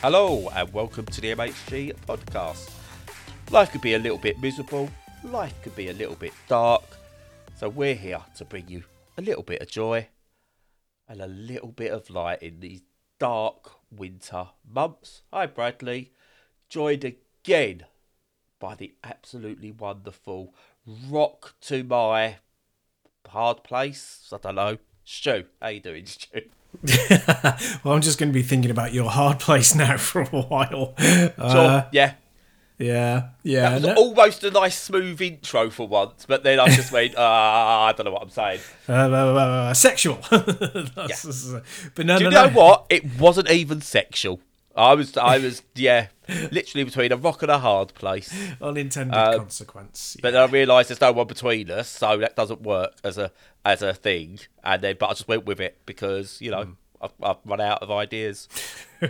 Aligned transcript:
Hello, 0.00 0.48
and 0.54 0.72
welcome 0.72 1.04
to 1.06 1.20
the 1.20 1.34
MHG 1.34 1.92
podcast. 2.06 2.70
Life 3.50 3.72
could 3.72 3.80
be 3.80 3.94
a 3.94 3.98
little 3.98 4.16
bit 4.16 4.40
miserable, 4.40 4.88
life 5.24 5.60
could 5.60 5.74
be 5.74 5.88
a 5.88 5.92
little 5.92 6.14
bit 6.14 6.32
dark, 6.46 6.84
so 7.56 7.68
we're 7.68 7.96
here 7.96 8.20
to 8.36 8.44
bring 8.44 8.68
you 8.68 8.84
a 9.16 9.22
little 9.22 9.42
bit 9.42 9.60
of 9.60 9.68
joy 9.68 10.06
and 11.08 11.20
a 11.20 11.26
little 11.26 11.72
bit 11.72 11.90
of 11.90 12.10
light 12.10 12.40
in 12.44 12.60
these 12.60 12.82
dark 13.18 13.72
winter 13.90 14.46
months. 14.72 15.22
Hi, 15.32 15.46
Bradley, 15.46 16.12
joined 16.68 17.02
again 17.02 17.84
by 18.60 18.76
the 18.76 18.94
absolutely 19.02 19.72
wonderful 19.72 20.54
Rock 21.10 21.56
to 21.62 21.82
My 21.82 22.36
Hard 23.26 23.64
Place. 23.64 24.30
I 24.32 24.38
don't 24.38 24.54
know. 24.54 24.78
Stu, 25.04 25.46
how 25.60 25.68
you 25.68 25.80
doing, 25.80 26.06
Stu? 26.06 26.42
well, 27.84 27.94
I'm 27.94 28.00
just 28.00 28.18
going 28.18 28.28
to 28.30 28.34
be 28.34 28.42
thinking 28.42 28.70
about 28.70 28.92
your 28.92 29.10
hard 29.10 29.38
place 29.46 29.74
now 29.74 29.96
for 29.96 30.22
a 30.22 30.26
while. 30.26 30.94
Sure, 30.98 31.32
Uh, 31.38 31.88
yeah. 31.92 32.14
yeah, 32.78 33.30
yeah. 33.42 33.70
That 33.70 33.74
was 33.74 33.82
no- 33.84 33.94
almost 33.94 34.44
a 34.44 34.50
nice 34.50 34.78
smooth 34.80 35.20
intro 35.20 35.70
for 35.70 35.88
once, 35.88 36.24
but 36.26 36.44
then 36.44 36.60
I 36.60 36.68
just 36.68 36.92
went, 36.92 37.14
ah, 37.18 37.86
I 37.86 37.92
don't 37.92 38.04
know 38.06 38.12
what 38.12 38.22
I'm 38.22 38.30
saying. 38.30 38.60
uh, 38.88 38.92
uh, 38.92 38.96
uh, 38.96 39.38
uh, 39.70 39.74
sexual. 39.74 40.16
That's- 40.30 41.52
But 41.94 42.06
no, 42.06 42.18
Do 42.18 42.24
you 42.24 42.30
no, 42.30 42.44
know 42.44 42.48
no. 42.50 42.54
what? 42.60 42.86
It 42.90 43.18
wasn't 43.18 43.50
even 43.50 43.80
sexual. 43.80 44.40
I 44.78 44.94
was, 44.94 45.16
I 45.16 45.38
was, 45.38 45.62
yeah, 45.74 46.06
literally 46.52 46.84
between 46.84 47.12
a 47.12 47.16
rock 47.16 47.42
and 47.42 47.50
a 47.50 47.58
hard 47.58 47.92
place. 47.94 48.32
Unintended 48.62 49.14
Uh, 49.14 49.36
consequence. 49.38 50.16
But 50.22 50.32
then 50.32 50.42
I 50.42 50.46
realised 50.46 50.88
there's 50.90 51.00
no 51.00 51.12
one 51.12 51.26
between 51.26 51.70
us, 51.70 51.88
so 51.88 52.16
that 52.18 52.36
doesn't 52.36 52.62
work 52.62 52.92
as 53.02 53.18
a 53.18 53.32
as 53.64 53.82
a 53.82 53.92
thing. 53.92 54.38
And 54.62 54.80
then, 54.82 54.96
but 54.98 55.06
I 55.06 55.10
just 55.10 55.28
went 55.28 55.44
with 55.46 55.60
it 55.60 55.78
because 55.86 56.40
you 56.40 56.50
know 56.50 56.64
Hmm. 56.64 56.72
I've, 57.00 57.12
I've 57.22 57.36
run 57.44 57.60
out 57.60 57.80
of 57.82 57.90
ideas. 57.92 58.48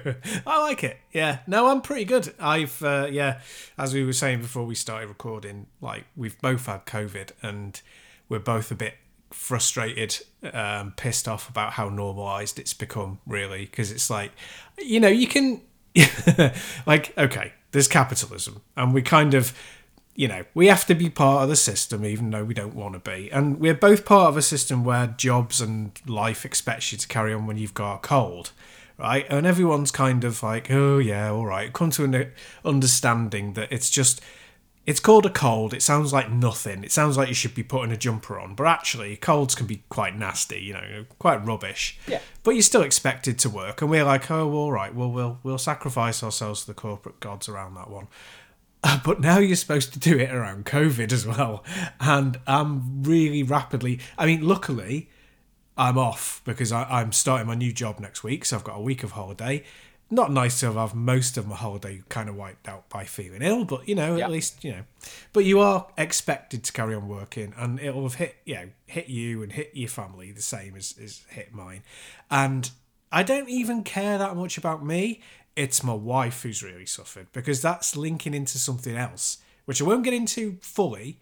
I 0.46 0.60
like 0.60 0.84
it. 0.84 0.98
Yeah. 1.12 1.38
No, 1.46 1.68
I'm 1.68 1.80
pretty 1.80 2.04
good. 2.04 2.34
I've 2.38 2.82
uh, 2.82 3.08
yeah, 3.10 3.40
as 3.78 3.94
we 3.94 4.04
were 4.04 4.12
saying 4.12 4.40
before 4.42 4.64
we 4.64 4.74
started 4.74 5.08
recording, 5.08 5.66
like 5.80 6.04
we've 6.16 6.38
both 6.40 6.66
had 6.66 6.84
COVID 6.86 7.30
and 7.42 7.80
we're 8.28 8.40
both 8.40 8.70
a 8.70 8.74
bit 8.74 8.94
frustrated, 9.30 10.18
um, 10.52 10.92
pissed 10.96 11.28
off 11.28 11.48
about 11.48 11.74
how 11.74 11.88
normalized 11.88 12.58
it's 12.58 12.74
become. 12.74 13.18
Really, 13.26 13.66
because 13.66 13.90
it's 13.90 14.10
like, 14.10 14.32
you 14.78 15.00
know, 15.00 15.08
you 15.08 15.26
can 15.26 15.60
like 16.86 17.16
okay, 17.16 17.52
there's 17.72 17.88
capitalism, 17.88 18.62
and 18.76 18.94
we 18.94 19.02
kind 19.02 19.34
of. 19.34 19.52
You 20.14 20.26
know, 20.26 20.44
we 20.52 20.66
have 20.66 20.84
to 20.86 20.96
be 20.96 21.10
part 21.10 21.44
of 21.44 21.48
the 21.48 21.54
system, 21.54 22.04
even 22.04 22.30
though 22.30 22.42
we 22.42 22.52
don't 22.52 22.74
want 22.74 22.94
to 22.94 22.98
be. 22.98 23.30
And 23.30 23.60
we're 23.60 23.72
both 23.72 24.04
part 24.04 24.28
of 24.28 24.36
a 24.36 24.42
system 24.42 24.82
where 24.82 25.06
jobs 25.06 25.60
and 25.60 25.92
life 26.08 26.44
expects 26.44 26.90
you 26.90 26.98
to 26.98 27.06
carry 27.06 27.32
on 27.32 27.46
when 27.46 27.56
you've 27.56 27.72
got 27.72 27.94
a 27.94 27.98
cold 27.98 28.50
right? 28.98 29.26
And 29.30 29.46
everyone's 29.46 29.90
kind 29.90 30.24
of 30.24 30.42
like, 30.42 30.70
oh 30.70 30.98
yeah, 30.98 31.30
all 31.30 31.46
right. 31.46 31.72
Come 31.72 31.90
to 31.92 32.04
an 32.04 32.32
understanding 32.64 33.54
that 33.54 33.70
it's 33.70 33.88
just, 33.88 34.20
it's 34.88 35.00
called 35.00 35.26
a 35.26 35.30
cold. 35.30 35.74
It 35.74 35.82
sounds 35.82 36.14
like 36.14 36.30
nothing. 36.30 36.82
It 36.82 36.92
sounds 36.92 37.18
like 37.18 37.28
you 37.28 37.34
should 37.34 37.54
be 37.54 37.62
putting 37.62 37.92
a 37.92 37.96
jumper 37.96 38.40
on, 38.40 38.54
but 38.54 38.66
actually, 38.66 39.16
colds 39.16 39.54
can 39.54 39.66
be 39.66 39.82
quite 39.90 40.16
nasty. 40.16 40.60
You 40.60 40.72
know, 40.72 41.04
quite 41.18 41.44
rubbish. 41.44 41.98
Yeah. 42.06 42.20
But 42.42 42.52
you're 42.52 42.62
still 42.62 42.80
expected 42.80 43.38
to 43.40 43.50
work, 43.50 43.82
and 43.82 43.90
we're 43.90 44.04
like, 44.04 44.30
oh, 44.30 44.50
all 44.50 44.72
right. 44.72 44.94
Well, 44.94 45.10
we'll 45.10 45.40
we'll 45.42 45.58
sacrifice 45.58 46.22
ourselves 46.22 46.62
to 46.62 46.68
the 46.68 46.74
corporate 46.74 47.20
gods 47.20 47.50
around 47.50 47.74
that 47.74 47.90
one. 47.90 48.08
Uh, 48.82 48.98
but 49.04 49.20
now 49.20 49.38
you're 49.38 49.56
supposed 49.56 49.92
to 49.92 49.98
do 49.98 50.18
it 50.18 50.32
around 50.32 50.64
COVID 50.64 51.12
as 51.12 51.26
well. 51.26 51.64
And 52.00 52.40
I'm 52.46 53.02
really 53.02 53.42
rapidly, 53.42 54.00
I 54.16 54.24
mean, 54.24 54.40
luckily, 54.40 55.10
I'm 55.76 55.98
off 55.98 56.40
because 56.44 56.72
I, 56.72 56.84
I'm 56.84 57.12
starting 57.12 57.46
my 57.46 57.56
new 57.56 57.72
job 57.72 58.00
next 58.00 58.22
week. 58.24 58.44
So 58.44 58.56
I've 58.56 58.64
got 58.64 58.76
a 58.76 58.80
week 58.80 59.02
of 59.02 59.12
holiday. 59.12 59.64
Not 60.10 60.32
nice 60.32 60.60
to 60.60 60.72
have 60.72 60.94
most 60.94 61.36
of 61.36 61.46
my 61.46 61.54
holiday 61.54 62.02
kind 62.08 62.30
of 62.30 62.36
wiped 62.36 62.66
out 62.66 62.88
by 62.88 63.04
feeling 63.04 63.42
ill, 63.42 63.64
but 63.66 63.86
you 63.86 63.94
know, 63.94 64.16
at 64.18 64.30
least, 64.30 64.64
you 64.64 64.72
know. 64.72 64.82
But 65.34 65.44
you 65.44 65.60
are 65.60 65.86
expected 65.98 66.64
to 66.64 66.72
carry 66.72 66.94
on 66.94 67.08
working 67.08 67.52
and 67.58 67.78
it'll 67.78 68.04
have 68.04 68.14
hit, 68.14 68.36
you 68.46 68.54
know, 68.54 68.68
hit 68.86 69.08
you 69.08 69.42
and 69.42 69.52
hit 69.52 69.72
your 69.74 69.90
family 69.90 70.32
the 70.32 70.40
same 70.40 70.76
as, 70.76 70.94
as 71.02 71.24
hit 71.28 71.52
mine. 71.52 71.82
And 72.30 72.70
I 73.12 73.22
don't 73.22 73.50
even 73.50 73.84
care 73.84 74.16
that 74.16 74.34
much 74.34 74.56
about 74.56 74.84
me. 74.84 75.20
It's 75.56 75.84
my 75.84 75.94
wife 75.94 76.42
who's 76.42 76.62
really 76.62 76.86
suffered 76.86 77.26
because 77.32 77.60
that's 77.60 77.96
linking 77.96 78.32
into 78.32 78.58
something 78.58 78.96
else, 78.96 79.38
which 79.66 79.82
I 79.82 79.84
won't 79.84 80.04
get 80.04 80.14
into 80.14 80.56
fully. 80.62 81.18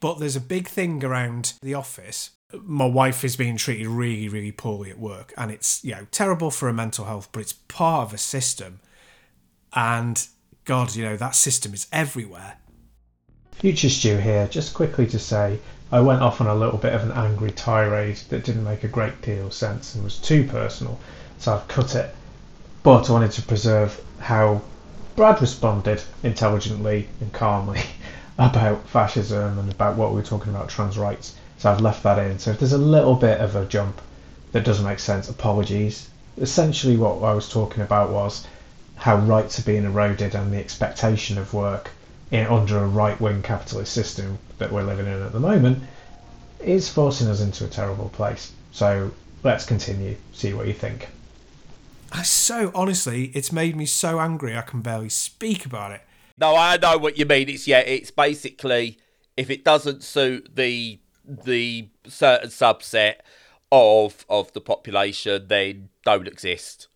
But 0.00 0.18
there's 0.18 0.36
a 0.36 0.40
big 0.40 0.68
thing 0.68 1.04
around 1.04 1.52
the 1.60 1.74
office. 1.74 2.30
My 2.62 2.86
wife 2.86 3.24
is 3.24 3.36
being 3.36 3.56
treated 3.56 3.86
really, 3.86 4.28
really 4.28 4.52
poorly 4.52 4.90
at 4.90 4.98
work, 4.98 5.32
and 5.36 5.50
it's 5.50 5.84
you 5.84 5.92
know 5.92 6.06
terrible 6.10 6.50
for 6.50 6.66
her 6.66 6.72
mental 6.72 7.04
health. 7.04 7.28
But 7.32 7.40
it's 7.40 7.52
part 7.52 8.08
of 8.08 8.14
a 8.14 8.18
system, 8.18 8.80
and 9.74 10.26
God, 10.64 10.94
you 10.94 11.04
know 11.04 11.16
that 11.16 11.34
system 11.34 11.74
is 11.74 11.86
everywhere. 11.92 12.58
Future 13.52 13.90
Stu 13.90 14.16
here, 14.16 14.48
just 14.48 14.72
quickly 14.72 15.06
to 15.08 15.18
say 15.18 15.58
I 15.92 16.00
went 16.00 16.22
off 16.22 16.40
on 16.40 16.46
a 16.46 16.54
little 16.54 16.78
bit 16.78 16.92
of 16.92 17.02
an 17.02 17.10
angry 17.12 17.50
tirade 17.50 18.16
that 18.28 18.44
didn't 18.44 18.62
make 18.62 18.84
a 18.84 18.88
great 18.88 19.20
deal 19.22 19.48
of 19.48 19.52
sense 19.52 19.94
and 19.94 20.04
was 20.04 20.18
too 20.18 20.44
personal, 20.44 21.00
so 21.38 21.54
I've 21.54 21.66
cut 21.66 21.96
it. 21.96 22.14
But 22.84 23.10
I 23.10 23.12
wanted 23.12 23.32
to 23.32 23.42
preserve 23.42 24.00
how 24.20 24.62
Brad 25.16 25.40
responded 25.40 26.02
intelligently 26.22 27.08
and 27.20 27.32
calmly 27.32 27.82
about 28.38 28.88
fascism 28.88 29.58
and 29.58 29.70
about 29.70 29.96
what 29.96 30.10
we 30.10 30.16
were 30.16 30.26
talking 30.26 30.54
about 30.54 30.68
trans 30.68 30.96
rights, 30.96 31.34
so 31.60 31.70
I've 31.70 31.82
left 31.82 32.02
that 32.04 32.18
in. 32.18 32.38
So 32.38 32.52
if 32.52 32.58
there's 32.58 32.72
a 32.72 32.78
little 32.78 33.14
bit 33.14 33.38
of 33.38 33.54
a 33.54 33.66
jump 33.66 34.00
that 34.52 34.64
doesn't 34.64 34.84
make 34.84 34.98
sense, 34.98 35.28
apologies. 35.28 36.08
Essentially, 36.38 36.96
what 36.96 37.22
I 37.22 37.34
was 37.34 37.50
talking 37.50 37.82
about 37.82 38.08
was 38.08 38.46
how 38.96 39.18
rights 39.18 39.58
are 39.58 39.62
being 39.62 39.84
eroded 39.84 40.34
and 40.34 40.50
the 40.50 40.56
expectation 40.56 41.36
of 41.36 41.52
work 41.52 41.90
in, 42.30 42.46
under 42.46 42.78
a 42.78 42.86
right 42.86 43.20
wing 43.20 43.42
capitalist 43.42 43.92
system 43.92 44.38
that 44.56 44.72
we're 44.72 44.84
living 44.84 45.04
in 45.04 45.20
at 45.20 45.32
the 45.32 45.40
moment 45.40 45.82
is 46.60 46.88
forcing 46.88 47.28
us 47.28 47.42
into 47.42 47.66
a 47.66 47.68
terrible 47.68 48.08
place. 48.08 48.52
So 48.72 49.10
let's 49.42 49.66
continue, 49.66 50.16
see 50.32 50.54
what 50.54 50.66
you 50.66 50.72
think. 50.72 51.08
I 52.10 52.22
so 52.22 52.72
honestly, 52.74 53.32
it's 53.34 53.52
made 53.52 53.76
me 53.76 53.84
so 53.84 54.18
angry 54.18 54.56
I 54.56 54.62
can 54.62 54.80
barely 54.80 55.10
speak 55.10 55.66
about 55.66 55.92
it. 55.92 56.00
No, 56.38 56.56
I 56.56 56.78
know 56.78 56.96
what 56.96 57.18
you 57.18 57.26
mean. 57.26 57.50
It's 57.50 57.68
yeah, 57.68 57.80
it's 57.80 58.10
basically 58.10 58.98
if 59.36 59.50
it 59.50 59.62
doesn't 59.62 60.02
suit 60.02 60.56
the 60.56 60.98
the 61.24 61.88
certain 62.06 62.50
subset 62.50 63.16
of 63.72 64.24
of 64.28 64.52
the 64.52 64.60
population, 64.60 65.46
then 65.48 65.88
don't 66.04 66.26
exist. 66.28 66.88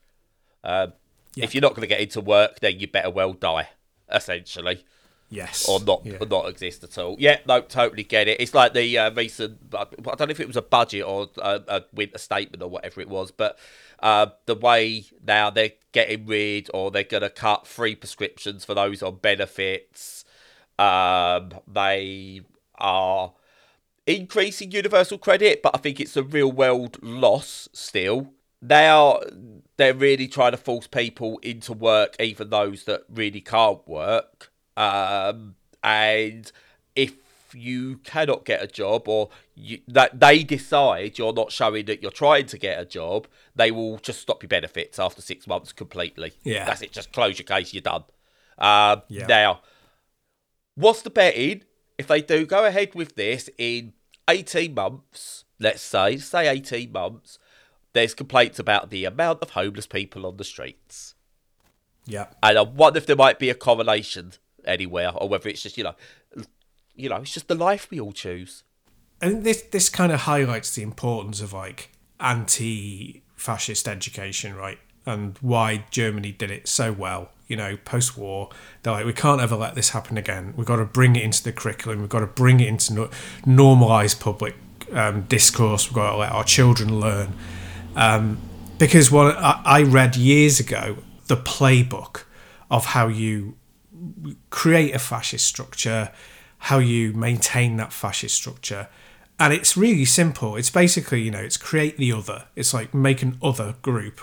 Um, 0.62 0.92
Yeah. 1.34 1.44
If 1.44 1.54
you're 1.54 1.62
not 1.62 1.70
going 1.70 1.82
to 1.82 1.88
get 1.88 2.00
into 2.00 2.20
work, 2.20 2.60
then 2.60 2.78
you 2.78 2.86
better 2.86 3.10
well 3.10 3.32
die, 3.32 3.68
essentially, 4.10 4.84
Yes, 5.30 5.68
or 5.68 5.80
not 5.80 6.02
Yeah. 6.04 6.18
or 6.20 6.26
not 6.26 6.48
exist 6.48 6.84
at 6.84 6.96
all. 6.96 7.16
Yeah, 7.18 7.38
no, 7.46 7.60
totally 7.60 8.04
get 8.04 8.28
it. 8.28 8.40
It's 8.40 8.54
like 8.54 8.72
the 8.72 8.98
uh, 8.98 9.10
recent. 9.10 9.58
I 9.76 9.84
don't 9.84 10.20
know 10.20 10.26
if 10.28 10.38
it 10.40 10.46
was 10.46 10.56
a 10.56 10.62
budget 10.62 11.04
or 11.04 11.28
a, 11.38 11.60
a 11.66 11.82
winter 11.92 12.18
statement 12.18 12.62
or 12.62 12.70
whatever 12.70 13.00
it 13.00 13.08
was, 13.08 13.32
but 13.32 13.58
uh, 14.00 14.26
the 14.46 14.54
way 14.54 15.06
now 15.26 15.50
they're 15.50 15.72
getting 15.92 16.26
rid 16.26 16.70
or 16.72 16.90
they're 16.90 17.02
going 17.02 17.22
to 17.22 17.30
cut 17.30 17.66
free 17.66 17.96
prescriptions 17.96 18.64
for 18.64 18.74
those 18.74 19.02
on 19.02 19.16
benefits. 19.16 20.24
Um, 20.78 21.52
they 21.66 22.42
are 22.78 23.32
increasing 24.06 24.70
universal 24.70 25.18
credit, 25.18 25.62
but 25.62 25.74
I 25.74 25.78
think 25.78 26.00
it's 26.00 26.16
a 26.16 26.22
real 26.22 26.52
world 26.52 26.98
loss 27.02 27.68
still. 27.72 28.32
They 28.60 28.88
are 28.88 29.20
they're 29.76 29.94
really 29.94 30.28
trying 30.28 30.52
to 30.52 30.56
force 30.56 30.86
people 30.86 31.38
into 31.42 31.72
work, 31.72 32.16
even 32.20 32.50
those 32.50 32.84
that 32.84 33.02
really 33.08 33.40
can't 33.40 33.86
work. 33.86 34.52
Um, 34.76 35.56
and 35.82 36.50
if 36.96 37.14
you 37.54 37.98
cannot 37.98 38.44
get 38.44 38.62
a 38.62 38.66
job 38.66 39.08
or 39.08 39.30
you, 39.54 39.80
that 39.88 40.18
they 40.18 40.42
decide 40.42 41.18
you're 41.18 41.32
not 41.32 41.52
showing 41.52 41.86
that 41.86 42.02
you're 42.02 42.10
trying 42.10 42.46
to 42.46 42.58
get 42.58 42.80
a 42.80 42.84
job, 42.84 43.28
they 43.54 43.70
will 43.70 43.98
just 43.98 44.20
stop 44.20 44.42
your 44.42 44.48
benefits 44.48 44.98
after 44.98 45.22
six 45.22 45.46
months 45.46 45.72
completely. 45.72 46.32
Yeah. 46.42 46.64
that's 46.64 46.82
it. 46.82 46.92
Just 46.92 47.12
close 47.12 47.38
your 47.38 47.46
case. 47.46 47.72
You're 47.72 47.82
done. 47.82 48.04
Um, 48.58 49.02
Yeah. 49.08 49.26
Now, 49.26 49.60
what's 50.74 51.02
the 51.02 51.10
betting? 51.10 51.62
If 51.98 52.06
they 52.06 52.20
do 52.22 52.44
go 52.46 52.64
ahead 52.64 52.94
with 52.94 53.14
this 53.14 53.48
in 53.58 53.92
18 54.28 54.74
months, 54.74 55.44
let's 55.60 55.82
say, 55.82 56.16
say 56.16 56.48
18 56.48 56.90
months, 56.92 57.38
there's 57.92 58.14
complaints 58.14 58.58
about 58.58 58.90
the 58.90 59.04
amount 59.04 59.40
of 59.42 59.50
homeless 59.50 59.86
people 59.86 60.26
on 60.26 60.36
the 60.36 60.44
streets. 60.44 61.14
yeah. 62.06 62.26
And 62.42 62.58
I 62.58 62.62
wonder 62.62 62.98
if 62.98 63.06
there 63.06 63.16
might 63.16 63.38
be 63.38 63.50
a 63.50 63.54
correlation 63.54 64.32
anywhere, 64.64 65.12
or 65.14 65.28
whether 65.28 65.48
it's 65.48 65.62
just, 65.62 65.78
you 65.78 65.84
know, 65.84 65.94
you 66.94 67.08
know, 67.08 67.16
it's 67.16 67.34
just 67.34 67.48
the 67.48 67.54
life 67.54 67.90
we 67.90 68.00
all 68.00 68.12
choose. 68.12 68.64
And 69.20 69.44
this 69.44 69.62
this 69.62 69.88
kind 69.88 70.12
of 70.12 70.20
highlights 70.20 70.74
the 70.74 70.82
importance 70.82 71.40
of 71.40 71.52
like 71.52 71.90
anti-fascist 72.20 73.88
education, 73.88 74.54
right? 74.54 74.78
And 75.06 75.38
why 75.40 75.84
Germany 75.90 76.32
did 76.32 76.50
it 76.50 76.66
so 76.66 76.92
well. 76.92 77.30
You 77.46 77.56
know, 77.56 77.76
post-war, 77.84 78.48
they're 78.82 78.92
like, 78.94 79.04
we 79.04 79.12
can't 79.12 79.40
ever 79.40 79.54
let 79.54 79.74
this 79.74 79.90
happen 79.90 80.16
again. 80.16 80.54
We've 80.56 80.66
got 80.66 80.76
to 80.76 80.84
bring 80.84 81.14
it 81.14 81.22
into 81.22 81.42
the 81.42 81.52
curriculum. 81.52 82.00
We've 82.00 82.08
got 82.08 82.20
to 82.20 82.26
bring 82.26 82.60
it 82.60 82.68
into 82.68 82.94
no- 82.94 83.10
normalize 83.46 84.18
public 84.18 84.56
um, 84.92 85.22
discourse. 85.22 85.88
We've 85.88 85.94
got 85.94 86.12
to 86.12 86.16
let 86.16 86.32
our 86.32 86.44
children 86.44 87.00
learn. 87.00 87.34
Um, 87.96 88.38
because 88.78 89.10
what 89.10 89.36
I 89.38 89.82
read 89.82 90.16
years 90.16 90.58
ago, 90.58 90.96
the 91.26 91.36
playbook 91.36 92.22
of 92.70 92.86
how 92.86 93.08
you 93.08 93.56
create 94.50 94.94
a 94.94 94.98
fascist 94.98 95.46
structure, 95.46 96.10
how 96.58 96.78
you 96.78 97.12
maintain 97.12 97.76
that 97.76 97.92
fascist 97.92 98.34
structure. 98.34 98.88
And 99.38 99.52
it's 99.52 99.76
really 99.76 100.04
simple. 100.04 100.56
It's 100.56 100.70
basically, 100.70 101.22
you 101.22 101.30
know, 101.30 101.40
it's 101.40 101.56
create 101.56 101.96
the 101.98 102.12
other. 102.12 102.46
It's 102.56 102.72
like 102.72 102.94
make 102.94 103.22
an 103.22 103.38
other 103.42 103.74
group. 103.82 104.20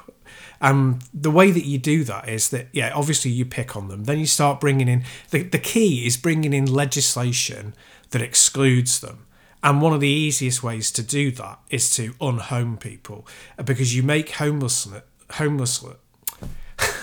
And 0.62 1.02
the 1.12 1.31
way 1.31 1.50
that 1.50 1.66
you 1.66 1.80
do 1.80 2.04
that 2.04 2.30
is 2.30 2.50
that, 2.50 2.68
yeah, 2.72 2.92
obviously 2.94 3.31
you 3.31 3.46
pick 3.46 3.75
on 3.75 3.88
them. 3.88 4.04
Then 4.04 4.19
you 4.19 4.28
start 4.28 4.62
bringing 4.62 4.88
in, 4.88 5.04
the, 5.31 5.42
the 5.42 5.58
key 5.58 6.06
is 6.06 6.18
bringing 6.18 6.54
in 6.54 6.72
legislation 6.72 7.74
that 8.12 8.22
excludes 8.22 9.00
them. 9.00 9.25
And 9.63 9.81
one 9.81 9.94
of 9.94 10.00
the 10.00 10.08
easiest 10.08 10.63
ways 10.63 10.92
to 10.92 11.04
do 11.04 11.31
that 11.31 11.60
is 11.69 11.94
to 11.96 12.13
unhome 12.13 12.80
people 12.80 13.28
because 13.63 13.96
you 13.96 14.04
make 14.04 14.31
homelessness, 14.31 15.04
homeless, 15.31 15.84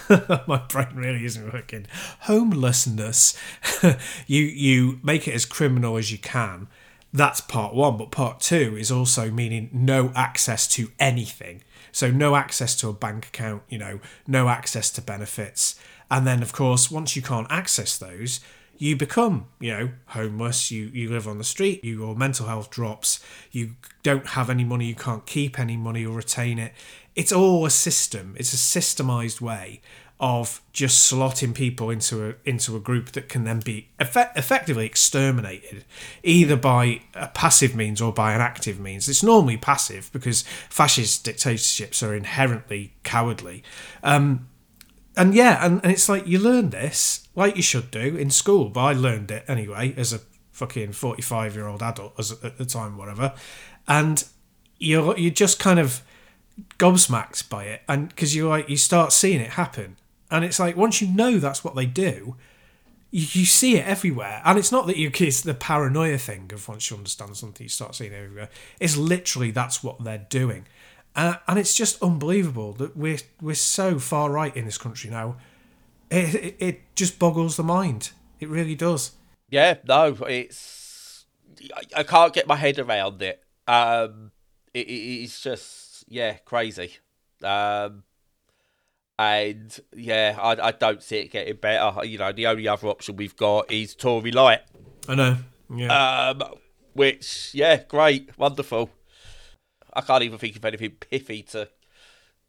my 0.47 0.63
brain 0.69 0.95
really 0.95 1.25
isn't 1.25 1.53
working. 1.53 1.87
Homelessness, 2.21 3.39
you 4.27 4.43
you 4.43 4.99
make 5.03 5.29
it 5.29 5.35
as 5.35 5.45
criminal 5.45 5.97
as 5.97 6.11
you 6.11 6.19
can. 6.19 6.69
That's 7.13 7.41
part 7.41 7.75
one, 7.75 7.97
but 7.97 8.11
part 8.11 8.41
two 8.41 8.77
is 8.77 8.91
also 8.91 9.31
meaning 9.31 9.71
no 9.73 10.13
access 10.15 10.67
to 10.69 10.91
anything. 10.99 11.63
So 11.99 12.13
no 12.13 12.37
access 12.37 12.77
to 12.77 12.89
a 12.89 12.93
bank 12.93 13.27
account, 13.27 13.65
you 13.69 13.77
know, 13.77 13.99
no 14.25 14.49
access 14.49 14.89
to 14.93 15.03
benefits. 15.03 15.75
And 16.09 16.25
then 16.25 16.45
of 16.45 16.53
course, 16.53 16.93
once 16.93 17.17
you 17.17 17.23
can't 17.23 17.49
access 17.51 17.99
those, 17.99 18.39
you 18.77 18.95
become, 18.95 19.47
you 19.59 19.73
know, 19.73 19.91
homeless, 20.07 20.71
you, 20.71 20.93
you 20.95 21.11
live 21.11 21.27
on 21.27 21.39
the 21.39 21.43
street, 21.45 21.83
your 21.83 22.15
mental 22.15 22.47
health 22.47 22.71
drops, 22.71 23.19
you 23.51 23.75
don't 24.05 24.29
have 24.29 24.49
any 24.49 24.63
money, 24.63 24.87
you 24.87 24.95
can't 24.95 25.27
keep 25.27 25.59
any 25.59 25.77
money 25.77 26.07
or 26.07 26.15
retain 26.15 26.61
it. 26.61 26.73
It's 27.17 27.33
all 27.33 27.67
a 27.67 27.71
system, 27.71 28.37
it's 28.39 28.53
a 28.53 28.79
systemized 28.81 29.41
way 29.41 29.81
of 30.21 30.61
just 30.73 31.11
slotting 31.11 31.55
people 31.55 31.91
into 31.91 32.29
a 32.29 32.35
into 32.45 32.75
a 32.77 32.81
group 32.81 33.13
that 33.13 33.29
can 33.29 33.45
then 33.45 33.61
be 33.61 33.89
effect- 34.01 34.37
effectively 34.37 34.85
exterminated 34.85 35.85
either 36.25 36.57
by 36.57 37.03
a 37.15 37.29
passive 37.29 37.77
means 37.77 38.01
or 38.01 38.13
by 38.13 38.33
an 38.33 38.41
active 38.41 38.81
means. 38.81 39.09
It's 39.09 39.23
normally 39.23 39.57
passive 39.57 40.11
because 40.13 40.43
fascist 40.69 41.25
dictatorships 41.25 42.03
are 42.03 42.15
inherently 42.15 42.95
cowardly. 43.05 43.63
Um, 44.03 44.49
and 45.17 45.35
yeah 45.35 45.65
and, 45.65 45.81
and 45.83 45.93
it's 45.93 46.09
like 46.09 46.27
you 46.27 46.39
learn 46.39 46.71
this 46.71 47.27
like 47.35 47.57
you 47.57 47.63
should 47.63 47.91
do 47.91 48.17
in 48.17 48.31
school. 48.31 48.71
But 48.71 48.81
i 48.81 48.93
learned 48.93 49.31
it 49.31 49.45
anyway 49.47 49.95
as 49.97 50.13
a 50.13 50.21
fucking 50.51 50.93
45 50.93 51.55
year 51.55 51.69
old 51.69 51.83
adult 51.83 52.15
as 52.19 52.33
at 52.43 52.59
the 52.59 52.65
time 52.65 52.99
whatever. 52.99 53.35
And 53.87 54.25
you're 54.79 55.17
you 55.17 55.31
just 55.31 55.61
kind 55.61 55.79
of 55.79 56.03
gobsmacked 56.77 57.49
by 57.49 57.67
it. 57.67 57.83
And 57.89 58.09
because 58.09 58.35
you 58.35 58.49
like 58.49 58.69
you 58.69 58.77
start 58.77 59.13
seeing 59.13 59.41
it 59.41 59.51
happen 59.51 59.97
and 60.31 60.45
it's 60.45 60.59
like 60.59 60.77
once 60.77 61.01
you 61.01 61.09
know 61.09 61.39
that's 61.39 61.65
what 61.65 61.75
they 61.75 61.87
do, 61.87 62.37
you, 63.11 63.27
you 63.33 63.47
see 63.47 63.77
it 63.77 63.87
everywhere. 63.87 64.43
And 64.45 64.59
it's 64.59 64.73
not 64.73 64.87
that 64.87 64.97
you 64.97 65.11
it's 65.15 65.41
the 65.41 65.55
paranoia 65.55 66.19
thing 66.19 66.51
of 66.53 66.69
once 66.69 66.91
you 66.91 66.97
understand 66.97 67.37
something, 67.37 67.65
you 67.65 67.69
start 67.69 67.95
seeing 67.95 68.13
it 68.13 68.17
everywhere. 68.17 68.51
It's 68.81 68.97
literally 68.97 69.51
that's 69.51 69.83
what 69.83 70.03
they're 70.05 70.27
doing. 70.29 70.67
Uh, 71.17 71.35
and 71.49 71.59
it's 71.59 71.75
just 71.75 72.01
unbelievable 72.03 72.73
that 72.75 72.97
we're 72.97 73.19
we're 73.41 73.55
so 73.55 73.99
far 73.99 74.31
right 74.31 74.55
in 74.57 74.65
this 74.67 74.79
country 74.79 75.11
now. 75.11 75.37
It, 76.11 76.35
it, 76.35 76.57
it 76.59 76.95
just 76.95 77.19
boggles 77.19 77.57
the 77.57 77.63
mind. 77.63 78.11
It 78.41 78.49
really 78.49 78.75
does. 78.75 79.13
Yeah, 79.51 79.77
no, 79.87 80.17
it's 80.29 81.25
I, 81.75 82.01
I 82.01 82.03
can't 82.03 82.33
get 82.33 82.47
my 82.47 82.57
head 82.57 82.79
around 82.79 83.23
it. 83.23 83.43
Um, 83.67 84.31
it, 84.75 84.81
it's 84.81 85.41
just 85.41 86.05
yeah, 86.09 86.35
crazy. 86.45 86.97
Um, 87.43 88.05
and 89.19 89.79
yeah, 89.95 90.39
I, 90.41 90.69
I 90.69 90.73
don't 90.73 91.03
see 91.03 91.19
it 91.19 91.33
getting 91.33 91.57
better. 91.57 92.05
You 92.05 92.19
know, 92.19 92.33
the 92.33 92.47
only 92.47 92.69
other 92.69 92.87
option 92.87 93.17
we've 93.17 93.37
got 93.37 93.71
is 93.71 93.95
Tory 93.95 94.31
Light. 94.31 94.61
I 95.09 95.15
know. 95.15 95.37
Yeah. 95.75 96.29
Um, 96.31 96.43
which 96.93 97.51
yeah, 97.53 97.83
great, 97.83 98.37
wonderful. 98.39 98.91
I 99.93 100.03
can't 100.03 100.23
even 100.23 100.39
think 100.39 100.57
of 100.57 100.65
anything 100.65 100.93
pithy 100.93 101.43
to 101.45 101.69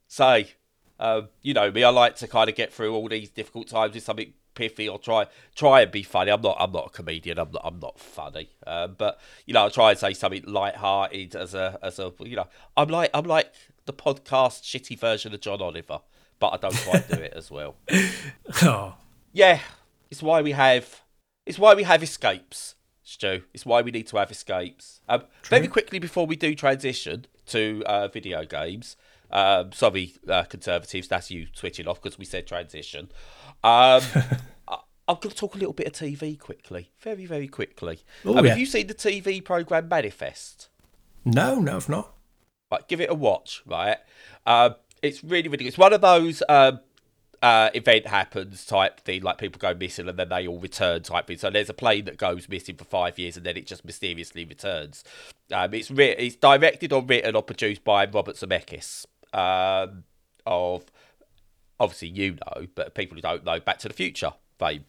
say. 0.07 0.53
Um, 0.99 1.29
you 1.41 1.53
know 1.53 1.71
me, 1.71 1.83
I 1.83 1.89
like 1.89 2.17
to 2.17 2.27
kind 2.27 2.49
of 2.49 2.55
get 2.55 2.73
through 2.73 2.93
all 2.93 3.07
these 3.07 3.29
difficult 3.29 3.69
times 3.69 3.95
with 3.95 4.03
something 4.03 4.33
pithy 4.53 4.89
or 4.89 4.99
try 4.99 5.25
try 5.55 5.81
and 5.81 5.91
be 5.91 6.03
funny. 6.03 6.29
I'm 6.29 6.41
not 6.41 6.57
I'm 6.59 6.71
not 6.71 6.87
a 6.87 6.89
comedian. 6.89 7.39
I'm 7.39 7.51
not 7.51 7.61
I'm 7.63 7.79
not 7.79 7.97
funny. 7.97 8.49
Um, 8.67 8.95
but 8.97 9.19
you 9.45 9.53
know, 9.53 9.65
I 9.65 9.69
try 9.69 9.91
and 9.91 9.99
say 9.99 10.13
something 10.13 10.43
light-hearted 10.45 11.35
as 11.35 11.53
a 11.55 11.79
as 11.81 11.97
a 11.97 12.11
you 12.19 12.35
know. 12.35 12.47
I'm 12.75 12.89
like 12.89 13.09
I'm 13.13 13.25
like 13.25 13.53
the 13.85 13.93
podcast 13.93 14.63
shitty 14.63 14.99
version 14.99 15.33
of 15.33 15.41
John 15.41 15.61
Oliver 15.61 16.01
but 16.39 16.53
I 16.53 16.57
don't 16.57 16.75
quite 16.77 17.07
do 17.07 17.21
it 17.21 17.33
as 17.35 17.51
well. 17.51 17.75
oh. 18.63 18.95
Yeah, 19.31 19.59
it's 20.09 20.23
why 20.23 20.41
we 20.41 20.51
have 20.53 21.01
it's 21.45 21.59
why 21.59 21.73
we 21.73 21.83
have 21.83 22.03
escapes, 22.03 22.75
Stu. 23.03 23.43
It's 23.53 23.65
why 23.65 23.81
we 23.81 23.91
need 23.91 24.07
to 24.07 24.17
have 24.17 24.31
escapes. 24.31 25.01
Um, 25.09 25.23
very 25.45 25.67
quickly 25.67 25.99
before 25.99 26.25
we 26.25 26.35
do 26.35 26.55
transition 26.55 27.25
to 27.47 27.83
uh, 27.85 28.07
video 28.07 28.45
games. 28.45 28.95
Um, 29.31 29.71
sorry, 29.71 30.13
uh, 30.27 30.43
conservatives, 30.43 31.07
that's 31.07 31.29
you 31.29 31.47
switching 31.53 31.87
off 31.87 32.01
because 32.01 32.17
we 32.17 32.25
said 32.25 32.47
transition. 32.47 33.11
Um, 33.63 34.01
I'm 35.09 35.17
going 35.19 35.31
to 35.31 35.35
talk 35.35 35.55
a 35.55 35.57
little 35.57 35.73
bit 35.73 35.87
of 35.87 35.93
TV 35.93 36.37
quickly, 36.37 36.91
very, 36.99 37.25
very 37.25 37.47
quickly. 37.47 38.01
Ooh, 38.27 38.37
um, 38.37 38.45
yeah. 38.45 38.51
Have 38.51 38.59
you 38.59 38.67
seen 38.67 38.85
the 38.85 38.93
TV 38.93 39.43
program 39.43 39.87
Manifest? 39.87 40.69
No, 41.25 41.59
no, 41.59 41.77
I've 41.77 41.89
not. 41.89 42.13
Right, 42.71 42.87
give 42.87 43.01
it 43.01 43.09
a 43.09 43.15
watch. 43.15 43.63
Right, 43.65 43.97
uh, 44.45 44.71
it's 45.01 45.23
really, 45.23 45.49
really. 45.49 45.67
It's 45.67 45.77
one 45.77 45.93
of 45.93 46.01
those 46.01 46.43
um, 46.49 46.79
uh, 47.41 47.69
event 47.73 48.07
happens 48.07 48.65
type 48.65 49.01
thing, 49.01 49.21
like 49.21 49.37
people 49.37 49.59
go 49.59 49.73
missing 49.73 50.09
and 50.09 50.17
then 50.17 50.29
they 50.29 50.47
all 50.47 50.59
return 50.59 51.03
type 51.03 51.27
thing. 51.27 51.37
So 51.37 51.49
there's 51.49 51.69
a 51.69 51.73
plane 51.73 52.05
that 52.05 52.17
goes 52.17 52.49
missing 52.49 52.75
for 52.75 52.85
five 52.85 53.17
years 53.17 53.37
and 53.37 53.45
then 53.45 53.57
it 53.57 53.65
just 53.65 53.85
mysteriously 53.85 54.45
returns. 54.45 55.03
Um, 55.51 55.73
it's 55.73 55.89
re- 55.89 56.15
it's 56.17 56.35
directed 56.35 56.93
or 56.93 57.01
written 57.01 57.35
or 57.35 57.43
produced 57.43 57.83
by 57.83 58.05
Robert 58.05 58.35
Zemeckis 58.35 59.05
um, 59.33 60.03
of 60.45 60.85
obviously 61.79 62.09
you 62.09 62.31
know, 62.33 62.67
but 62.75 62.93
people 62.93 63.15
who 63.15 63.21
don't 63.21 63.45
know, 63.45 63.59
Back 63.59 63.79
to 63.79 63.87
the 63.87 63.93
Future 63.93 64.33
fame 64.57 64.85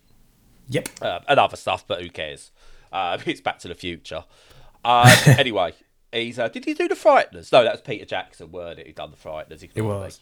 Yep. 0.68 0.88
um, 1.02 1.20
and 1.28 1.40
other 1.40 1.56
stuff, 1.56 1.84
but 1.86 2.02
who 2.02 2.10
cares? 2.10 2.50
Uh, 2.92 3.18
it's 3.26 3.40
Back 3.40 3.58
to 3.60 3.68
the 3.68 3.74
Future. 3.74 4.24
Um, 4.84 5.08
anyway, 5.26 5.74
he's 6.12 6.38
uh, 6.38 6.48
did 6.48 6.64
he 6.64 6.74
do 6.74 6.88
the 6.88 6.94
Frighteners? 6.94 7.52
No, 7.52 7.64
that 7.64 7.72
was 7.72 7.81
Peter 7.81 8.05
Jackson, 8.05 8.52
weren't 8.52 8.79
it? 8.79 8.86
Who 8.86 8.93
done 8.93 9.10
the 9.10 9.17
Frighteners? 9.17 9.60
He 9.60 9.70
It 9.74 9.82
was. 9.82 10.20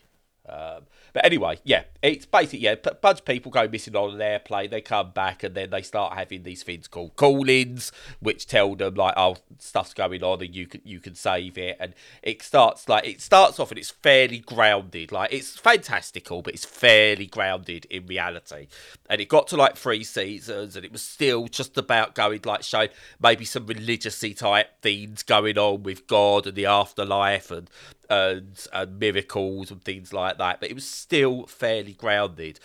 Um, 0.48 0.84
but 1.12 1.24
anyway, 1.24 1.58
yeah, 1.64 1.84
it's 2.02 2.26
basically 2.26 2.60
yeah, 2.60 2.74
a 2.84 2.94
bunch 2.94 3.20
of 3.20 3.24
people 3.24 3.50
go 3.50 3.68
missing 3.68 3.96
on 3.96 4.14
an 4.14 4.20
airplane. 4.20 4.70
They 4.70 4.80
come 4.80 5.10
back 5.10 5.42
and 5.42 5.54
then 5.54 5.70
they 5.70 5.82
start 5.82 6.14
having 6.14 6.42
these 6.42 6.62
things 6.62 6.88
called 6.88 7.16
call-ins, 7.16 7.92
which 8.20 8.46
tell 8.46 8.74
them 8.74 8.94
like, 8.94 9.14
oh, 9.16 9.36
stuff's 9.58 9.94
going 9.94 10.22
on 10.22 10.40
and 10.42 10.54
you 10.54 10.66
can 10.66 10.80
you 10.84 11.00
can 11.00 11.14
save 11.14 11.58
it. 11.58 11.76
And 11.80 11.94
it 12.22 12.42
starts 12.42 12.88
like 12.88 13.06
it 13.06 13.20
starts 13.20 13.58
off 13.58 13.70
and 13.70 13.78
it's 13.78 13.90
fairly 13.90 14.38
grounded, 14.38 15.12
like 15.12 15.32
it's 15.32 15.58
fantastical, 15.58 16.42
but 16.42 16.54
it's 16.54 16.64
fairly 16.64 17.26
grounded 17.26 17.86
in 17.86 18.06
reality. 18.06 18.68
And 19.10 19.20
it 19.20 19.28
got 19.28 19.48
to 19.48 19.56
like 19.56 19.76
three 19.76 20.04
seasons, 20.04 20.76
and 20.76 20.84
it 20.84 20.92
was 20.92 21.02
still 21.02 21.48
just 21.48 21.76
about 21.78 22.14
going 22.14 22.40
like 22.44 22.62
showing 22.62 22.90
maybe 23.20 23.44
some 23.44 23.66
religiously 23.66 24.34
type 24.34 24.80
things 24.82 25.22
going 25.22 25.58
on 25.58 25.82
with 25.82 26.06
God 26.06 26.46
and 26.46 26.56
the 26.56 26.66
afterlife 26.66 27.50
and 27.50 27.68
and, 28.10 28.66
and 28.72 28.98
miracles 28.98 29.70
and 29.70 29.82
things 29.82 30.12
like 30.12 30.38
that, 30.38 30.60
but 30.60 30.70
it 30.70 30.74
was 30.74 30.86
still 30.86 31.46
fairly 31.46 31.92
grounded. 31.92 32.60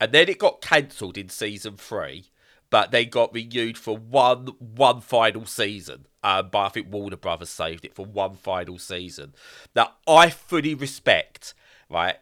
And 0.00 0.12
then 0.12 0.28
it 0.28 0.38
got 0.38 0.60
cancelled 0.60 1.18
in 1.18 1.28
season 1.28 1.76
three, 1.76 2.26
but 2.70 2.90
they 2.90 3.04
got 3.04 3.34
renewed 3.34 3.78
for 3.78 3.96
one 3.96 4.48
one 4.58 5.00
final 5.00 5.46
season. 5.46 6.06
Um, 6.22 6.48
but 6.50 6.58
I 6.58 6.68
think 6.68 6.92
Warner 6.92 7.16
Brothers 7.16 7.50
saved 7.50 7.84
it 7.84 7.94
for 7.94 8.04
one 8.04 8.34
final 8.34 8.78
season. 8.78 9.34
Now 9.74 9.92
I 10.06 10.30
fully 10.30 10.74
respect, 10.74 11.54
right? 11.88 12.16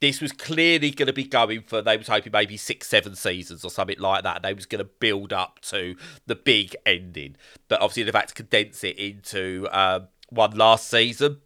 This 0.00 0.20
was 0.20 0.32
clearly 0.32 0.90
going 0.90 1.06
to 1.06 1.12
be 1.14 1.24
going 1.24 1.62
for. 1.62 1.80
They 1.80 1.96
was 1.96 2.08
hoping 2.08 2.32
maybe 2.32 2.56
six, 2.56 2.88
seven 2.88 3.14
seasons 3.14 3.64
or 3.64 3.70
something 3.70 3.98
like 3.98 4.24
that. 4.24 4.42
They 4.42 4.52
was 4.52 4.66
going 4.66 4.84
to 4.84 4.90
build 5.00 5.32
up 5.32 5.60
to 5.62 5.96
the 6.26 6.34
big 6.34 6.76
ending, 6.84 7.36
but 7.68 7.80
obviously 7.80 8.02
they've 8.02 8.14
had 8.14 8.28
to 8.28 8.34
condense 8.34 8.84
it 8.84 8.98
into 8.98 9.66
um, 9.70 10.08
one 10.28 10.50
last 10.56 10.90
season. 10.90 11.40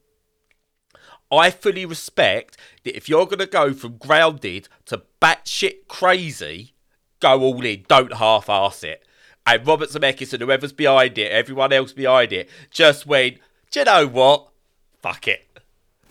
I 1.30 1.50
fully 1.50 1.84
respect 1.84 2.56
that 2.84 2.96
if 2.96 3.08
you're 3.08 3.26
going 3.26 3.38
to 3.38 3.46
go 3.46 3.72
from 3.72 3.96
grounded 3.98 4.68
to 4.86 5.02
batshit 5.20 5.86
crazy, 5.88 6.74
go 7.20 7.40
all 7.40 7.64
in. 7.64 7.84
Don't 7.88 8.14
half-ass 8.14 8.82
it. 8.82 9.04
And 9.46 9.66
Robert 9.66 9.90
Zemeckis 9.90 10.32
and 10.32 10.42
whoever's 10.42 10.72
behind 10.72 11.18
it, 11.18 11.30
everyone 11.32 11.72
else 11.72 11.92
behind 11.92 12.32
it, 12.32 12.48
just 12.70 13.06
went, 13.06 13.38
do 13.70 13.80
you 13.80 13.84
know 13.84 14.06
what? 14.06 14.48
Fuck 15.00 15.28
it. 15.28 15.46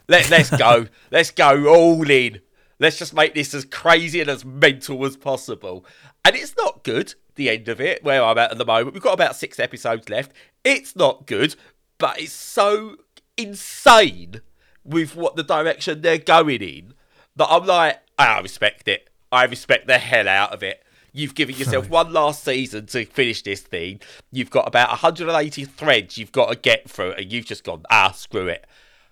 Let, 0.08 0.30
let's 0.30 0.50
go. 0.56 0.88
let's 1.12 1.32
go 1.32 1.68
all 1.68 2.10
in. 2.10 2.42
Let's 2.80 3.00
just 3.00 3.14
make 3.14 3.34
this 3.34 3.54
as 3.54 3.66
crazy 3.66 4.22
and 4.22 4.30
as 4.30 4.46
mental 4.46 5.04
as 5.06 5.18
possible. 5.18 5.86
And 6.24 6.36
it's 6.36 6.56
not 6.58 6.84
good, 6.84 7.16
the 7.36 7.50
end 7.50 7.68
of 7.68 7.82
it, 7.82 8.04
where 8.04 8.24
I'm 8.24 8.38
at 8.38 8.52
at 8.52 8.58
the 8.58 8.66
moment. 8.66 8.94
We've 8.94 9.04
got 9.04 9.14
about 9.14 9.36
six 9.36 9.60
episodes 9.60 10.10
left. 10.10 10.32
It's 10.64 10.96
not 10.96 11.26
good, 11.26 11.56
but 11.98 12.20
it's 12.20 12.34
so 12.34 12.98
insane 13.36 14.42
with 14.88 15.16
what 15.16 15.36
the 15.36 15.44
direction 15.44 16.02
they're 16.02 16.18
going 16.18 16.62
in 16.62 16.94
that 17.36 17.48
I'm 17.50 17.66
like, 17.66 18.00
I 18.18 18.40
respect 18.40 18.88
it. 18.88 19.10
I 19.32 19.46
respect 19.46 19.88
the 19.88 19.98
hell 20.00 20.28
out 20.28 20.54
of 20.54 20.64
it. 20.64 20.84
You've 21.14 21.36
given 21.36 21.56
yourself 21.56 21.90
one 21.90 22.14
last 22.14 22.44
season 22.44 22.86
to 22.88 23.06
finish 23.06 23.42
this 23.42 23.62
thing. 23.62 24.02
You've 24.32 24.52
got 24.52 24.68
about 24.68 24.90
180 24.90 25.66
threads 25.66 26.18
you've 26.18 26.32
got 26.32 26.50
to 26.50 26.56
get 26.56 26.90
through, 26.90 27.14
and 27.14 27.32
you've 27.32 27.46
just 27.46 27.64
gone, 27.64 27.84
ah, 27.90 28.12
screw 28.12 28.48
it. 28.48 28.66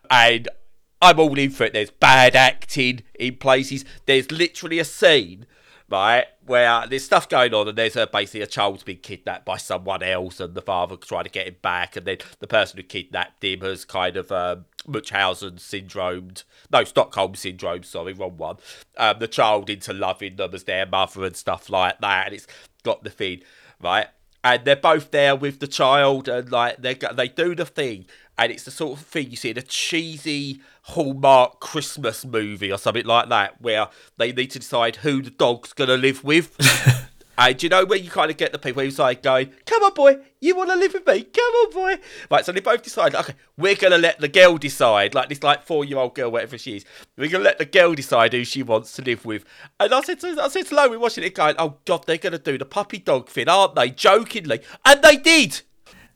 And 0.10 0.48
I'm 1.02 1.20
all 1.20 1.38
in 1.38 1.50
for 1.50 1.64
it. 1.64 1.74
There's 1.74 1.92
bad 1.92 2.36
acting 2.36 3.04
in 3.20 3.38
places. 3.38 3.86
There's 4.06 4.32
literally 4.32 4.80
a 4.80 4.86
scene, 4.86 5.46
right, 5.90 6.26
where 6.46 6.86
there's 6.88 7.04
stuff 7.04 7.28
going 7.28 7.54
on, 7.54 7.68
and 7.68 7.78
there's 7.78 7.96
a, 7.96 8.08
basically 8.08 8.42
a 8.42 8.48
child's 8.48 8.84
been 8.84 8.98
kidnapped 8.98 9.46
by 9.46 9.58
someone 9.58 10.04
else, 10.04 10.40
and 10.40 10.54
the 10.54 10.62
father 10.62 10.96
trying 10.96 11.24
to 11.24 11.30
get 11.30 11.48
him 11.48 11.56
back, 11.62 11.96
and 11.96 12.06
then 12.06 12.18
the 12.40 12.48
person 12.48 12.78
who 12.78 12.84
kidnapped 12.84 13.44
him 13.44 13.62
has 13.62 13.86
kind 13.86 14.16
of 14.18 14.32
um, 14.32 14.66
Munchausen 14.88 15.56
syndromed, 15.56 16.44
no, 16.72 16.84
Stockholm 16.84 17.36
syndrome, 17.36 17.84
sorry, 17.84 18.14
wrong 18.14 18.38
one. 18.38 18.58
Um, 18.98 19.20
the 19.20 19.28
child 19.28 19.70
into 19.70 19.94
loving 19.94 20.36
them 20.36 20.54
as 20.54 20.64
their 20.66 20.86
mother 20.86 21.26
and 21.26 21.36
stuff 21.36 21.70
like 21.70 22.00
that, 22.00 22.28
and 22.28 22.36
it's 22.36 22.48
got 22.84 23.04
the 23.04 23.10
thing, 23.10 23.42
right? 23.82 24.08
And 24.44 24.64
they're 24.64 24.76
both 24.76 25.10
there 25.10 25.36
with 25.36 25.60
the 25.60 25.68
child, 25.68 26.28
and 26.28 26.52
like 26.52 26.78
they 26.78 26.94
they 26.94 27.28
do 27.28 27.56
the 27.56 27.66
thing, 27.66 28.06
and 28.38 28.52
it's 28.52 28.64
the 28.64 28.72
sort 28.72 29.00
of 29.00 29.06
thing 29.06 29.30
you 29.30 29.38
see 29.38 29.52
in 29.52 29.58
a 29.58 29.62
cheesy 29.62 30.62
Hallmark 30.84 31.60
Christmas 31.60 32.26
movie 32.26 32.72
or 32.72 32.78
something 32.78 33.06
like 33.06 33.30
that, 33.30 33.62
where 33.62 33.88
they 34.18 34.32
need 34.32 34.52
to 34.52 34.60
decide 34.60 34.98
who 34.98 35.22
the 35.22 35.32
dog's 35.32 35.74
gonna 35.74 35.98
live 35.98 36.24
with. 36.24 36.56
And 37.38 37.62
you 37.62 37.70
know 37.70 37.84
where 37.84 37.98
you 37.98 38.10
kind 38.10 38.32
of 38.32 38.38
get 38.38 38.52
the 38.52 38.60
people 38.60 38.82
who's 38.82 38.98
like 38.98 39.22
going, 39.22 39.52
"Come 39.66 39.84
on, 39.84 39.94
boy, 39.94 40.18
you 40.40 40.56
want 40.56 40.70
to 40.70 40.76
live 40.76 40.94
with 40.94 41.06
me? 41.06 41.24
Come 41.24 41.44
on, 41.44 41.72
boy." 41.72 42.00
Right, 42.32 42.46
so 42.46 42.52
they 42.52 42.62
both 42.62 42.82
decide, 42.82 43.14
okay, 43.14 43.34
we're 43.58 43.76
gonna 43.76 43.98
let 43.98 44.20
the 44.20 44.30
girl 44.30 44.58
decide, 44.58 45.14
like 45.14 45.28
this, 45.28 45.44
like 45.44 45.64
four-year-old 45.64 46.16
girl, 46.16 46.32
whatever 46.32 46.58
she 46.58 46.78
is. 46.78 46.86
We're 47.18 47.30
gonna 47.30 47.44
let 47.44 47.58
the 47.58 47.66
girl 47.66 47.94
decide 47.94 48.32
who 48.32 48.46
she 48.46 48.64
wants 48.64 48.94
to 48.94 49.02
live 49.02 49.26
with. 49.26 49.44
And 49.80 49.94
I 49.94 50.02
said, 50.02 50.22
to, 50.22 50.38
I 50.42 50.48
said 50.48 50.68
to 50.68 50.76
Lo, 50.76 50.90
we're 50.90 51.00
watching 51.00 51.26
it, 51.26 51.36
going, 51.36 51.56
"Oh 51.60 51.78
God, 51.84 52.06
they're 52.06 52.18
gonna 52.18 52.40
do 52.40 52.58
the 52.58 52.66
puppy 52.66 53.00
dog 53.00 53.28
thing, 53.28 53.50
aren't 53.50 53.76
they?" 53.76 53.90
Jokingly, 53.90 54.62
and 54.86 55.02
they 55.02 55.18
did. 55.18 55.62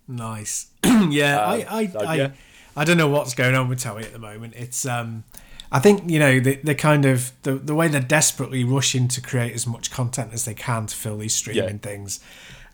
Nice. 0.09 0.67
yeah, 1.09 1.39
I, 1.39 1.65
I, 1.69 1.87
so, 1.87 1.99
I, 1.99 2.15
yeah. 2.15 2.31
I 2.75 2.83
don't 2.83 2.97
know 2.97 3.07
what's 3.07 3.33
going 3.35 3.53
on 3.55 3.69
with 3.69 3.79
Toei 3.79 4.03
at 4.03 4.11
the 4.11 4.19
moment. 4.19 4.55
It's 4.57 4.85
um, 4.85 5.23
I 5.71 5.79
think 5.79 6.09
you 6.09 6.17
know 6.19 6.39
they 6.39 6.55
they 6.55 6.73
kind 6.75 7.05
of 7.05 7.31
the 7.43 7.53
the 7.53 7.75
way 7.75 7.87
they're 7.87 8.01
desperately 8.01 8.63
rushing 8.63 9.07
to 9.09 9.21
create 9.21 9.53
as 9.53 9.67
much 9.67 9.91
content 9.91 10.33
as 10.33 10.45
they 10.45 10.55
can 10.55 10.87
to 10.87 10.95
fill 10.95 11.17
these 11.19 11.35
streaming 11.35 11.63
Yeah. 11.75 11.77
things, 11.77 12.19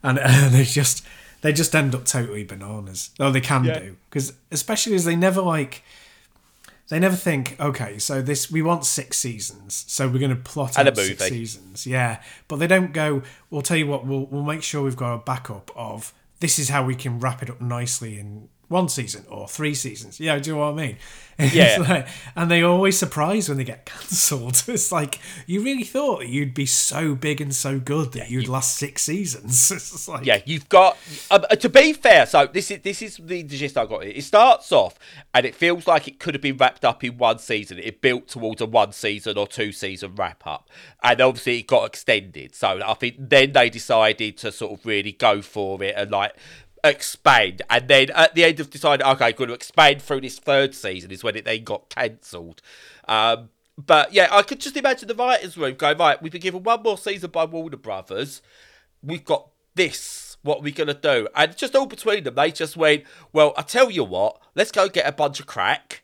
and 0.02 0.18
uh, 0.24 0.50
they 0.50 0.64
just 0.64 1.06
they 1.42 1.52
just 1.52 1.76
end 1.76 1.94
up 1.94 2.06
totally 2.06 2.46
bananas. 2.46 3.10
Oh, 3.20 3.32
they 3.32 3.42
can 3.42 3.66
Yeah. 3.66 3.80
do 3.80 3.98
because 4.10 4.34
especially 4.50 4.96
as 4.96 5.04
they 5.06 5.16
never 5.16 5.42
like. 5.42 5.84
They 6.88 7.00
never 7.00 7.16
think, 7.16 7.60
okay, 7.60 7.98
so 7.98 8.22
this 8.22 8.52
we 8.52 8.62
want 8.62 8.86
six 8.86 9.18
seasons, 9.18 9.86
so 9.88 10.08
we're 10.08 10.20
going 10.20 10.30
to 10.30 10.36
plot 10.36 10.78
And 10.78 10.88
out 10.88 10.96
six 10.96 11.24
seasons, 11.24 11.88
yeah. 11.88 12.22
But 12.48 12.58
they 12.58 12.68
don't 12.68 12.94
go. 12.94 13.24
We'll 13.50 13.64
tell 13.64 13.76
you 13.76 13.88
what. 13.88 14.06
We'll 14.06 14.28
we'll 14.28 14.44
make 14.44 14.62
sure 14.62 14.84
we've 14.84 14.96
got 14.96 15.16
a 15.16 15.18
backup 15.18 15.72
of 15.76 16.14
this 16.40 16.60
is 16.60 16.70
how 16.70 16.84
we 16.84 16.96
can 16.96 17.20
wrap 17.20 17.42
it 17.42 17.50
up 17.50 17.62
nicely 17.62 18.20
in 18.20 18.50
one 18.68 18.90
season 18.90 19.26
or 19.30 19.48
three 19.48 19.74
seasons. 19.76 20.20
Yeah, 20.20 20.40
do 20.40 20.50
you 20.52 20.56
know 20.56 20.62
what 20.72 20.80
I 20.80 20.88
mean? 20.88 20.98
Yeah. 21.38 21.80
like- 21.80 22.08
and 22.38 22.50
they 22.50 22.62
always 22.64 22.98
surprise 22.98 23.50
when 23.50 23.58
they 23.58 23.66
get 23.66 23.86
cancelled. 23.86 24.64
It's 24.70 24.90
like 24.90 25.20
you 25.46 25.62
really 25.62 25.84
thought 25.84 26.26
you'd 26.28 26.54
be 26.54 26.66
so 26.66 27.14
big 27.14 27.42
and 27.42 27.54
so 27.54 27.78
good 27.78 28.14
that 28.14 28.32
you'd 28.32 28.48
last 28.48 28.78
six 28.78 29.02
seasons. 29.02 29.70
It's 29.72 30.08
like 30.08 30.26
Yeah, 30.26 30.40
you've 30.46 30.70
got. 30.70 30.98
Um, 31.30 31.44
uh, 31.52 31.58
to 31.58 31.68
be 31.68 31.92
fair, 31.92 32.26
so 32.26 32.48
this 32.48 32.72
is 32.72 32.80
this 32.84 33.02
is 33.02 33.18
the 33.22 33.44
gist 33.44 33.78
I 33.78 33.86
got. 33.86 34.06
It 34.06 34.24
starts 34.24 34.72
off, 34.72 34.98
and 35.34 35.46
it 35.46 35.56
feels 35.56 35.88
like 35.88 36.08
it 36.08 36.20
could 36.22 36.36
have 36.36 36.42
been 36.42 36.56
wrapped 36.56 36.86
up 36.86 37.04
in 37.04 37.18
one 37.18 37.40
season. 37.40 37.80
It 37.80 38.00
built 38.00 38.30
towards 38.30 38.62
a 38.62 38.66
one 38.66 38.94
season 38.94 39.38
or 39.38 39.46
two 39.46 39.74
season 39.74 40.16
wrap 40.16 40.48
up, 40.48 40.70
and 41.04 41.20
obviously 41.20 41.60
it 41.60 41.68
got 41.68 41.84
extended. 41.84 42.56
So 42.56 42.80
I 42.86 42.94
think 42.94 43.16
then 43.20 43.52
they 43.52 43.70
decided 43.70 44.38
to 44.38 44.54
sort 44.54 44.80
of 44.80 44.86
really 44.86 45.12
go 45.12 45.42
for 45.42 45.84
it 45.84 45.96
and 45.98 46.12
like 46.12 46.32
expand. 46.86 47.62
And 47.70 47.88
then 47.88 48.12
at 48.12 48.36
the 48.36 48.44
end 48.44 48.60
of 48.60 48.70
deciding, 48.70 49.06
okay, 49.06 49.34
going 49.34 49.50
to 49.50 49.54
expand 49.54 50.02
through 50.02 50.22
this 50.22 50.40
third 50.40 50.74
season 50.76 51.12
is 51.12 51.24
when 51.24 51.36
it 51.36 51.46
then 51.46 51.64
got 51.64 51.90
cancelled. 51.90 52.62
Um, 53.08 53.50
but 53.78 54.14
yeah, 54.14 54.28
I 54.32 54.42
could 54.42 54.62
just 54.62 54.78
imagine 54.78 55.08
the 55.08 55.16
writers' 55.16 55.58
room 55.58 55.76
going, 55.76 55.98
right, 55.98 56.22
we've 56.22 56.32
been 56.32 56.42
given 56.42 56.64
one 56.64 56.84
more 56.84 56.98
season 56.98 57.32
by 57.32 57.46
Warner 57.46 57.78
Brothers. 57.78 58.42
We've 59.04 59.26
got 59.26 59.50
this. 59.76 60.38
What 60.42 60.60
are 60.60 60.64
we 60.64 60.72
going 60.72 60.88
to 60.88 60.94
do? 60.94 61.28
And 61.36 61.58
just 61.58 61.76
all 61.76 61.88
between 61.88 62.24
them, 62.24 62.36
they 62.36 62.52
just 62.52 62.78
went, 62.78 63.04
well, 63.34 63.54
I 63.58 63.64
tell 63.64 63.90
you 63.90 64.04
what, 64.04 64.40
let's 64.54 64.72
go 64.72 64.88
get 64.88 65.08
a 65.08 65.12
bunch 65.12 65.40
of 65.40 65.48
crack. 65.48 66.04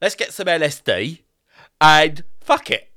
Let's 0.00 0.14
get 0.14 0.32
some 0.32 0.46
LSD. 0.46 1.20
And 1.80 2.22
fuck 2.40 2.70
it. 2.70 2.90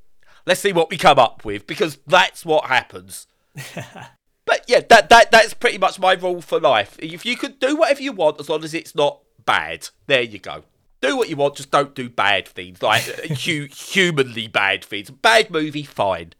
Let's 0.45 0.61
see 0.61 0.73
what 0.73 0.89
we 0.89 0.97
come 0.97 1.19
up 1.19 1.43
with 1.45 1.67
because 1.67 1.97
that's 2.05 2.45
what 2.45 2.65
happens. 2.65 3.27
But 4.45 4.65
yeah, 4.67 4.81
that 4.89 5.09
that 5.09 5.31
that's 5.31 5.53
pretty 5.53 5.77
much 5.77 5.99
my 5.99 6.13
rule 6.13 6.41
for 6.41 6.59
life. 6.59 6.97
If 6.99 7.25
you 7.25 7.37
could 7.37 7.59
do 7.59 7.75
whatever 7.75 8.01
you 8.01 8.11
want 8.11 8.39
as 8.39 8.49
long 8.49 8.63
as 8.63 8.73
it's 8.73 8.93
not 8.95 9.19
bad, 9.45 9.89
there 10.07 10.21
you 10.21 10.39
go. 10.39 10.63
Do 11.01 11.17
what 11.17 11.29
you 11.29 11.35
want, 11.35 11.55
just 11.55 11.71
don't 11.71 11.93
do 11.95 12.09
bad 12.09 12.47
things 12.47 12.81
like 12.81 13.07
uh, 13.07 13.33
hu- 13.45 13.67
humanly 13.73 14.47
bad 14.47 14.83
things. 14.85 15.09
Bad 15.09 15.49
movie, 15.51 15.83
fine. 15.83 16.33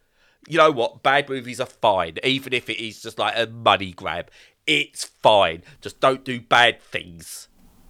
You 0.47 0.57
know 0.57 0.71
what? 0.71 1.03
Bad 1.03 1.29
movies 1.29 1.59
are 1.59 1.65
fine, 1.65 2.17
even 2.23 2.53
if 2.53 2.69
it 2.69 2.81
is 2.81 3.01
just 3.01 3.17
like 3.19 3.33
a 3.37 3.47
money 3.47 3.91
grab. 3.91 4.29
It's 4.67 5.03
fine. 5.05 5.63
Just 5.81 5.99
don't 5.99 6.23
do 6.23 6.39
bad 6.41 6.81
things. 6.81 7.47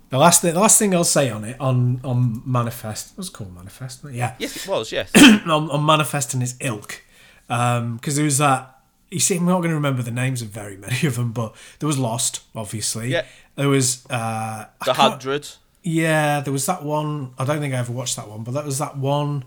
the 0.09 0.17
last 0.17 0.41
thing, 0.41 0.53
the 0.53 0.59
last 0.59 0.77
thing 0.79 0.93
I'll 0.95 1.03
say 1.03 1.29
on 1.29 1.43
it 1.43 1.59
on 1.59 2.01
on 2.03 2.41
manifest. 2.45 3.11
It 3.11 3.17
was 3.17 3.29
called 3.29 3.53
manifest, 3.55 4.03
yeah. 4.11 4.35
Yes, 4.39 4.55
it 4.57 4.67
was. 4.67 4.91
Yes. 4.91 5.11
on, 5.47 5.69
on 5.71 5.85
manifest 5.85 6.33
and 6.33 6.41
his 6.41 6.55
ilk 6.59 7.01
because 7.47 8.15
there 8.15 8.25
was 8.25 8.37
that 8.39 8.72
you 9.13 9.19
see 9.19 9.37
i'm 9.37 9.45
not 9.45 9.59
going 9.59 9.69
to 9.69 9.75
remember 9.75 10.01
the 10.01 10.11
names 10.11 10.41
of 10.41 10.49
very 10.49 10.77
many 10.77 11.05
of 11.07 11.15
them 11.15 11.31
but 11.31 11.55
there 11.79 11.87
was 11.87 11.97
lost 11.97 12.41
obviously 12.55 13.09
Yeah. 13.09 13.25
there 13.55 13.69
was 13.69 14.05
uh 14.09 14.65
the 14.85 14.93
hundred. 14.93 15.47
yeah 15.83 16.39
there 16.41 16.53
was 16.53 16.65
that 16.65 16.83
one 16.83 17.33
i 17.37 17.45
don't 17.45 17.59
think 17.59 17.73
i 17.73 17.77
ever 17.77 17.91
watched 17.93 18.15
that 18.15 18.27
one 18.27 18.43
but 18.43 18.51
that 18.53 18.65
was 18.65 18.77
that 18.79 18.97
one 18.97 19.45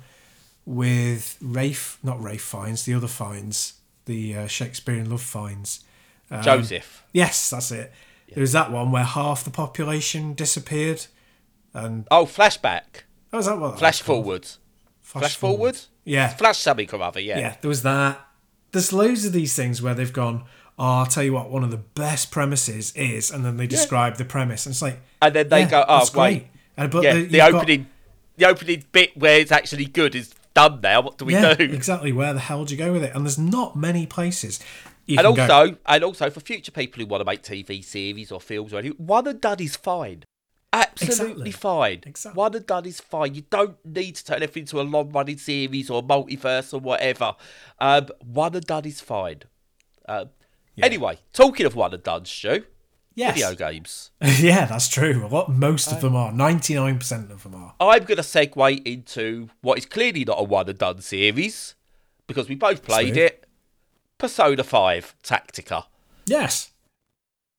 with 0.64 1.36
Ralph 1.40 1.98
not 2.02 2.20
Ralph 2.20 2.40
Fiennes 2.40 2.84
the 2.84 2.94
other 2.94 3.06
Fiennes 3.08 3.74
the 4.06 4.36
uh, 4.36 4.46
shakespearean 4.46 5.08
love 5.10 5.22
Fiennes 5.22 5.84
Um, 6.30 6.42
Joseph. 6.42 7.04
yes 7.12 7.50
that's 7.50 7.70
it 7.70 7.92
there 8.34 8.40
was 8.40 8.52
that 8.52 8.72
one 8.72 8.90
where 8.90 9.04
half 9.04 9.44
the 9.44 9.50
population 9.50 10.34
disappeared 10.34 11.06
and 11.72 12.06
Oh, 12.10 12.26
flashback. 12.26 13.04
oh, 13.32 13.36
was 13.36 13.46
that 13.46 13.58
what 13.58 13.72
that 13.72 13.78
Flash 13.78 14.02
forward. 14.02 14.46
Flash 15.02 15.36
forward. 15.36 15.78
yeah 16.04 16.28
Flash 16.28 16.58
something 16.58 16.88
or 16.92 17.02
other. 17.02 17.20
Yeah. 17.20 17.38
yeah, 17.38 17.56
there 17.60 17.68
was 17.68 17.82
that. 17.82 18.25
There's 18.76 18.92
loads 18.92 19.24
of 19.24 19.32
these 19.32 19.54
things 19.56 19.80
where 19.80 19.94
they've 19.94 20.12
gone, 20.12 20.44
oh, 20.78 20.84
I'll 20.98 21.06
tell 21.06 21.22
you 21.22 21.32
what, 21.32 21.50
one 21.50 21.64
of 21.64 21.70
the 21.70 21.78
best 21.78 22.30
premises 22.30 22.92
is, 22.94 23.30
and 23.30 23.42
then 23.42 23.56
they 23.56 23.66
describe 23.66 24.16
the 24.16 24.24
premise. 24.26 24.66
And 24.66 24.74
it's 24.74 24.82
like, 24.82 25.00
And 25.22 25.34
then 25.34 25.48
they 25.48 25.60
yeah, 25.60 25.70
go, 25.70 25.84
oh 25.88 25.98
that's 25.98 26.14
wait. 26.14 26.38
great. 26.40 26.46
And, 26.76 26.90
but 26.92 27.02
yeah, 27.04 27.14
the, 27.14 27.24
the, 27.24 27.38
you've 27.38 27.52
got- 27.52 27.54
opening, 27.54 27.86
the 28.36 28.46
opening 28.46 28.84
bit 28.92 29.16
where 29.16 29.40
it's 29.40 29.50
actually 29.50 29.86
good 29.86 30.14
is 30.14 30.34
done 30.52 30.80
now. 30.82 31.00
What 31.00 31.16
do 31.16 31.24
we 31.24 31.32
yeah, 31.32 31.54
do? 31.54 31.64
exactly. 31.64 32.12
Where 32.12 32.34
the 32.34 32.40
hell 32.40 32.66
do 32.66 32.74
you 32.74 32.78
go 32.78 32.92
with 32.92 33.02
it? 33.02 33.14
And 33.14 33.24
there's 33.24 33.38
not 33.38 33.76
many 33.76 34.04
places. 34.06 34.60
And 35.08 35.18
can 35.18 35.34
go- 35.34 35.42
also, 35.42 35.76
and 35.86 36.04
also 36.04 36.28
for 36.28 36.40
future 36.40 36.72
people 36.72 37.00
who 37.00 37.06
want 37.06 37.22
to 37.22 37.24
make 37.24 37.42
TV 37.42 37.82
series 37.82 38.30
or 38.30 38.40
films 38.40 38.74
or 38.74 38.78
anything, 38.80 38.98
one 38.98 39.26
and 39.26 39.40
done 39.40 39.60
is 39.60 39.76
fine. 39.76 40.24
Absolutely 40.80 41.48
Exactly. 41.48 41.50
fine. 41.52 42.00
Exactly. 42.06 42.38
One 42.38 42.54
and 42.54 42.66
done 42.66 42.86
is 42.86 43.00
fine. 43.00 43.34
You 43.34 43.42
don't 43.50 43.76
need 43.84 44.16
to 44.16 44.24
turn 44.24 44.42
everything 44.42 44.62
into 44.62 44.80
a 44.80 44.82
long 44.82 45.10
running 45.10 45.38
series 45.38 45.90
or 45.90 46.02
multiverse 46.02 46.74
or 46.74 46.80
whatever. 46.80 47.34
Um, 47.80 48.08
one 48.24 48.54
and 48.54 48.66
done 48.66 48.84
is 48.84 49.00
fine. 49.00 49.42
Um, 50.08 50.30
Anyway, 50.82 51.18
talking 51.32 51.64
of 51.64 51.74
one 51.74 51.94
and 51.94 52.02
done, 52.02 52.26
Stu, 52.26 52.64
yes. 53.14 53.34
video 53.34 53.54
games. 53.54 54.10
yeah, 54.20 54.66
that's 54.66 54.88
true. 54.88 55.20
What 55.26 55.48
most 55.48 55.90
of 55.90 56.02
them 56.02 56.14
are, 56.14 56.30
99% 56.30 57.30
of 57.30 57.42
them 57.44 57.54
are. 57.54 57.74
I'm 57.80 58.04
going 58.04 58.16
to 58.18 58.22
segue 58.22 58.86
into 58.86 59.48
what 59.62 59.78
is 59.78 59.86
clearly 59.86 60.24
not 60.26 60.38
a 60.38 60.42
one 60.42 60.68
and 60.68 60.76
done 60.78 61.00
series 61.00 61.76
because 62.26 62.46
we 62.48 62.56
both 62.56 62.82
played 62.82 63.16
it. 63.16 63.46
Persona 64.18 64.62
5 64.62 65.14
Tactica. 65.22 65.84
Yes. 66.26 66.72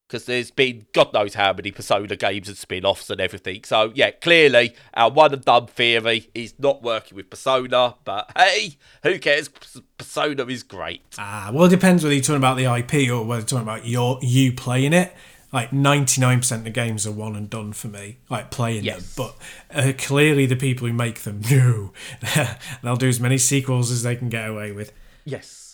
Because 0.07 0.25
there's 0.25 0.51
been 0.51 0.85
God 0.93 1.11
knows 1.13 1.33
how 1.33 1.51
many 1.51 1.69
Persona 1.71 2.15
games 2.15 2.47
and 2.47 2.55
spin 2.57 2.85
offs 2.85 3.09
and 3.09 3.19
everything. 3.19 3.63
So, 3.65 3.91
yeah, 3.93 4.11
clearly 4.11 4.73
our 4.93 5.11
one 5.11 5.33
and 5.33 5.43
done 5.43 5.67
theory 5.67 6.29
is 6.33 6.53
not 6.57 6.81
working 6.81 7.17
with 7.17 7.29
Persona. 7.29 7.95
But 8.05 8.31
hey, 8.37 8.77
who 9.03 9.19
cares? 9.19 9.49
Persona 9.97 10.45
is 10.45 10.63
great. 10.63 11.01
Ah, 11.17 11.51
well, 11.53 11.65
it 11.65 11.69
depends 11.71 12.03
whether 12.03 12.13
you're 12.15 12.23
talking 12.23 12.37
about 12.37 12.55
the 12.55 12.65
IP 12.73 13.09
or 13.11 13.25
whether 13.25 13.41
you're 13.41 13.47
talking 13.47 13.63
about 13.63 13.85
your 13.85 14.17
you 14.21 14.53
playing 14.53 14.93
it. 14.93 15.13
Like 15.51 15.71
99% 15.71 16.51
of 16.51 16.63
the 16.65 16.69
games 16.69 17.07
are 17.07 17.11
one 17.11 17.35
and 17.35 17.49
done 17.49 17.71
for 17.73 17.87
me, 17.87 18.17
like 18.29 18.51
playing 18.51 18.83
Yes. 18.83 19.13
them. 19.15 19.25
But 19.71 19.77
uh, 19.89 19.93
clearly, 19.97 20.45
the 20.45 20.57
people 20.57 20.87
who 20.87 20.93
make 20.93 21.21
them, 21.21 21.41
no. 21.51 21.93
They'll 22.83 22.97
do 22.97 23.07
as 23.07 23.19
many 23.19 23.37
sequels 23.37 23.89
as 23.89 24.03
they 24.03 24.15
can 24.17 24.27
get 24.29 24.47
away 24.49 24.71
with. 24.73 24.91
Yes. 25.25 25.66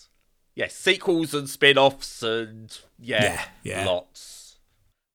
Yes, 0.56 0.76
sequels 0.76 1.34
and 1.34 1.50
spin 1.50 1.78
offs 1.78 2.22
and 2.22 2.78
yeah, 3.00 3.24
Yeah, 3.24 3.46
yeah. 3.64 3.86
lots. 3.86 4.58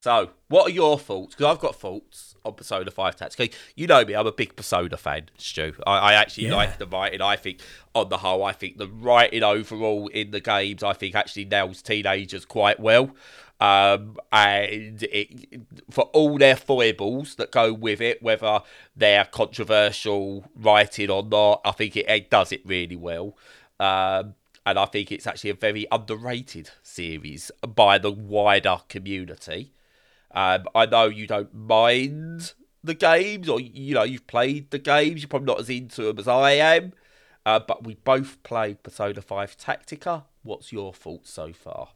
So, 0.02 0.30
what 0.48 0.66
are 0.68 0.70
your 0.70 0.98
thoughts? 0.98 1.34
Because 1.34 1.52
I've 1.54 1.60
got 1.60 1.74
thoughts 1.74 2.36
on 2.44 2.54
Persona 2.54 2.90
5 2.90 3.16
Tactica. 3.16 3.52
You 3.74 3.86
know 3.88 4.04
me, 4.04 4.14
I'm 4.14 4.26
a 4.28 4.32
big 4.32 4.54
Persona 4.56 4.96
fan, 4.96 5.28
Stu. 5.36 5.74
I, 5.86 5.98
I 5.98 6.12
actually 6.14 6.46
Yeah. 6.48 6.54
like 6.54 6.78
the 6.78 6.86
writing. 6.86 7.20
I 7.20 7.34
think, 7.36 7.60
on 7.94 8.08
the 8.08 8.18
whole, 8.18 8.44
I 8.44 8.52
think 8.52 8.78
the 8.78 8.86
writing 8.88 9.42
overall 9.42 10.06
in 10.08 10.30
the 10.30 10.40
games, 10.40 10.82
I 10.84 10.92
think 10.92 11.14
actually 11.16 11.46
nails 11.46 11.82
teenagers 11.82 12.44
quite 12.44 12.78
well. 12.78 13.10
Um, 13.60 14.18
and 14.30 15.02
it, 15.02 15.62
for 15.90 16.04
all 16.12 16.38
their 16.38 16.54
foibles 16.54 17.34
that 17.34 17.50
go 17.50 17.72
with 17.72 18.00
it, 18.00 18.22
whether 18.22 18.60
they're 18.96 19.24
controversial 19.24 20.44
writing 20.54 21.10
or 21.10 21.24
not, 21.24 21.60
I 21.64 21.72
think 21.72 21.96
it, 21.96 22.08
it 22.08 22.30
does 22.30 22.52
it 22.52 22.62
really 22.64 22.96
well. 22.96 23.36
Um, 23.80 24.34
and 24.68 24.78
I 24.78 24.84
think 24.84 25.10
it's 25.10 25.26
actually 25.26 25.48
a 25.48 25.54
very 25.54 25.86
underrated 25.90 26.68
series 26.82 27.50
by 27.74 27.96
the 27.96 28.12
wider 28.12 28.80
community. 28.90 29.72
Um, 30.30 30.66
I 30.74 30.84
know 30.84 31.06
you 31.06 31.26
don't 31.26 31.54
mind 31.54 32.52
the 32.84 32.92
games, 32.92 33.48
or 33.48 33.60
you 33.60 33.94
know 33.94 34.02
you've 34.02 34.26
played 34.26 34.70
the 34.70 34.78
games. 34.78 35.22
You're 35.22 35.28
probably 35.30 35.46
not 35.46 35.60
as 35.60 35.70
into 35.70 36.02
them 36.02 36.18
as 36.18 36.28
I 36.28 36.50
am, 36.50 36.92
uh, 37.46 37.60
but 37.60 37.84
we 37.84 37.94
both 37.94 38.42
played 38.42 38.82
Persona 38.82 39.22
Five 39.22 39.56
Tactica. 39.56 40.24
What's 40.42 40.70
your 40.70 40.92
thoughts 40.92 41.30
so 41.30 41.54
far? 41.54 41.88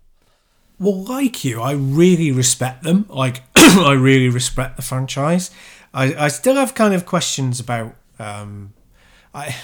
Well, 0.79 1.05
like 1.05 1.45
you, 1.45 1.61
I 1.61 1.73
really 1.73 2.33
respect 2.33 2.85
them. 2.85 3.05
Like, 3.11 3.43
I 3.55 3.93
really 3.93 4.31
respect 4.31 4.77
the 4.77 4.83
franchise. 4.83 5.51
I, 5.93 6.15
I 6.15 6.29
still 6.29 6.55
have 6.55 6.75
kind 6.75 6.95
of 6.95 7.05
questions 7.05 7.61
about. 7.61 7.97
Um, 8.19 8.73
I 9.35 9.57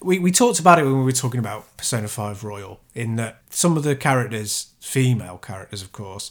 we, 0.00 0.18
we 0.18 0.30
talked 0.30 0.60
about 0.60 0.78
it 0.78 0.84
when 0.84 0.98
we 0.98 1.04
were 1.04 1.12
talking 1.12 1.40
about 1.40 1.76
Persona 1.76 2.08
5 2.08 2.44
Royal, 2.44 2.80
in 2.94 3.16
that 3.16 3.42
some 3.50 3.76
of 3.76 3.82
the 3.82 3.96
characters, 3.96 4.70
female 4.80 5.38
characters, 5.38 5.82
of 5.82 5.92
course, 5.92 6.30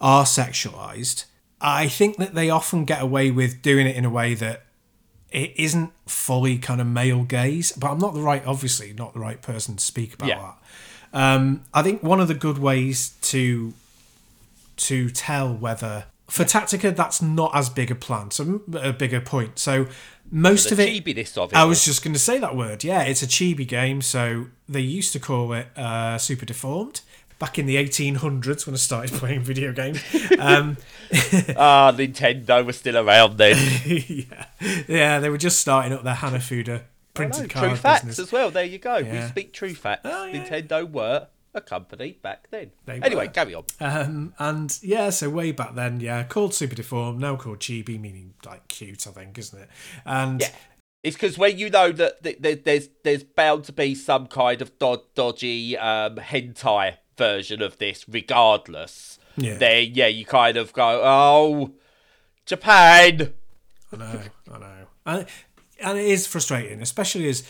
are 0.00 0.24
sexualized. 0.24 1.24
I 1.60 1.88
think 1.88 2.16
that 2.16 2.34
they 2.34 2.50
often 2.50 2.84
get 2.84 3.02
away 3.02 3.30
with 3.30 3.62
doing 3.62 3.86
it 3.86 3.96
in 3.96 4.04
a 4.04 4.10
way 4.10 4.34
that 4.34 4.64
it 5.30 5.52
isn't 5.56 5.92
fully 6.06 6.58
kind 6.58 6.80
of 6.80 6.86
male 6.86 7.22
gaze, 7.24 7.72
but 7.72 7.90
I'm 7.90 7.98
not 7.98 8.14
the 8.14 8.20
right, 8.20 8.44
obviously, 8.46 8.92
not 8.92 9.14
the 9.14 9.20
right 9.20 9.40
person 9.40 9.76
to 9.76 9.84
speak 9.84 10.14
about 10.14 10.28
Yeah. 10.28 10.40
that. 10.40 10.56
Um, 11.14 11.64
I 11.74 11.82
think 11.82 12.02
one 12.02 12.20
of 12.20 12.28
the 12.28 12.34
good 12.34 12.58
ways 12.58 13.10
to 13.22 13.74
to 14.78 15.10
tell 15.10 15.54
whether 15.54 16.06
for 16.32 16.44
Tactica 16.44 16.96
that's 16.96 17.20
not 17.20 17.54
as 17.54 17.68
big 17.68 17.90
a 17.90 17.94
plan, 17.94 18.30
so 18.30 18.62
a 18.72 18.90
bigger 18.90 19.20
point. 19.20 19.58
So 19.58 19.86
most 20.30 20.70
The 20.70 20.72
of 20.76 20.80
it, 20.80 21.36
of 21.36 21.52
it. 21.52 21.54
I 21.54 21.64
was 21.64 21.84
just 21.84 22.02
going 22.02 22.14
to 22.14 22.18
say 22.18 22.38
that 22.38 22.56
word. 22.56 22.84
Yeah, 22.84 23.02
it's 23.02 23.22
a 23.22 23.26
chibi 23.26 23.68
game. 23.68 24.00
So 24.00 24.46
they 24.66 24.80
used 24.80 25.12
to 25.12 25.20
call 25.20 25.52
it 25.52 25.66
uh, 25.76 26.16
Super 26.16 26.46
Deformed 26.46 27.02
back 27.38 27.58
in 27.58 27.66
the 27.66 27.76
1800s 27.76 28.64
when 28.64 28.72
I 28.74 28.78
started 28.78 29.12
playing 29.18 29.42
video 29.42 29.74
games. 29.74 30.02
Um, 30.38 30.78
ah, 31.54 31.92
Nintendo 31.94 32.64
was 32.64 32.78
still 32.78 32.96
around 32.96 33.36
then. 33.36 33.56
yeah, 33.84 34.46
yeah, 34.88 35.20
they 35.20 35.28
were 35.28 35.36
just 35.36 35.60
starting 35.60 35.92
up 35.92 36.02
their 36.02 36.14
Hanafuda 36.14 36.84
printed 37.12 37.50
true 37.50 37.60
card 37.60 37.78
facts 37.78 38.06
business. 38.06 38.26
as 38.26 38.32
well. 38.32 38.50
There 38.50 38.64
you 38.64 38.78
go. 38.78 38.96
Yeah. 38.96 39.24
We 39.24 39.28
speak 39.28 39.52
true 39.52 39.74
facts. 39.74 40.00
Oh, 40.06 40.24
yeah. 40.24 40.42
Nintendo 40.48 40.90
were 40.90 41.26
a 41.54 41.60
company 41.60 42.18
back 42.22 42.48
then. 42.50 42.70
They 42.86 43.00
anyway, 43.00 43.26
were. 43.26 43.32
carry 43.32 43.54
on. 43.54 43.64
Um, 43.80 44.34
and 44.38 44.78
yeah, 44.82 45.10
so 45.10 45.28
way 45.30 45.52
back 45.52 45.74
then, 45.74 46.00
yeah, 46.00 46.22
called 46.24 46.54
Super 46.54 46.74
Deformed, 46.74 47.20
now 47.20 47.36
called 47.36 47.58
Chibi, 47.60 48.00
meaning 48.00 48.34
like 48.44 48.68
cute, 48.68 49.06
I 49.06 49.10
think, 49.10 49.36
isn't 49.38 49.58
it? 49.60 49.68
And 50.04 50.40
Yeah. 50.40 50.50
It's 51.02 51.16
because 51.16 51.36
when 51.36 51.58
you 51.58 51.68
know 51.68 51.90
that 51.90 52.22
th- 52.22 52.40
th- 52.40 52.62
there's 52.62 52.88
there's 53.02 53.24
bound 53.24 53.64
to 53.64 53.72
be 53.72 53.92
some 53.96 54.28
kind 54.28 54.62
of 54.62 54.78
do- 54.78 55.02
dodgy 55.16 55.76
um, 55.76 56.14
hentai 56.14 56.98
version 57.18 57.60
of 57.60 57.76
this, 57.78 58.04
regardless. 58.08 59.18
Yeah. 59.36 59.56
Then 59.56 59.90
yeah, 59.94 60.06
you 60.06 60.24
kind 60.24 60.56
of 60.56 60.72
go, 60.72 61.00
oh, 61.02 61.72
Japan. 62.46 63.32
I 63.92 63.96
know, 63.96 64.20
I 64.52 64.58
know, 64.58 64.86
and 65.04 65.26
and 65.80 65.98
it 65.98 66.06
is 66.06 66.28
frustrating, 66.28 66.80
especially 66.80 67.28
as 67.28 67.42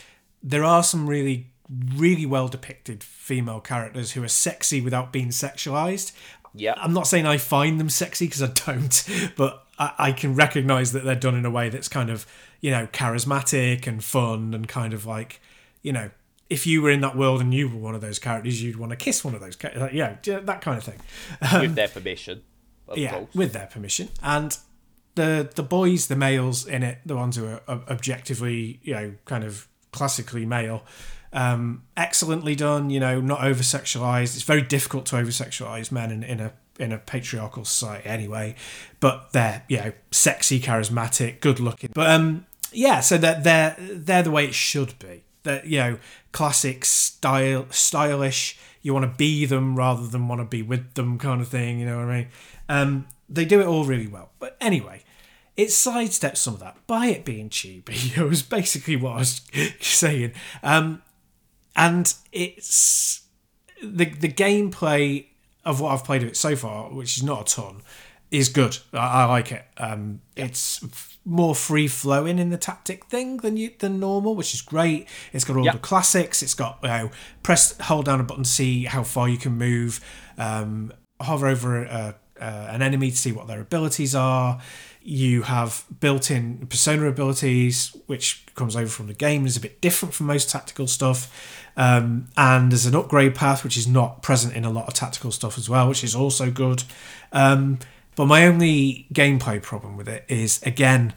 there 0.43 0.65
are 0.65 0.83
some 0.83 1.07
really, 1.07 1.53
really 1.95 2.25
well 2.25 2.49
depicted 2.49 3.05
female 3.33 3.61
characters 3.61 4.13
who 4.13 4.23
are 4.23 4.29
sexy 4.29 4.83
without 4.83 5.11
being 5.11 5.29
sexualized. 5.29 6.13
Yeah. 6.53 6.75
I'm 6.77 6.93
not 6.93 7.07
saying 7.07 7.25
I 7.25 7.39
find 7.39 7.81
them 7.81 7.89
sexy 7.89 8.27
because 8.27 8.43
I 8.43 8.49
don't, 8.49 9.09
but 9.39 9.67
I, 9.79 9.93
I 9.99 10.13
can 10.13 10.35
recognize 10.35 10.93
that 10.93 11.03
they're 11.03 11.15
done 11.15 11.35
in 11.35 11.47
a 11.47 11.51
way 11.51 11.71
that's 11.71 11.89
kind 11.89 12.11
of, 12.11 12.27
you 12.61 12.71
know, 12.71 12.89
charismatic 12.89 13.87
and 13.87 14.05
fun 14.05 14.53
and 14.53 14.69
kind 14.69 14.93
of 14.93 15.07
like, 15.07 15.41
you 15.81 15.95
know, 15.95 16.11
if 16.51 16.67
you 16.67 16.83
were 16.83 16.91
in 16.91 17.01
that 17.01 17.17
world 17.17 17.41
and 17.41 17.55
you 17.55 17.71
were 17.71 17.79
one 17.79 17.95
of 17.95 18.03
those 18.03 18.19
characters, 18.19 18.63
you'd 18.63 18.77
want 18.77 18.91
to 18.91 18.97
kiss 18.97 19.25
one 19.25 19.35
of 19.35 19.41
those, 19.41 19.57
characters. 19.57 19.81
Like, 19.81 19.95
yeah, 19.95 20.17
that 20.23 20.61
kind 20.61 20.77
of 20.77 20.85
thing. 20.85 21.01
with 21.41 21.71
um, 21.71 21.75
their 21.75 21.89
permission, 21.89 22.43
of 22.87 22.99
yeah, 22.99 23.13
course. 23.13 23.35
with 23.35 23.55
their 23.55 23.67
permission. 23.67 24.11
And 24.23 24.59
the 25.15 25.51
the 25.55 25.63
boys, 25.63 26.09
the 26.09 26.17
males 26.17 26.67
in 26.67 26.83
it, 26.83 26.99
the 27.07 27.17
ones 27.17 27.37
who 27.37 27.47
are 27.47 27.63
objectively, 27.67 28.79
you 28.83 28.93
know, 28.93 29.15
kind 29.25 29.43
of 29.43 29.69
classically 29.91 30.45
male, 30.45 30.85
um, 31.33 31.83
excellently 31.97 32.55
done. 32.55 32.91
You 32.91 33.01
know, 33.01 33.21
not 33.21 33.45
over 33.45 33.63
sexualized. 33.63 34.35
It's 34.35 34.43
very 34.43 34.63
difficult 34.63 35.07
to 35.07 35.19
over 35.19 35.31
sexualize 35.31 35.91
men 35.91 36.11
in, 36.11 36.23
in 36.23 36.41
a 36.41 36.53
in 36.79 36.93
a 36.93 36.99
patriarchal 36.99 37.65
society 37.65 38.09
anyway. 38.09 38.55
But 39.01 39.33
they're 39.33 39.65
you 39.69 39.79
know 39.79 39.93
sexy, 40.11 40.61
charismatic, 40.61 41.41
good 41.41 41.61
looking. 41.61 41.91
But 41.95 42.11
um, 42.11 42.47
yeah, 42.73 43.01
so 43.01 43.19
that 43.19 43.45
they're 43.45 43.77
they're 43.79 44.23
the 44.23 44.31
way 44.31 44.47
it 44.47 44.55
should 44.55 44.99
be. 44.99 45.25
That 45.45 45.67
you 45.67 45.79
know, 45.79 45.99
classic 46.33 46.85
style, 46.85 47.67
stylish. 47.71 48.59
You 48.83 48.93
want 48.93 49.11
to 49.11 49.17
be 49.17 49.47
them 49.47 49.77
rather 49.77 50.07
than 50.07 50.27
want 50.27 50.41
to 50.41 50.45
be 50.45 50.63
with 50.63 50.95
them, 50.95 51.19
kind 51.19 51.41
of 51.41 51.49
thing. 51.49 51.79
You 51.79 51.87
know 51.87 51.99
what 51.99 52.09
I 52.09 52.17
mean? 52.17 52.29
Um, 52.69 53.07
they 53.29 53.45
do 53.45 53.61
it 53.61 53.67
all 53.67 53.85
really 53.85 54.09
well. 54.09 54.31
But 54.41 54.57
anyway, 54.61 55.03
it 55.57 55.69
sidesteps 55.69 56.39
some 56.39 56.55
of 56.55 56.61
that 56.61 56.77
by 56.87 57.07
it 57.07 57.25
being 57.25 57.49
chibi. 57.49 58.17
It 58.21 58.29
was 58.29 58.43
basically 58.43 58.97
what 58.97 59.13
I 59.13 59.19
was 59.19 59.41
saying. 59.81 60.33
Um, 60.63 61.03
and 61.77 62.13
it's 62.33 63.23
the 63.83 64.05
the 64.07 64.29
gameplay 64.33 65.27
of 65.65 65.81
what 65.81 65.93
I've 65.93 66.05
played 66.05 66.23
of 66.23 66.29
it 66.29 66.37
so 66.37 66.57
far, 66.57 66.91
which 66.93 67.17
is 67.17 67.23
not 67.23 67.51
a 67.53 67.55
ton, 67.55 67.83
is 68.31 68.49
good. 68.49 68.79
I, 68.93 69.23
I 69.23 69.25
like 69.27 69.53
it. 69.53 69.65
Um, 69.79 70.21
It's 70.37 70.83
f- 70.83 71.19
more 71.25 71.55
free 71.55 71.87
flowing 71.87 72.41
in 72.41 72.51
the 72.51 72.57
tactic 72.59 73.05
thing 73.07 73.37
than 73.39 73.57
you 73.57 73.71
than 73.79 74.01
normal, 74.01 74.35
which 74.35 74.55
is 74.55 74.61
great. 74.63 75.09
It's 75.33 75.45
got 75.45 75.57
all 75.57 75.65
Yep. 75.65 75.75
the 75.75 75.79
classics. 75.81 76.43
It's 76.43 76.55
got 76.55 76.79
you 76.83 76.89
know, 76.89 77.11
press 77.45 77.77
hold 77.83 78.07
down 78.07 78.21
a 78.21 78.25
button 78.25 78.43
to 78.45 78.51
see 78.51 78.85
how 78.85 79.05
far 79.05 79.29
you 79.29 79.39
can 79.39 79.53
move. 79.57 80.01
Um, 80.37 80.93
hover 81.21 81.47
over 81.47 81.85
a, 81.85 82.17
uh, 82.41 82.45
an 82.71 82.83
enemy 82.83 83.11
to 83.13 83.17
see 83.17 83.31
what 83.31 83.47
their 83.47 83.61
abilities 83.61 84.15
are. 84.17 84.61
You 85.05 85.43
have 85.43 85.85
built-in 86.01 86.67
persona 86.69 87.07
abilities, 87.09 87.97
which 88.07 88.45
comes 88.55 88.77
over 88.77 88.89
from 88.89 89.09
the 89.09 89.15
game. 89.15 89.47
is 89.47 89.57
a 89.57 89.61
bit 89.61 89.81
different 89.81 90.15
from 90.15 90.27
most 90.27 90.49
tactical 90.51 90.87
stuff. 90.87 91.59
Um, 91.77 92.29
and 92.37 92.71
there's 92.71 92.87
an 92.87 92.95
upgrade 92.95 93.35
path, 93.35 93.65
which 93.65 93.77
is 93.77 93.89
not 93.89 94.23
present 94.23 94.55
in 94.55 94.65
a 94.65 94.71
lot 94.71 94.87
of 94.89 94.95
tactical 94.95 95.33
stuff 95.33 95.59
as 95.59 95.69
well, 95.69 95.89
which 95.89 96.05
is 96.05 96.15
also 96.15 96.51
good. 96.51 96.85
Um, 97.33 97.79
but 98.15 98.27
my 98.27 98.47
only 98.47 99.07
gameplay 99.13 99.61
problem 99.63 99.97
with 99.97 100.09
it 100.09 100.25
is 100.29 100.63
again 100.65 101.15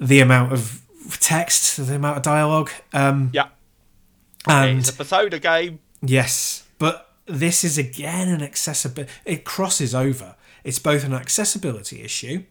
the 0.00 0.20
amount 0.20 0.52
of 0.52 0.80
text, 1.20 1.76
the 1.76 1.94
amount 1.96 2.16
of 2.16 2.22
dialogue. 2.22 2.70
Um, 2.92 3.30
Yeah. 3.32 3.48
and 4.48 4.78
it's 4.78 4.88
a 4.88 4.94
Persona 4.94 5.38
game. 5.38 5.80
Yes, 6.02 6.64
but 6.78 7.12
this 7.26 7.62
is 7.62 7.76
again 7.78 8.28
an 8.28 8.42
accessibility. 8.42 9.12
It 9.24 9.44
crosses 9.44 9.94
over. 9.94 10.34
It's 10.64 10.78
both 10.78 11.04
an 11.04 11.12
accessibility 11.12 12.02
issue, 12.02 12.44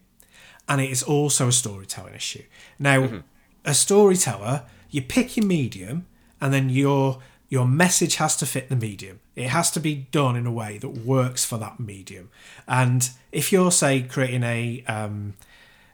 and 0.67 0.81
it 0.81 0.89
is 0.89 1.03
also 1.03 1.47
a 1.47 1.51
storytelling 1.51 2.13
issue. 2.13 2.43
Now, 2.79 3.23
a 3.65 3.73
storyteller, 3.73 4.63
you 4.89 5.01
pick 5.01 5.37
your 5.37 5.45
medium, 5.45 6.05
and 6.39 6.53
then 6.53 6.69
your 6.69 7.19
your 7.49 7.67
message 7.67 8.15
has 8.15 8.35
to 8.37 8.47
fit 8.47 8.69
the 8.69 8.75
medium. 8.75 9.19
It 9.35 9.49
has 9.49 9.69
to 9.71 9.79
be 9.79 10.07
done 10.11 10.35
in 10.35 10.47
a 10.47 10.51
way 10.51 10.79
that 10.79 10.89
works 10.89 11.45
for 11.45 11.57
that 11.59 11.79
medium. 11.79 12.31
And 12.67 13.09
if 13.31 13.51
you're 13.51 13.71
say 13.71 14.01
creating 14.01 14.43
a 14.43 14.83
um, 14.87 15.35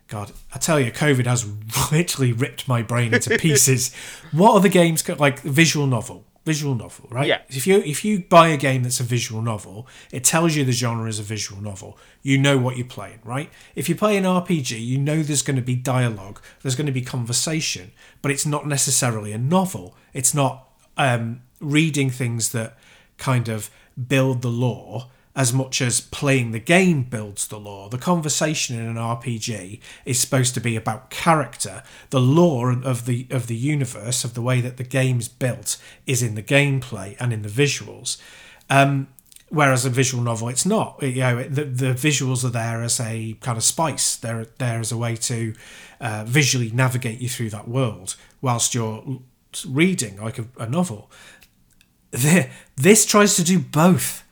God, 0.08 0.32
I 0.54 0.58
tell 0.58 0.80
you, 0.80 0.92
COVID 0.92 1.26
has 1.26 1.46
literally 1.92 2.34
ripped 2.34 2.68
my 2.68 2.82
brain 2.82 3.14
into 3.14 3.38
pieces. 3.38 3.94
what 4.32 4.54
are 4.54 4.60
the 4.60 4.70
games 4.70 5.08
like? 5.08 5.40
Visual 5.42 5.86
novel, 5.86 6.26
visual 6.54 6.76
novel, 6.76 7.08
right? 7.12 7.28
Yeah. 7.28 7.42
If 7.50 7.68
you 7.68 7.76
if 7.94 8.04
you 8.04 8.14
buy 8.38 8.48
a 8.50 8.58
game 8.58 8.82
that's 8.84 9.00
a 9.00 9.08
visual 9.18 9.42
novel, 9.42 9.88
it 10.12 10.24
tells 10.24 10.56
you 10.56 10.66
the 10.66 10.78
genre 10.84 11.08
is 11.08 11.20
a 11.20 11.28
visual 11.36 11.62
novel. 11.62 11.92
You 12.30 12.38
know 12.46 12.58
what 12.58 12.76
you're 12.78 12.94
playing, 12.98 13.20
right? 13.24 13.50
If 13.76 13.88
you 13.88 13.96
play 13.96 14.18
an 14.18 14.24
RPG, 14.24 14.72
you 14.92 14.98
know 14.98 15.22
there's 15.22 15.46
going 15.50 15.62
to 15.64 15.68
be 15.74 15.76
dialogue, 15.76 16.42
there's 16.62 16.76
going 16.76 16.92
to 16.94 17.00
be 17.02 17.04
conversation, 17.18 17.92
but 18.22 18.32
it's 18.32 18.48
not 18.48 18.66
necessarily 18.66 19.32
a 19.32 19.38
novel. 19.38 19.96
It's 20.14 20.34
not 20.34 20.54
um, 20.98 21.42
reading 21.62 22.10
things 22.10 22.52
that 22.52 22.78
kind 23.18 23.48
of 23.48 23.70
build 24.08 24.42
the 24.42 24.50
lore 24.66 25.08
as 25.40 25.54
much 25.54 25.82
as 25.82 26.02
playing 26.02 26.52
the 26.52 26.60
game 26.60 27.02
builds 27.02 27.48
the 27.48 27.58
lore. 27.58 27.90
The 27.90 27.98
conversation 27.98 28.78
in 28.78 28.86
an 28.86 28.98
RPG 28.98 29.80
is 30.04 30.20
supposed 30.20 30.54
to 30.56 30.60
be 30.60 30.76
about 30.76 31.10
character. 31.10 31.82
The 32.10 32.20
lore 32.20 32.72
of 32.72 33.06
the 33.06 33.26
of 33.30 33.48
the 33.48 33.56
universe 33.56 34.26
of 34.26 34.34
the 34.34 34.42
way 34.42 34.60
that 34.60 34.76
the 34.76 34.84
game's 34.84 35.30
built 35.30 35.78
is 36.06 36.22
in 36.22 36.36
the 36.36 36.44
gameplay 36.44 37.16
and 37.22 37.32
in 37.32 37.42
the 37.42 37.50
visuals. 37.50 38.22
Um, 38.70 39.08
Whereas 39.52 39.84
a 39.84 39.90
visual 39.90 40.22
novel, 40.24 40.50
it's 40.50 40.66
not. 40.66 41.02
You 41.02 41.22
know, 41.22 41.42
the, 41.42 41.64
the 41.64 41.94
visuals 41.94 42.46
are 42.46 42.50
there 42.50 42.84
as 42.84 43.00
a 43.00 43.36
kind 43.42 43.58
of 43.58 43.64
spice. 43.64 44.16
They're 44.16 44.46
there 44.60 44.80
as 44.80 44.92
a 44.92 44.98
way 44.98 45.16
to 45.16 45.56
uh, 46.00 46.24
visually 46.28 46.70
navigate 46.70 47.20
you 47.20 47.28
through 47.28 47.50
that 47.50 47.68
world 47.68 48.16
whilst 48.42 48.76
you're 48.76 49.22
reading 49.68 50.22
like 50.22 50.38
a, 50.38 50.46
a 50.60 50.70
novel. 50.70 51.10
this 52.12 53.08
tries 53.08 53.36
to 53.38 53.44
do 53.44 53.58
both, 53.58 54.24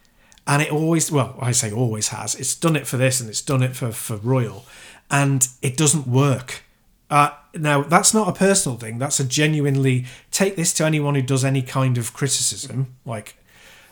and 0.48 0.62
it 0.62 0.72
always 0.72 1.12
well, 1.12 1.36
I 1.40 1.52
say 1.52 1.72
always 1.72 2.08
has. 2.08 2.34
It's 2.34 2.56
done 2.56 2.76
it 2.76 2.88
for 2.88 2.98
this, 2.98 3.20
and 3.20 3.30
it's 3.30 3.42
done 3.42 3.62
it 3.62 3.76
for 3.76 3.92
for 3.92 4.16
Royal, 4.16 4.66
and 5.12 5.48
it 5.62 5.76
doesn't 5.76 6.08
work. 6.08 6.64
Uh, 7.10 7.32
now 7.54 7.84
that's 7.84 8.14
not 8.14 8.30
a 8.30 8.34
personal 8.34 8.78
thing. 8.78 8.98
That's 8.98 9.20
a 9.20 9.26
genuinely 9.26 10.06
take 10.32 10.56
this 10.56 10.74
to 10.76 10.86
anyone 10.86 11.16
who 11.16 11.22
does 11.22 11.44
any 11.44 11.62
kind 11.62 11.98
of 11.98 12.14
criticism, 12.14 12.96
like 13.06 13.36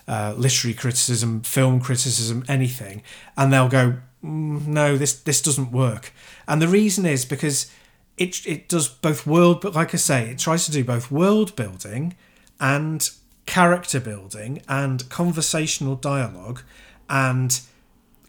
uh, 0.08 0.34
literary 0.38 0.74
criticism, 0.74 1.42
film 1.42 1.82
criticism, 1.82 2.46
anything, 2.48 3.04
and 3.38 3.52
they'll 3.52 3.70
go, 3.70 3.98
mm, 4.24 4.66
"No, 4.66 4.98
this 4.98 5.14
this 5.14 5.42
doesn't 5.42 5.72
work." 5.72 6.14
And 6.48 6.62
the 6.62 6.70
reason 6.70 7.06
is 7.06 7.26
because 7.26 7.70
it 8.18 8.46
it 8.48 8.70
does 8.70 8.88
both 8.88 9.28
world, 9.28 9.60
but 9.60 9.76
like 9.76 9.94
I 9.94 9.98
say, 9.98 10.30
it 10.30 10.40
tries 10.40 10.66
to 10.66 10.72
do 10.72 10.86
both 10.86 11.12
world 11.12 11.56
building 11.58 12.16
and 12.62 13.10
character 13.46 14.00
building 14.00 14.62
and 14.68 15.08
conversational 15.10 15.96
dialogue 15.96 16.62
and 17.10 17.62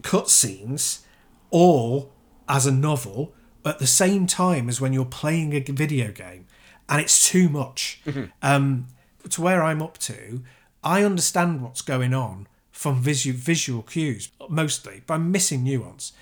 cutscenes, 0.01 1.01
all 1.49 2.11
as 2.47 2.65
a 2.65 2.71
novel 2.71 3.33
at 3.65 3.79
the 3.79 3.87
same 3.87 4.27
time 4.27 4.69
as 4.69 4.79
when 4.79 4.93
you're 4.93 5.05
playing 5.05 5.53
a 5.53 5.59
video 5.59 6.11
game, 6.11 6.45
and 6.87 7.01
it's 7.01 7.29
too 7.29 7.49
much. 7.49 8.01
Mm-hmm. 8.05 8.25
Um, 8.41 8.87
to 9.29 9.41
where 9.41 9.61
I'm 9.61 9.81
up 9.81 9.97
to, 9.99 10.41
I 10.83 11.03
understand 11.03 11.61
what's 11.61 11.81
going 11.81 12.13
on 12.13 12.47
from 12.71 13.01
visual 13.01 13.37
visual 13.37 13.81
cues 13.81 14.29
mostly, 14.49 15.01
but 15.05 15.15
I'm 15.15 15.31
missing 15.31 15.63
nuance. 15.63 16.13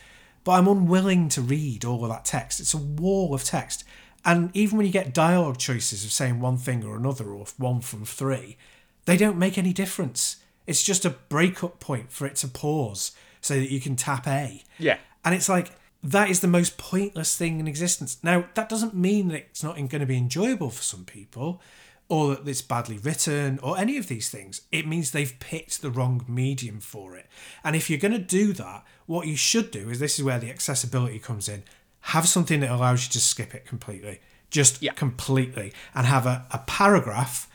But 0.44 0.54
I'm 0.54 0.68
unwilling 0.68 1.30
to 1.30 1.42
read 1.42 1.84
all 1.86 2.04
of 2.04 2.10
that 2.10 2.26
text. 2.26 2.60
It's 2.60 2.74
a 2.74 2.78
wall 2.78 3.34
of 3.34 3.44
text. 3.44 3.84
And 4.24 4.56
even 4.56 4.78
when 4.78 4.88
you 4.88 4.92
get 4.92 5.14
dialogue 5.14 5.58
choices 5.58 6.04
of 6.04 6.12
saying 6.12 6.40
one 6.40 6.58
thing 6.58 6.84
or 6.84 6.96
another, 6.96 7.26
or 7.26 7.46
one 7.58 7.82
from 7.82 8.06
three, 8.06 8.58
they 9.06 9.18
don't 9.18 9.38
make 9.38 9.58
any 9.58 9.74
difference. 9.74 10.38
It's 10.68 10.84
just 10.84 11.06
a 11.06 11.12
breakup 11.12 11.80
point 11.80 12.12
for 12.12 12.26
it 12.26 12.36
to 12.38 12.48
pause 12.48 13.12
so 13.42 13.56
that 13.56 13.72
you 13.72 13.80
can 13.80 13.96
tap 13.96 14.28
A. 14.28 14.64
Yeah. 14.80 14.98
And 15.24 15.36
it's 15.36 15.50
like, 15.50 15.72
that 16.04 16.30
is 16.30 16.40
the 16.40 16.48
most 16.48 16.78
pointless 16.78 17.36
thing 17.36 17.60
in 17.60 17.68
existence. 17.68 18.18
Now, 18.24 18.46
that 18.54 18.70
doesn't 18.70 18.96
mean 18.96 19.30
that 19.30 19.48
it's 19.50 19.64
not 19.64 19.76
going 19.76 19.90
to 19.90 20.06
be 20.06 20.18
enjoyable 20.18 20.70
for 20.70 20.84
some 20.84 21.06
people 21.06 21.62
or 22.08 22.36
that 22.36 22.48
it's 22.48 22.62
badly 22.62 23.00
written 23.00 23.60
or 23.64 23.78
any 23.78 23.98
of 23.98 24.08
these 24.08 24.30
things. 24.30 24.62
It 24.72 24.88
means 24.88 25.12
they've 25.12 25.40
picked 25.40 25.82
the 25.82 25.90
wrong 25.90 26.24
medium 26.28 26.80
for 26.80 27.16
it. 27.16 27.26
And 27.64 27.76
if 27.76 27.90
you're 27.90 28.00
going 28.00 28.12
to 28.12 28.20
do 28.20 28.54
that, 28.54 28.84
what 29.08 29.28
you 29.28 29.36
should 29.36 29.72
do 29.72 29.90
is 29.90 30.00
this 30.00 30.20
is 30.20 30.26
where 30.26 30.40
the 30.40 30.52
accessibility 30.52 31.20
comes 31.20 31.50
in. 31.50 31.64
Have 32.02 32.28
something 32.28 32.60
that 32.60 32.70
allows 32.70 33.06
you 33.06 33.12
to 33.14 33.20
skip 33.20 33.56
it 33.56 33.66
completely, 33.66 34.22
just 34.52 34.84
yeah. 34.84 34.94
completely, 34.94 35.74
and 35.96 36.06
have 36.06 36.28
a, 36.28 36.46
a 36.52 36.60
paragraph 36.60 37.50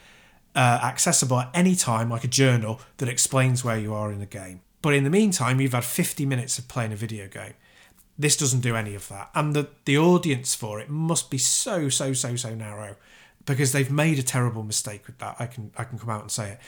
uh, 0.55 0.81
accessible 0.83 1.41
at 1.41 1.51
any 1.55 1.75
time, 1.75 2.11
like 2.11 2.25
a 2.25 2.29
journal, 2.29 2.81
that 2.99 3.09
explains 3.09 3.65
where 3.65 3.79
you 3.79 3.95
are 3.95 4.13
in 4.13 4.19
the 4.19 4.27
game. 4.27 4.61
But 4.83 4.95
in 4.95 5.05
the 5.05 5.11
meantime, 5.11 5.61
you've 5.61 5.73
had 5.73 5.85
50 5.85 6.25
minutes 6.27 6.59
of 6.59 6.69
playing 6.69 6.93
a 6.93 6.97
video 6.97 7.29
game. 7.29 7.55
This 8.19 8.37
doesn't 8.37 8.61
do 8.61 8.77
any 8.77 8.95
of 8.95 9.09
that. 9.09 9.31
And 9.35 9.55
the, 9.55 9.69
the 9.85 9.99
audience 9.99 10.55
for 10.55 10.81
it 10.81 10.91
must 10.91 11.31
be 11.31 11.39
so, 11.39 11.89
so, 11.89 12.13
so, 12.13 12.37
so 12.37 12.55
narrow 12.55 12.97
because 13.47 13.73
they've 13.73 13.91
made 13.91 14.19
a 14.19 14.23
terrible 14.23 14.63
mistake 14.63 15.07
with 15.07 15.19
that. 15.19 15.37
I 15.39 15.47
can 15.47 15.71
I 15.77 15.85
can 15.85 15.99
come 15.99 16.11
out 16.11 16.23
and 16.23 16.31
say 16.31 16.53
it. 16.53 16.61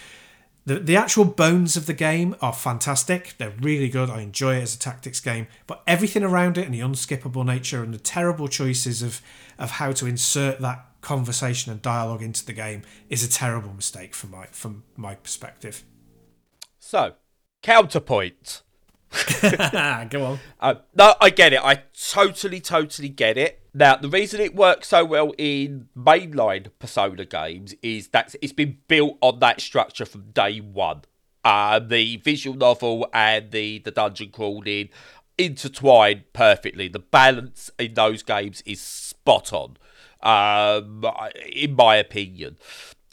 The, 0.65 0.79
the 0.79 0.97
actual 0.97 1.25
bones 1.25 1.77
of 1.77 1.87
the 1.87 1.93
game 1.93 2.37
are 2.41 2.53
fantastic. 2.53 3.35
They're 3.37 3.55
really 3.61 3.89
good. 3.89 4.09
I 4.09 4.21
enjoy 4.21 4.57
it 4.57 4.63
as 4.63 4.77
a 4.77 4.79
tactics 4.79 5.19
game. 5.19 5.49
But 5.67 5.83
everything 5.89 6.23
around 6.23 6.57
it 6.57 6.65
and 6.65 6.75
the 6.75 6.81
unskippable 6.81 7.45
nature 7.45 7.83
and 7.83 7.93
the 7.93 7.99
terrible 7.99 8.47
choices 8.47 9.03
of, 9.03 9.21
of 9.59 9.73
how 9.73 9.91
to 9.93 10.07
insert 10.07 10.61
that 10.61 10.87
conversation 11.03 11.71
and 11.71 11.83
dialogue 11.83 12.23
into 12.23 12.47
the 12.47 12.53
game 12.55 12.83
is 13.11 13.23
a 13.23 13.29
terrible 13.29 13.75
mistake 13.75 14.15
from 14.15 14.31
my 14.31 14.47
from 14.47 14.85
my 14.97 15.15
perspective. 15.15 15.85
So, 16.79 17.15
counterpoint. 17.63 18.63
Go 19.43 20.25
on. 20.25 20.39
Uh, 20.59 20.75
no, 20.95 21.15
I 21.21 21.29
get 21.29 21.53
it. 21.53 21.61
I 21.63 21.83
totally, 22.11 22.61
totally 22.61 23.11
get 23.11 23.37
it. 23.37 23.61
Now, 23.75 23.97
the 23.97 24.09
reason 24.09 24.41
it 24.41 24.55
works 24.55 24.89
so 24.89 25.05
well 25.05 25.33
in 25.37 25.89
mainline 25.97 26.71
Persona 26.79 27.27
games 27.27 27.75
is 27.83 28.09
that 28.09 28.35
it's 28.41 28.53
been 28.55 28.79
built 28.89 29.19
on 29.21 29.39
that 29.41 29.61
structure 29.61 30.07
from 30.07 30.31
day 30.31 30.61
one. 30.61 31.03
Uh, 31.45 31.79
the 31.79 32.17
visual 32.19 32.57
novel 32.57 33.07
and 33.13 33.51
the, 33.51 33.81
the 33.81 33.91
dungeon 33.91 34.31
crawling 34.31 34.89
intertwine 35.39 36.25
perfectly. 36.33 36.89
The 36.89 36.99
balance 36.99 37.71
in 37.79 37.95
those 37.95 38.23
games 38.23 38.63
is 38.67 38.81
spot 38.81 39.53
on, 39.53 39.77
in 40.25 41.75
my 41.75 41.97
opinion. 41.97 42.57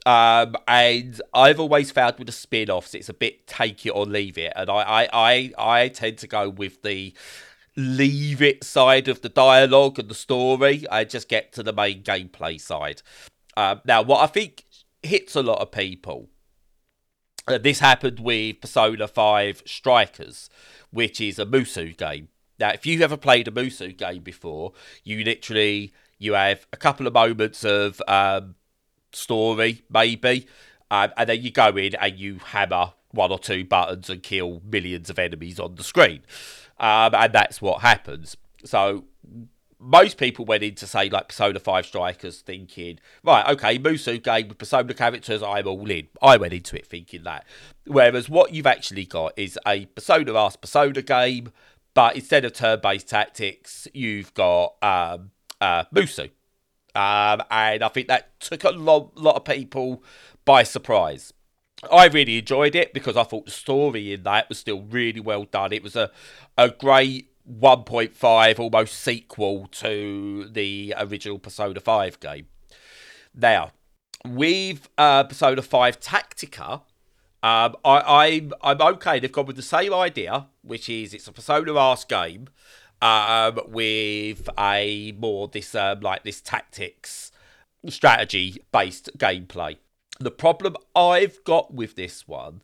Um, 0.06 0.56
and 0.68 1.22
I've 1.34 1.60
always 1.60 1.92
found 1.92 2.18
with 2.18 2.28
the 2.28 2.34
spin 2.34 2.70
offs, 2.70 2.94
it's 2.96 3.10
a 3.10 3.14
bit 3.14 3.48
take 3.48 3.86
it 3.86 3.92
or 3.92 4.06
leave 4.06 4.38
it. 4.38 4.54
And 4.56 4.70
I, 4.70 4.82
I, 4.82 5.10
I, 5.14 5.52
I 5.58 5.88
tend 5.90 6.18
to 6.20 6.28
go 6.28 6.50
with 6.50 6.82
the 6.82 7.14
leave 7.76 8.42
it 8.42 8.64
side 8.64 9.08
of 9.08 9.22
the 9.22 9.30
dialogue 9.30 10.00
and 10.00 10.10
the 10.10 10.16
story. 10.16 10.86
I 10.90 11.04
just 11.04 11.30
get 11.30 11.54
to 11.54 11.64
the 11.64 11.74
main 11.74 12.02
gameplay 12.04 12.60
side. 12.60 13.02
Um, 13.56 13.82
now, 13.86 14.02
what 14.02 14.22
I 14.22 14.28
think 14.28 14.66
hits 15.04 15.36
a 15.36 15.44
lot 15.44 15.60
of 15.60 15.72
people. 15.72 16.30
Uh, 17.48 17.58
this 17.58 17.80
happened 17.80 18.20
with 18.20 18.62
Persona 18.62 19.08
5 19.08 19.64
Strikers, 19.66 20.50
which 20.92 21.20
is 21.20 21.40
a 21.40 21.46
Musou 21.46 21.96
game. 21.98 22.28
Now, 22.60 22.72
if 22.72 22.86
you've 22.86 23.02
ever 23.02 23.18
played 23.18 23.48
a 23.48 23.52
Musou 23.52 23.98
game 23.98 24.22
before, 24.22 24.74
you 25.04 25.24
literally 25.24 25.94
you 26.20 26.34
have 26.34 26.68
a 26.72 26.78
couple 26.78 27.08
of 27.08 27.14
moments 27.14 27.64
of 27.64 28.02
um, 28.08 28.56
story, 29.12 29.82
maybe. 29.90 30.48
Um, 30.92 31.12
and 31.18 31.30
then 31.30 31.42
you 31.42 31.52
go 31.52 31.70
in 31.78 31.96
and 31.96 32.18
you 32.18 32.40
hammer 32.44 32.94
one 33.12 33.32
or 33.32 33.40
two 33.40 33.64
buttons 33.64 34.10
and 34.10 34.22
kill 34.22 34.62
millions 34.70 35.10
of 35.10 35.18
enemies 35.18 35.60
on 35.60 35.76
the 35.76 35.84
screen. 35.84 36.22
Um, 36.80 37.16
and 37.16 37.34
that's 37.34 37.62
what 37.62 37.82
happens. 37.82 38.38
So 38.64 39.06
most 39.80 40.18
people 40.18 40.46
went 40.46 40.62
into 40.62 40.86
say 40.86 41.10
like 41.10 41.30
Persona 41.30 41.60
5 41.60 41.86
Strikers 41.86 42.42
thinking, 42.42 43.00
right, 43.24 43.48
okay, 43.48 43.80
Musou 43.80 44.22
game 44.22 44.50
with 44.50 44.58
Persona 44.58 44.94
characters, 44.94 45.42
I'm 45.42 45.68
all 45.68 45.90
in. 45.90 46.08
I 46.22 46.38
went 46.38 46.54
into 46.54 46.76
it 46.76 46.86
thinking 46.86 47.24
that. 47.24 47.46
Whereas 47.86 48.30
what 48.30 48.54
you've 48.54 48.68
actually 48.68 49.06
got 49.06 49.34
is 49.38 49.58
a 49.66 49.86
Persona 49.86 50.36
asked 50.36 50.62
Persona 50.62 51.02
game, 51.02 51.52
but 51.94 52.16
instead 52.16 52.46
of 52.46 52.54
turn 52.54 52.80
based 52.82 53.08
tactics, 53.08 53.88
you've 53.94 54.34
got 54.34 54.76
um, 54.84 55.32
uh, 55.62 55.84
Musou. 55.94 56.30
Um, 56.96 57.44
and 57.52 57.84
I 57.84 57.90
think 57.94 58.08
that 58.08 58.40
took 58.40 58.64
a 58.64 58.72
lot, 58.72 59.16
lot 59.16 59.36
of 59.36 59.46
people 59.46 60.04
by 60.46 60.64
surprise. 60.64 61.34
I 61.92 62.08
really 62.08 62.40
enjoyed 62.40 62.76
it 62.76 62.94
because 62.94 63.16
I 63.16 63.24
thought 63.24 63.46
the 63.46 63.52
story 63.52 64.14
in 64.14 64.24
that 64.24 64.50
was 64.50 64.60
still 64.60 64.82
really 64.82 65.20
well 65.22 65.46
done. 65.46 65.72
It 65.72 65.84
was 65.84 65.96
a, 65.96 66.12
a 66.58 66.70
great 66.70 67.30
1.5 67.50 68.60
almost 68.60 68.96
sequel 68.96 69.68
to 69.72 70.50
the 70.52 70.94
original 70.98 71.40
Persona 71.40 71.80
5 71.80 72.20
game. 72.20 72.48
Now, 73.34 73.72
with 74.26 74.90
uh, 74.98 75.24
Persona 75.24 75.62
5 75.62 76.00
Tactica, 76.00 76.82
um, 77.42 77.78
I, 77.86 78.28
I'm 78.28 78.52
I'm 78.62 78.82
okay. 78.82 79.20
They've 79.20 79.32
gone 79.32 79.46
with 79.46 79.56
the 79.56 79.62
same 79.62 79.94
idea, 79.94 80.48
which 80.62 80.90
is 80.90 81.14
it's 81.14 81.28
a 81.28 81.32
Persona 81.32 81.74
ass 81.80 82.04
game, 82.04 82.50
um, 83.02 83.60
with 83.68 84.50
a 84.58 85.14
more 85.18 85.48
this 85.48 85.76
um, 85.76 86.02
like 86.02 86.24
this 86.24 86.42
tactics 86.42 87.32
strategy 87.88 88.64
based 88.72 89.10
gameplay. 89.18 89.78
The 90.20 90.32
problem 90.32 90.76
I've 90.96 91.44
got 91.44 91.74
with 91.74 91.96
this 91.96 92.28
one 92.28 92.62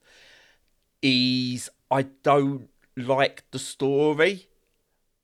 is 1.01 1.69
I 1.89 2.03
don't 2.23 2.69
like 2.97 3.43
the 3.51 3.59
story 3.59 4.47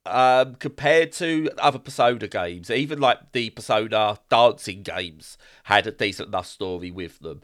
um, 0.06 0.56
compared 0.56 1.12
to 1.14 1.50
other 1.58 1.80
Persona 1.80 2.28
games. 2.28 2.70
Even 2.72 3.00
like 3.00 3.32
the 3.34 3.50
Persona 3.50 4.20
dancing 4.30 4.84
games 4.84 5.38
had 5.64 5.88
a 5.88 5.92
decent 5.92 6.30
enough 6.30 6.48
story 6.48 6.92
with 6.92 7.20
them. 7.20 7.42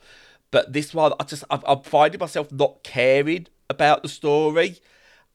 But 0.52 0.74
this 0.74 0.94
one, 0.94 1.14
I 1.20 1.24
just 1.24 1.44
I'm, 1.50 1.62
I'm 1.68 1.82
finding 1.82 2.20
myself 2.20 2.52
not 2.52 2.84
caring 2.84 3.48
about 3.70 4.02
the 4.02 4.10
story, 4.10 4.78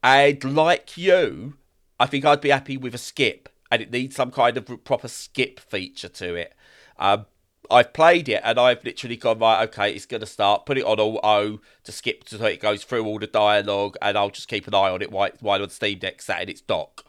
and 0.02 0.42
like 0.42 0.96
you, 0.96 1.54
I 2.02 2.06
think 2.06 2.24
I'd 2.24 2.40
be 2.40 2.48
happy 2.48 2.76
with 2.76 2.96
a 2.96 2.98
skip, 2.98 3.48
and 3.70 3.80
it 3.80 3.92
needs 3.92 4.16
some 4.16 4.32
kind 4.32 4.56
of 4.56 4.84
proper 4.84 5.06
skip 5.06 5.60
feature 5.60 6.08
to 6.08 6.34
it. 6.34 6.52
Um, 6.98 7.26
I've 7.70 7.92
played 7.92 8.28
it 8.28 8.40
and 8.44 8.58
I've 8.58 8.84
literally 8.84 9.16
gone 9.16 9.38
right. 9.38 9.62
Okay, 9.68 9.92
it's 9.92 10.04
gonna 10.04 10.26
start. 10.26 10.66
Put 10.66 10.78
it 10.78 10.84
on 10.84 10.98
auto 10.98 11.60
to 11.84 11.92
skip 11.92 12.28
so 12.28 12.44
it 12.44 12.60
goes 12.60 12.82
through 12.82 13.04
all 13.04 13.20
the 13.20 13.28
dialogue, 13.28 13.96
and 14.02 14.18
I'll 14.18 14.30
just 14.30 14.48
keep 14.48 14.66
an 14.66 14.74
eye 14.74 14.90
on 14.90 15.00
it 15.00 15.12
while, 15.12 15.30
while 15.38 15.62
on 15.62 15.70
Steam 15.70 16.00
Deck 16.00 16.20
sat 16.20 16.42
in 16.42 16.48
its 16.48 16.60
dock, 16.60 17.04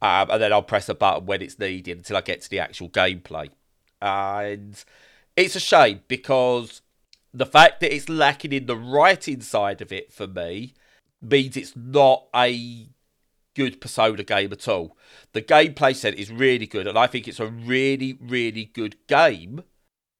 um, 0.00 0.30
and 0.30 0.40
then 0.40 0.52
I'll 0.52 0.62
press 0.62 0.88
a 0.88 0.94
button 0.94 1.26
when 1.26 1.42
it's 1.42 1.58
needed 1.58 1.98
until 1.98 2.16
I 2.16 2.20
get 2.20 2.40
to 2.42 2.48
the 2.48 2.60
actual 2.60 2.88
gameplay. 2.88 3.50
And 4.00 4.80
it's 5.34 5.56
a 5.56 5.60
shame 5.60 6.02
because 6.06 6.82
the 7.34 7.46
fact 7.46 7.80
that 7.80 7.92
it's 7.92 8.08
lacking 8.08 8.52
in 8.52 8.66
the 8.66 8.76
writing 8.76 9.40
side 9.40 9.82
of 9.82 9.90
it 9.90 10.12
for 10.12 10.28
me 10.28 10.74
means 11.20 11.56
it's 11.56 11.74
not 11.74 12.28
a 12.32 12.86
good 13.56 13.80
Persona 13.80 14.22
game 14.22 14.52
at 14.52 14.68
all. 14.68 14.96
The 15.32 15.42
gameplay 15.42 15.96
set 15.96 16.14
is 16.14 16.30
really 16.30 16.66
good, 16.66 16.86
and 16.86 16.98
I 16.98 17.06
think 17.06 17.26
it's 17.26 17.40
a 17.40 17.46
really, 17.46 18.18
really 18.20 18.66
good 18.66 18.96
game 19.08 19.64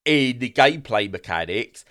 in 0.04 0.38
the 0.38 0.50
gameplay 0.50 1.10
mechanics, 1.10 1.84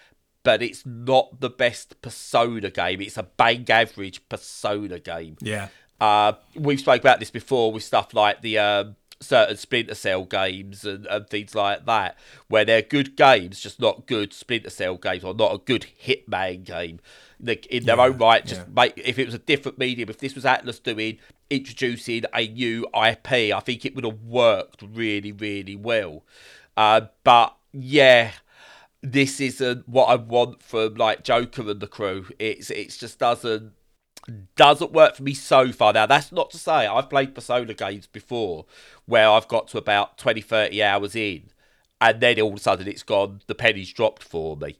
but 0.43 0.61
it's 0.61 0.85
not 0.85 1.39
the 1.39 1.49
best 1.49 2.01
Persona 2.01 2.69
game. 2.71 3.01
It's 3.01 3.17
a 3.17 3.23
bang 3.23 3.65
average 3.69 4.27
Persona 4.27 4.99
game. 4.99 5.37
Yeah. 5.41 5.67
Uh, 6.01 6.33
we've 6.55 6.79
spoke 6.79 7.01
about 7.01 7.19
this 7.19 7.31
before 7.31 7.71
with 7.71 7.83
stuff 7.83 8.13
like 8.13 8.41
the 8.41 8.57
um, 8.57 8.95
certain 9.21 9.57
Splinter 9.57 9.95
Cell 9.95 10.25
games 10.25 10.83
and, 10.85 11.05
and 11.07 11.27
things 11.29 11.55
like 11.55 11.85
that, 11.85 12.17
where 12.47 12.65
they're 12.65 12.81
good 12.81 13.15
games, 13.15 13.59
just 13.59 13.79
not 13.79 14.07
good 14.07 14.33
Splinter 14.33 14.69
Cell 14.69 14.95
games 14.97 15.23
or 15.23 15.33
not 15.33 15.53
a 15.53 15.57
good 15.57 15.87
Hitman 16.03 16.63
game. 16.63 16.99
in 17.39 17.85
their 17.85 17.97
Yeah, 17.97 18.03
own 18.03 18.17
right, 18.17 18.45
just 18.45 18.61
yeah. 18.61 18.73
make 18.73 18.93
if 18.97 19.17
it 19.19 19.25
was 19.25 19.35
a 19.35 19.39
different 19.39 19.77
medium, 19.77 20.09
if 20.09 20.19
this 20.19 20.35
was 20.35 20.43
Atlus 20.43 20.81
doing 20.81 21.17
introducing 21.49 22.23
a 22.33 22.47
new 22.47 22.85
IP, 22.93 23.31
I 23.31 23.59
think 23.59 23.85
it 23.85 23.95
would 23.95 24.05
have 24.05 24.21
worked 24.21 24.81
really, 24.81 25.31
really 25.31 25.75
well. 25.75 26.23
Uh, 26.75 27.01
but 27.23 27.55
yeah, 27.71 28.31
this 29.01 29.39
isn't 29.39 29.87
what 29.87 30.05
I 30.05 30.15
want 30.15 30.63
from 30.63 30.95
like 30.95 31.23
Joker 31.23 31.69
and 31.69 31.79
the 31.79 31.87
crew. 31.87 32.27
It's 32.39 32.69
it's 32.69 32.97
just 32.97 33.19
doesn't 33.19 33.73
doesn't 34.55 34.91
work 34.91 35.15
for 35.15 35.23
me 35.23 35.33
so 35.33 35.71
far. 35.71 35.93
Now, 35.93 36.05
that's 36.07 36.31
not 36.31 36.49
to 36.51 36.57
say 36.57 36.87
I've 36.87 37.09
played 37.09 37.35
Persona 37.35 37.73
games 37.73 38.07
before 38.07 38.65
where 39.05 39.29
I've 39.29 39.47
got 39.47 39.67
to 39.69 39.77
about 39.77 40.17
20, 40.17 40.41
30 40.41 40.81
hours 40.81 41.15
in, 41.15 41.49
and 42.01 42.19
then 42.19 42.39
all 42.41 42.49
of 42.49 42.55
a 42.55 42.59
sudden 42.59 42.87
it's 42.87 43.03
gone, 43.03 43.41
the 43.47 43.55
penny's 43.55 43.93
dropped 43.93 44.23
for 44.23 44.57
me. 44.57 44.77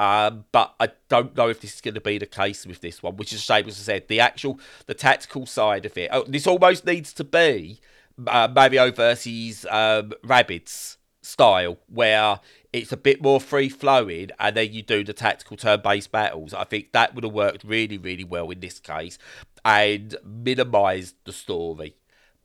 Um, 0.00 0.46
but 0.50 0.74
I 0.80 0.92
don't 1.10 1.36
know 1.36 1.50
if 1.50 1.60
this 1.60 1.74
is 1.74 1.80
going 1.82 1.92
to 1.94 2.00
be 2.00 2.16
the 2.16 2.24
case 2.24 2.64
with 2.66 2.80
this 2.80 3.02
one, 3.02 3.16
which 3.18 3.34
is 3.34 3.40
a 3.40 3.42
shame, 3.42 3.68
as 3.68 3.78
I 3.78 3.82
said. 3.82 4.08
The 4.08 4.18
actual, 4.18 4.58
the 4.86 4.94
tactical 4.94 5.44
side 5.44 5.84
of 5.84 5.98
it, 5.98 6.08
oh, 6.10 6.24
this 6.26 6.46
almost 6.46 6.86
needs 6.86 7.12
to 7.12 7.22
be 7.22 7.80
uh, 8.26 8.48
Mario 8.50 8.90
versus 8.92 9.66
um, 9.68 10.14
Rabbids 10.24 10.96
style, 11.20 11.76
where 11.86 12.40
it's 12.72 12.92
a 12.92 12.96
bit 12.96 13.20
more 13.20 13.42
free 13.42 13.68
flowing, 13.68 14.30
and 14.38 14.56
then 14.56 14.72
you 14.72 14.80
do 14.80 15.04
the 15.04 15.12
tactical 15.12 15.58
turn 15.58 15.82
based 15.82 16.10
battles. 16.10 16.54
I 16.54 16.64
think 16.64 16.92
that 16.92 17.14
would 17.14 17.24
have 17.24 17.34
worked 17.34 17.62
really, 17.62 17.98
really 17.98 18.24
well 18.24 18.48
in 18.48 18.60
this 18.60 18.78
case, 18.78 19.18
and 19.66 20.16
minimised 20.24 21.14
the 21.24 21.32
story. 21.34 21.94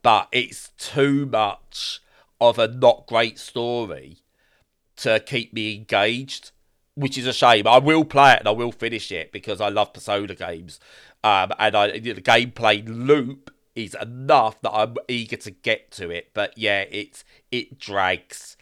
But 0.04 0.28
it's 0.34 0.72
too 0.78 1.26
much 1.26 2.02
of 2.42 2.60
a 2.60 2.68
not 2.68 3.08
great 3.08 3.40
story 3.40 4.18
to 4.98 5.22
keep 5.22 5.54
me 5.54 5.74
engaged, 5.74 6.52
which 6.96 7.18
is 7.18 7.28
a 7.28 7.34
shame. 7.34 7.68
I 7.68 7.78
will 7.78 8.06
play 8.06 8.34
it 8.34 8.40
and 8.40 8.48
I 8.48 8.52
will 8.52 8.72
finish 8.72 9.12
it 9.12 9.32
because 9.32 9.62
I 9.62 9.70
love 9.70 9.94
Persona 9.94 10.34
games, 10.34 10.80
um, 11.24 11.52
and 11.60 11.76
I 11.76 12.00
the 12.00 12.16
gameplay 12.16 12.84
loop 12.88 13.52
is 13.76 13.96
enough 14.02 14.62
that 14.62 14.72
I'm 14.72 14.96
eager 15.08 15.36
to 15.36 15.52
get 15.52 15.92
to 15.92 16.10
it. 16.10 16.32
But 16.34 16.58
yeah, 16.58 16.86
it's 16.90 17.24
it 17.52 17.78
drags 17.78 18.56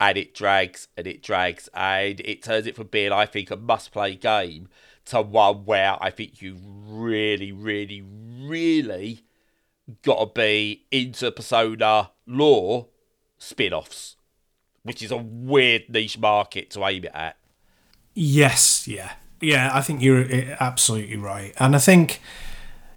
and 0.00 0.18
it 0.18 0.34
drags 0.34 0.88
and 0.96 1.06
it 1.06 1.22
drags 1.22 1.68
and 1.74 2.20
it 2.20 2.42
turns 2.42 2.66
it 2.66 2.76
from 2.76 2.88
being, 2.88 3.12
I 3.12 3.26
think, 3.26 3.50
a 3.50 3.56
must-play 3.56 4.16
game 4.16 4.68
to 5.06 5.20
one 5.20 5.64
where 5.64 5.96
I 6.02 6.10
think 6.10 6.40
you 6.40 6.56
really, 6.56 7.52
really, 7.52 8.02
really 8.02 9.24
got 10.02 10.18
to 10.20 10.26
be 10.40 10.86
into 10.90 11.30
Persona 11.30 12.10
lore 12.26 12.88
spin-offs, 13.38 14.16
which 14.82 15.02
is 15.02 15.10
a 15.10 15.16
weird 15.16 15.90
niche 15.90 16.18
market 16.18 16.70
to 16.70 16.84
aim 16.86 17.04
it 17.04 17.12
at. 17.14 17.36
Yes, 18.14 18.86
yeah. 18.88 19.12
Yeah, 19.40 19.70
I 19.72 19.80
think 19.82 20.00
you're 20.00 20.22
uh, 20.22 20.56
absolutely 20.60 21.16
right. 21.16 21.52
And 21.58 21.74
I 21.76 21.78
think 21.78 22.20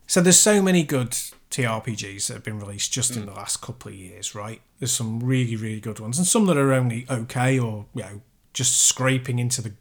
so 0.06 0.22
there's 0.22 0.40
so 0.40 0.62
many 0.62 0.84
good 0.84 1.12
TRPGs 1.52 2.28
that 2.28 2.34
have 2.36 2.44
been 2.44 2.60
released 2.60 2.92
just 2.92 3.16
in 3.16 3.26
the 3.26 3.34
last 3.34 3.62
couple 3.62 3.90
of 3.90 3.98
years, 3.98 4.34
right? 4.36 4.62
There's 4.80 4.92
some 4.92 5.20
really, 5.20 5.56
really 5.56 5.80
good 5.80 6.00
ones, 6.00 6.18
and 6.18 6.28
some 6.28 6.46
that 6.46 6.58
are 6.58 6.72
only 6.72 7.06
okay 7.10 7.60
or 7.60 7.86
you 7.94 8.04
know 8.04 8.22
just 8.54 8.78
scraping 8.78 9.40
into 9.40 9.62
the 9.62 9.74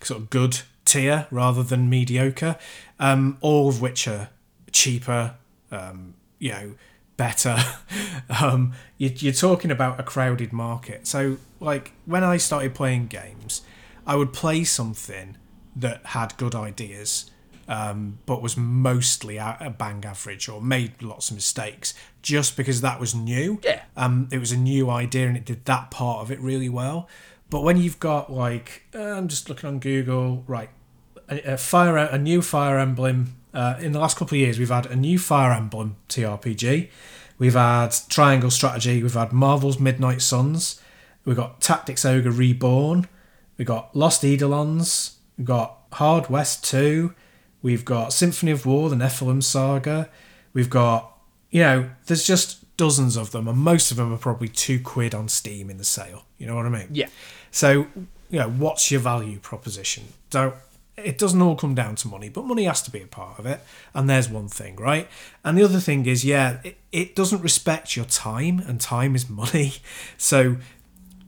sort 0.00 0.20
of 0.20 0.30
good 0.30 0.60
tier 0.84 1.26
rather 1.30 1.62
than 1.62 1.90
mediocre. 1.90 2.56
Um, 3.00 3.38
all 3.40 3.68
of 3.68 3.80
which 3.80 4.06
are 4.06 4.28
cheaper, 4.70 5.34
um, 5.70 6.14
you 6.38 6.50
know, 6.50 6.74
better. 7.16 7.56
um, 8.40 8.72
you, 8.98 9.10
you're 9.16 9.32
talking 9.32 9.70
about 9.70 9.98
a 9.98 10.02
crowded 10.02 10.52
market. 10.52 11.06
So, 11.06 11.38
like 11.60 11.92
when 12.06 12.24
I 12.24 12.36
started 12.36 12.74
playing 12.74 13.06
games, 13.06 13.62
I 14.06 14.16
would 14.16 14.32
play 14.32 14.64
something 14.64 15.36
that 15.76 16.04
had 16.06 16.36
good 16.36 16.54
ideas 16.54 17.30
um, 17.68 18.18
but 18.26 18.42
was 18.42 18.56
mostly 18.56 19.36
a 19.36 19.56
a 19.60 19.70
bang 19.70 20.04
average 20.04 20.48
or 20.48 20.60
made 20.60 21.00
lots 21.02 21.30
of 21.30 21.36
mistakes 21.36 21.94
just 22.20 22.56
because 22.56 22.80
that 22.80 23.00
was 23.00 23.14
new. 23.14 23.60
Yeah. 23.62 23.82
Um, 23.96 24.28
it 24.30 24.38
was 24.38 24.52
a 24.52 24.56
new 24.56 24.90
idea 24.90 25.26
and 25.26 25.36
it 25.36 25.44
did 25.44 25.64
that 25.64 25.90
part 25.90 26.20
of 26.20 26.30
it 26.30 26.40
really 26.40 26.68
well. 26.68 27.08
But 27.50 27.62
when 27.62 27.76
you've 27.76 28.00
got 28.00 28.32
like, 28.32 28.84
uh, 28.94 28.98
I'm 28.98 29.28
just 29.28 29.48
looking 29.48 29.68
on 29.68 29.78
Google, 29.78 30.44
right, 30.46 30.70
a, 31.28 31.52
a 31.52 31.56
fire, 31.56 31.96
a 31.96 32.18
new 32.18 32.42
Fire 32.42 32.78
Emblem. 32.78 33.36
Uh, 33.54 33.76
in 33.80 33.92
the 33.92 33.98
last 33.98 34.16
couple 34.16 34.34
of 34.34 34.40
years, 34.40 34.58
we've 34.58 34.70
had 34.70 34.86
a 34.86 34.96
new 34.96 35.18
Fire 35.18 35.52
Emblem 35.52 35.96
TRPG. 36.08 36.88
We've 37.38 37.52
had 37.54 37.94
Triangle 38.08 38.50
Strategy. 38.50 39.02
We've 39.02 39.12
had 39.12 39.32
Marvel's 39.32 39.78
Midnight 39.78 40.22
Suns. 40.22 40.80
We've 41.24 41.36
got 41.36 41.60
Tactics 41.60 42.04
Ogre 42.04 42.30
Reborn. 42.30 43.08
We've 43.56 43.66
got 43.66 43.94
Lost 43.94 44.24
Eidolons. 44.24 45.18
We've 45.36 45.46
got 45.46 45.78
Hard 45.92 46.28
West 46.28 46.64
2. 46.64 47.14
We've 47.62 47.84
got 47.84 48.12
Symphony 48.12 48.52
of 48.52 48.66
War, 48.66 48.90
the 48.90 48.96
Nephilim 48.96 49.42
saga. 49.42 50.10
We've 50.52 50.70
got, 50.70 51.16
you 51.50 51.60
know, 51.60 51.90
there's 52.06 52.26
just 52.26 52.76
dozens 52.76 53.16
of 53.16 53.30
them, 53.30 53.46
and 53.46 53.58
most 53.58 53.90
of 53.90 53.96
them 53.96 54.12
are 54.12 54.18
probably 54.18 54.48
two 54.48 54.80
quid 54.80 55.14
on 55.14 55.28
Steam 55.28 55.70
in 55.70 55.78
the 55.78 55.84
sale. 55.84 56.24
You 56.38 56.46
know 56.46 56.56
what 56.56 56.66
I 56.66 56.70
mean? 56.70 56.88
Yeah. 56.90 57.08
So, 57.50 57.86
you 58.30 58.38
know, 58.38 58.50
what's 58.50 58.90
your 58.90 59.00
value 59.00 59.38
proposition? 59.38 60.04
Don't 60.30 60.54
it 60.96 61.18
doesn't 61.18 61.40
all 61.40 61.56
come 61.56 61.74
down 61.74 61.94
to 61.96 62.08
money, 62.08 62.28
but 62.28 62.44
money 62.44 62.64
has 62.64 62.82
to 62.82 62.90
be 62.90 63.00
a 63.00 63.06
part 63.06 63.38
of 63.38 63.46
it. 63.46 63.60
And 63.94 64.08
there's 64.08 64.28
one 64.28 64.48
thing, 64.48 64.76
right? 64.76 65.08
And 65.44 65.56
the 65.56 65.62
other 65.62 65.80
thing 65.80 66.06
is, 66.06 66.24
yeah, 66.24 66.58
it, 66.64 66.76
it 66.90 67.16
doesn't 67.16 67.40
respect 67.40 67.96
your 67.96 68.04
time, 68.04 68.58
and 68.60 68.80
time 68.80 69.14
is 69.14 69.28
money. 69.28 69.74
So 70.18 70.56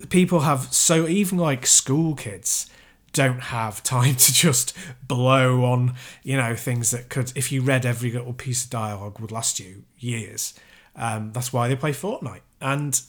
people 0.08 0.40
have 0.40 0.72
so 0.72 1.06
even 1.06 1.38
like 1.38 1.66
school 1.66 2.14
kids 2.14 2.70
don't 3.12 3.40
have 3.40 3.82
time 3.82 4.14
to 4.16 4.32
just 4.32 4.76
blow 5.06 5.64
on 5.64 5.94
you 6.22 6.36
know 6.36 6.54
things 6.54 6.90
that 6.90 7.08
could 7.08 7.32
if 7.34 7.50
you 7.50 7.62
read 7.62 7.86
every 7.86 8.12
little 8.12 8.34
piece 8.34 8.64
of 8.64 8.70
dialogue 8.70 9.18
would 9.20 9.32
last 9.32 9.58
you 9.58 9.84
years. 9.98 10.54
Um, 10.96 11.32
that's 11.32 11.52
why 11.52 11.66
they 11.66 11.74
play 11.74 11.92
fortnite. 11.92 12.42
And 12.60 13.00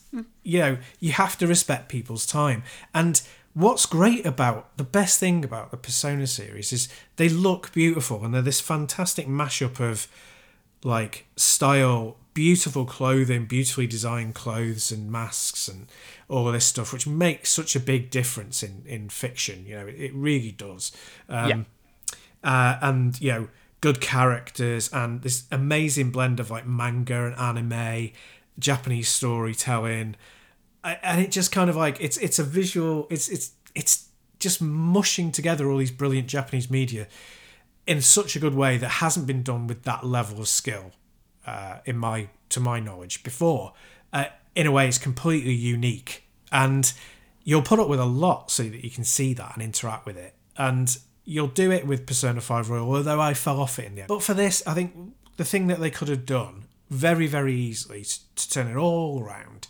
you 0.42 0.58
know 0.58 0.78
you 1.00 1.12
have 1.12 1.36
to 1.38 1.46
respect 1.46 1.88
people's 1.88 2.26
time. 2.26 2.62
And 2.94 3.20
what's 3.54 3.86
great 3.86 4.26
about 4.26 4.76
the 4.76 4.84
best 4.84 5.18
thing 5.18 5.44
about 5.44 5.70
the 5.70 5.76
persona 5.78 6.26
series 6.26 6.72
is 6.72 6.88
they 7.16 7.28
look 7.28 7.72
beautiful 7.72 8.24
and 8.24 8.34
they're 8.34 8.42
this 8.42 8.60
fantastic 8.60 9.26
mashup 9.26 9.80
of 9.80 10.08
like 10.84 11.26
style, 11.36 12.16
beautiful 12.36 12.84
clothing, 12.84 13.46
beautifully 13.46 13.86
designed 13.86 14.34
clothes 14.34 14.92
and 14.92 15.10
masks 15.10 15.68
and 15.68 15.86
all 16.28 16.46
of 16.46 16.52
this 16.52 16.66
stuff, 16.66 16.92
which 16.92 17.06
makes 17.06 17.50
such 17.50 17.74
a 17.74 17.80
big 17.80 18.10
difference 18.10 18.62
in 18.62 18.82
in 18.86 19.08
fiction. 19.08 19.64
You 19.66 19.76
know, 19.76 19.86
it, 19.86 19.94
it 19.98 20.12
really 20.14 20.52
does. 20.52 20.92
Um, 21.28 21.48
Yeah. 22.44 22.52
uh, 22.52 22.78
and 22.82 23.18
you 23.20 23.32
know, 23.32 23.48
good 23.80 24.00
characters 24.00 24.92
and 24.92 25.22
this 25.22 25.44
amazing 25.50 26.10
blend 26.10 26.38
of 26.38 26.50
like 26.50 26.66
manga 26.66 27.24
and 27.26 27.34
anime, 27.36 28.10
Japanese 28.58 29.08
storytelling, 29.08 30.14
and 30.84 31.20
it 31.20 31.30
just 31.30 31.50
kind 31.50 31.70
of 31.70 31.76
like 31.76 31.96
it's 32.00 32.18
it's 32.18 32.38
a 32.38 32.44
visual. 32.44 33.06
It's 33.10 33.28
it's 33.28 33.52
it's 33.74 34.08
just 34.38 34.60
mushing 34.60 35.32
together 35.32 35.70
all 35.70 35.78
these 35.78 35.90
brilliant 35.90 36.28
Japanese 36.28 36.70
media 36.70 37.06
in 37.86 38.02
such 38.02 38.36
a 38.36 38.38
good 38.38 38.54
way 38.54 38.76
that 38.76 38.88
hasn't 39.00 39.26
been 39.26 39.42
done 39.42 39.66
with 39.66 39.84
that 39.84 40.04
level 40.04 40.40
of 40.40 40.48
skill 40.48 40.92
uh, 41.46 41.78
in 41.84 41.96
my 41.96 42.28
to 42.50 42.60
my 42.60 42.80
knowledge 42.80 43.22
before. 43.22 43.72
Uh, 44.12 44.26
in 44.54 44.66
a 44.66 44.72
way, 44.72 44.88
it's 44.88 44.98
completely 44.98 45.54
unique, 45.54 46.24
and 46.50 46.92
you'll 47.44 47.62
put 47.62 47.78
up 47.78 47.88
with 47.88 48.00
a 48.00 48.06
lot 48.06 48.50
so 48.50 48.64
that 48.64 48.84
you 48.84 48.90
can 48.90 49.04
see 49.04 49.34
that 49.34 49.52
and 49.54 49.62
interact 49.62 50.06
with 50.06 50.16
it. 50.16 50.34
And 50.56 50.96
you'll 51.24 51.48
do 51.48 51.70
it 51.70 51.86
with 51.86 52.06
Persona 52.06 52.40
Five 52.40 52.70
Royal, 52.70 52.92
although 52.92 53.20
I 53.20 53.34
fell 53.34 53.60
off 53.60 53.78
it 53.78 53.86
in 53.86 53.94
the 53.94 54.00
end. 54.02 54.08
But 54.08 54.22
for 54.22 54.34
this, 54.34 54.62
I 54.66 54.74
think 54.74 54.94
the 55.36 55.44
thing 55.44 55.66
that 55.66 55.80
they 55.80 55.90
could 55.90 56.08
have 56.08 56.26
done 56.26 56.64
very 56.88 57.26
very 57.26 57.54
easily 57.54 58.04
to, 58.04 58.34
to 58.36 58.50
turn 58.50 58.68
it 58.68 58.76
all 58.76 59.20
around 59.20 59.66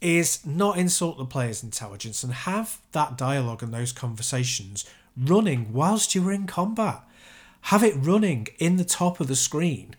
is 0.00 0.44
not 0.44 0.78
insult 0.78 1.16
the 1.16 1.24
player's 1.24 1.62
intelligence 1.62 2.24
and 2.24 2.32
have 2.32 2.80
that 2.90 3.16
dialogue 3.16 3.62
and 3.62 3.72
those 3.72 3.92
conversations 3.92 4.84
running 5.16 5.72
whilst 5.72 6.14
you 6.14 6.22
were 6.22 6.32
in 6.32 6.46
combat. 6.46 7.00
Have 7.66 7.84
it 7.84 7.94
running 7.96 8.48
in 8.58 8.76
the 8.76 8.84
top 8.84 9.20
of 9.20 9.28
the 9.28 9.36
screen. 9.36 9.94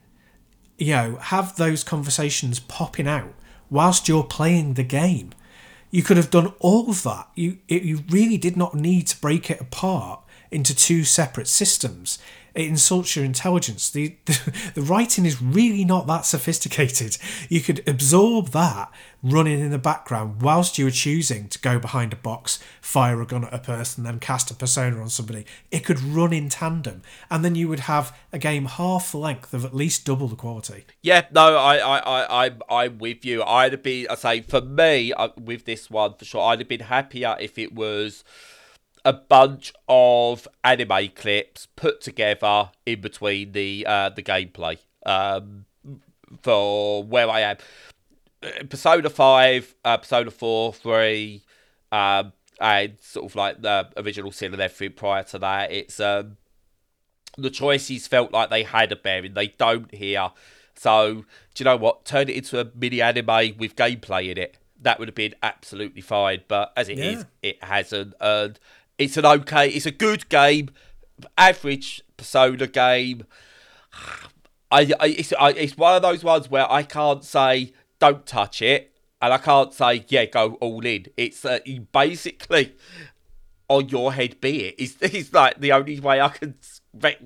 You 0.78 0.94
know, 0.94 1.16
have 1.18 1.56
those 1.56 1.84
conversations 1.84 2.60
popping 2.60 3.08
out 3.08 3.34
whilst 3.70 4.08
you're 4.08 4.24
playing 4.24 4.74
the 4.74 4.84
game. 4.84 5.32
You 5.92 6.02
could 6.02 6.18
have 6.18 6.32
done 6.32 6.54
all 6.60 6.90
of 6.90 7.04
that. 7.04 7.30
You 7.36 7.60
it, 7.68 7.84
you 7.84 8.04
really 8.10 8.38
did 8.38 8.58
not 8.58 8.74
need 8.74 9.08
to 9.08 9.22
break 9.22 9.50
it 9.52 9.62
apart 9.62 10.22
into 10.52 10.76
two 10.76 11.04
separate 11.04 11.48
systems. 11.48 12.20
It 12.56 12.68
insults 12.68 13.16
your 13.16 13.26
intelligence. 13.26 13.90
The, 13.90 14.16
the 14.26 14.72
the 14.76 14.82
writing 14.82 15.26
is 15.26 15.42
really 15.42 15.86
not 15.86 16.08
that 16.08 16.26
sophisticated. 16.26 17.18
You 17.50 17.62
could 17.62 17.88
absorb 17.88 18.50
that 18.50 18.92
running 19.24 19.62
in 19.62 19.72
the 19.72 19.80
background 19.80 20.42
whilst 20.42 20.78
you 20.78 20.84
were 20.84 20.92
choosing 20.92 21.48
to 21.48 21.58
go 21.60 21.80
behind 21.80 22.12
a 22.12 22.18
box, 22.18 22.60
fire 22.82 23.22
a 23.22 23.26
gun 23.26 23.46
at 23.46 23.54
a 23.54 23.58
person, 23.58 24.04
then 24.04 24.20
cast 24.20 24.52
a 24.52 24.54
persona 24.54 25.02
on 25.02 25.10
somebody. 25.10 25.46
It 25.72 25.86
could 25.86 26.02
run 26.02 26.34
in 26.34 26.50
tandem, 26.50 27.02
and 27.32 27.44
then 27.44 27.56
you 27.56 27.70
would 27.70 27.82
have 27.82 28.16
a 28.34 28.38
game 28.38 28.66
half 28.66 29.12
the 29.12 29.18
length 29.18 29.54
of 29.54 29.64
at 29.64 29.74
least 29.74 30.06
double 30.06 30.28
the 30.28 30.36
quality. 30.36 30.86
Yeah, 31.02 31.26
no, 31.32 31.58
I, 31.58 31.78
I, 31.78 31.98
I, 32.00 32.46
I'm, 32.46 32.62
I'm 32.70 32.98
with 32.98 33.24
you. 33.24 33.44
I'd 33.44 33.72
have 33.72 33.84
been, 33.84 34.08
I 34.10 34.16
say, 34.16 34.42
for 34.42 34.62
me, 34.62 35.14
uh, 35.14 35.30
with 35.40 35.66
this 35.66 35.90
one 35.90 36.16
for 36.16 36.26
sure, 36.26 36.42
I'd 36.42 36.60
have 36.60 36.68
been 36.68 36.82
happier 36.82 37.38
if 37.40 37.58
it 37.58 37.74
was 37.74 38.24
a 39.06 39.14
bunch 39.14 39.74
of 39.88 40.48
anime 40.64 41.10
clips 41.16 41.68
put 41.76 42.02
together 42.02 42.70
in 42.86 43.02
between 43.02 43.52
the 43.52 43.86
uh, 43.88 44.10
the 44.10 44.24
gameplay. 44.24 44.78
Um, 45.06 45.66
for 46.42 47.04
where 47.04 47.30
I 47.30 47.42
am, 47.42 47.58
Persona 48.70 49.10
Five, 49.10 49.76
uh, 49.86 49.98
Persona 49.98 50.32
Four, 50.32 50.74
Three, 50.74 51.44
um, 51.92 52.34
and 52.60 52.98
sort 53.02 53.26
of 53.26 53.36
like 53.36 53.62
the 53.62 53.90
original 53.98 54.32
Sin 54.32 54.54
and 54.54 54.62
everything 54.62 54.96
prior 54.96 55.24
to 55.24 55.40
that. 55.40 55.72
It's 55.72 56.00
um, 56.00 56.38
the 57.38 57.50
choices 57.50 58.08
felt 58.08 58.32
like 58.32 58.50
they 58.50 58.64
had 58.64 58.92
a 58.92 58.96
bearing. 58.96 59.34
They 59.34 59.48
don't 59.48 59.94
here. 59.94 60.32
So 60.76 61.26
do 61.54 61.64
you 61.64 61.66
know 61.66 61.78
what? 61.78 62.06
Turn 62.06 62.30
it 62.30 62.36
into 62.36 62.60
a 62.60 62.68
mini 62.76 63.02
anime 63.02 63.56
with 63.58 63.76
gameplay 63.76 64.32
in 64.32 64.38
it. 64.38 64.58
That 64.82 65.00
would 65.00 65.08
have 65.08 65.16
been 65.16 65.36
absolutely 65.42 66.02
fine. 66.02 66.42
But 66.48 66.74
as 66.76 66.90
it 66.90 66.98
Yeah. 66.98 67.12
is, 67.12 67.26
it 67.42 67.64
hasn't. 67.64 68.16
And 68.20 68.60
it's 68.98 69.18
an 69.18 69.26
okay. 69.26 69.70
It's 69.70 69.86
a 69.86 69.92
good 69.92 70.30
game. 70.30 70.70
Average 71.38 72.02
Persona 72.18 72.68
game. 72.68 73.24
I, 74.72 74.92
I, 75.00 75.08
it's, 75.08 75.34
I, 75.40 75.50
it's 75.52 75.78
one 75.78 75.96
of 75.96 76.02
those 76.02 76.24
ones 76.24 76.50
where 76.50 76.70
I 76.72 76.84
can't 76.84 77.24
say 77.24 77.74
don't 78.00 78.26
touch 78.26 78.62
it, 78.62 78.92
and 79.22 79.34
I 79.34 79.38
can't 79.38 79.74
say 79.74 80.06
yeah 80.08 80.26
go 80.26 80.54
all 80.56 80.86
in. 80.86 81.06
It's 81.16 81.46
uh, 81.46 81.60
you 81.66 81.82
basically 81.92 82.74
on 83.68 83.90
your 83.90 84.14
head 84.14 84.42
be 84.42 84.66
it. 84.66 84.76
It's, 84.78 84.96
it's 85.02 85.34
like 85.34 85.60
the 85.60 85.72
only 85.72 86.00
way 86.00 86.20
I 86.22 86.30
can 86.30 86.56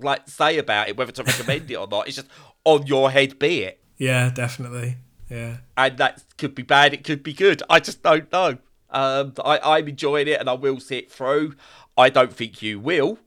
like 0.02 0.28
say 0.28 0.58
about 0.58 0.90
it, 0.90 0.98
whether 0.98 1.12
to 1.14 1.24
recommend 1.24 1.72
it 1.72 1.76
or 1.76 1.88
not. 1.88 2.08
It's 2.08 2.18
just 2.18 2.28
on 2.66 2.86
your 2.86 3.12
head 3.12 3.40
be 3.40 3.64
it, 3.64 3.82
Yeah, 3.98 4.30
definitely. 4.30 4.98
Yeah. 5.30 5.58
and 5.76 5.98
that 5.98 6.24
could 6.38 6.56
be 6.56 6.64
bad. 6.64 6.94
It 6.94 7.04
could 7.04 7.22
be 7.24 7.34
good. 7.34 7.62
I 7.70 7.80
just 7.80 8.02
don't 8.04 8.32
know. 8.32 8.58
Um, 8.90 9.34
I, 9.44 9.60
I'm 9.64 9.88
enjoying 9.88 10.28
it, 10.28 10.40
and 10.40 10.50
I 10.50 10.54
will 10.54 10.80
see 10.80 10.98
it 10.98 11.12
through. 11.12 11.56
I 11.98 12.10
don't 12.10 12.34
think 12.34 12.62
you 12.62 12.80
will. 12.80 13.20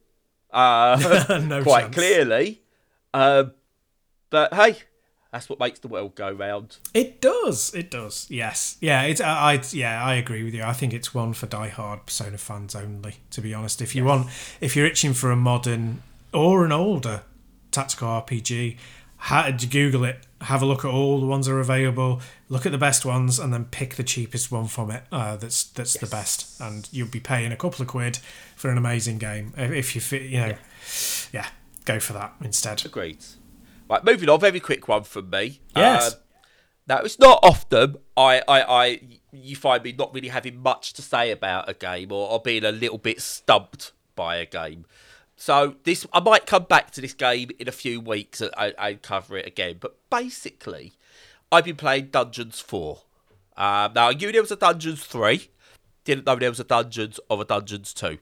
Uh, 0.52 1.26
No 1.46 1.62
quite 1.64 1.82
chance. 1.82 1.94
clearly. 1.94 2.62
Um, 3.14 3.52
but 4.30 4.54
hey, 4.54 4.76
that's 5.32 5.48
what 5.48 5.58
makes 5.60 5.78
the 5.80 5.88
world 5.88 6.14
go 6.14 6.30
round. 6.32 6.78
It 6.94 7.20
does. 7.20 7.74
It 7.74 7.90
does. 7.90 8.26
Yes. 8.30 8.76
Yeah. 8.80 9.02
It's. 9.02 9.20
I. 9.20 9.52
I- 9.54 9.62
Yeah. 9.72 10.02
I 10.04 10.14
agree 10.14 10.42
with 10.42 10.54
you. 10.54 10.62
I 10.62 10.72
think 10.72 10.92
it's 10.94 11.12
one 11.14 11.32
for 11.34 11.46
die-hard 11.46 12.06
Persona 12.06 12.38
fans 12.38 12.74
only. 12.74 13.16
To 13.30 13.40
be 13.40 13.52
honest, 13.54 13.82
if 13.82 13.94
you 13.94 14.04
want, 14.04 14.28
if 14.60 14.74
you're 14.76 14.86
itching 14.86 15.12
for 15.14 15.30
a 15.30 15.36
modern 15.36 16.02
or 16.32 16.64
an 16.64 16.72
older 16.72 17.22
tactical 17.70 18.08
RPG, 18.08 18.76
ha- 19.18 19.50
Google 19.70 20.04
it. 20.04 20.26
Have 20.42 20.62
a 20.62 20.66
look 20.66 20.84
at 20.84 20.90
all 20.90 21.20
the 21.20 21.26
ones 21.26 21.46
that 21.46 21.52
are 21.52 21.60
available. 21.60 22.20
Look 22.48 22.64
at 22.64 22.72
the 22.72 22.78
best 22.78 23.04
ones, 23.04 23.38
and 23.38 23.52
then 23.52 23.66
pick 23.66 23.96
the 23.96 24.02
cheapest 24.02 24.50
one 24.50 24.66
from 24.66 24.90
it. 24.90 25.04
Uh, 25.12 25.36
that's 25.36 25.64
that's 25.64 25.94
the 25.94 26.06
best, 26.06 26.60
and 26.60 26.88
you'll 26.90 27.08
be 27.08 27.20
paying 27.20 27.52
a 27.52 27.56
couple 27.56 27.82
of 27.82 27.88
quid 27.88 28.18
for 28.56 28.70
an 28.70 28.78
amazing 28.78 29.18
game. 29.18 29.52
If 29.56 29.70
if 29.70 29.94
you 29.94 30.00
fit, 30.00 30.22
you 30.22 30.40
know, 30.40 30.54
yeah, 31.32 31.48
go 31.84 32.00
for 32.00 32.14
that 32.14 32.34
instead. 32.42 32.84
Agreed. 32.84 33.24
Right, 33.88 34.04
moving 34.04 34.28
on. 34.28 34.40
Very 34.40 34.60
quick 34.60 34.88
one 34.88 35.02
from 35.02 35.30
me. 35.30 35.60
Yes. 35.76 36.14
Um, 36.14 36.20
now 36.86 36.98
it's 36.98 37.18
not 37.18 37.38
often 37.42 37.96
I, 38.16 38.42
I, 38.48 38.62
I, 38.62 39.00
you 39.32 39.54
find 39.56 39.82
me 39.84 39.92
not 39.92 40.12
really 40.12 40.28
having 40.28 40.60
much 40.60 40.92
to 40.94 41.02
say 41.02 41.30
about 41.30 41.68
a 41.68 41.74
game 41.74 42.10
or, 42.10 42.28
or 42.30 42.40
being 42.40 42.64
a 42.64 42.72
little 42.72 42.98
bit 42.98 43.20
stumped 43.20 43.92
by 44.16 44.36
a 44.36 44.46
game. 44.46 44.84
So 45.40 45.76
this, 45.84 46.06
I 46.12 46.20
might 46.20 46.44
come 46.44 46.64
back 46.64 46.90
to 46.90 47.00
this 47.00 47.14
game 47.14 47.48
in 47.58 47.66
a 47.66 47.72
few 47.72 47.98
weeks 47.98 48.42
and, 48.42 48.52
and, 48.58 49.00
cover 49.00 49.38
it 49.38 49.46
again. 49.46 49.78
But 49.80 49.96
basically, 50.10 50.92
I've 51.50 51.64
been 51.64 51.76
playing 51.76 52.08
Dungeons 52.08 52.60
Four. 52.60 53.04
Um, 53.56 53.94
now 53.94 54.10
I 54.10 54.12
knew 54.12 54.30
there 54.30 54.42
was 54.42 54.50
a 54.50 54.56
Dungeons 54.56 55.02
Three. 55.02 55.48
Didn't 56.04 56.26
know 56.26 56.36
there 56.36 56.50
was 56.50 56.60
a 56.60 56.64
Dungeons 56.64 57.18
of 57.30 57.40
a 57.40 57.46
Dungeons 57.46 57.94
Two. 57.94 58.18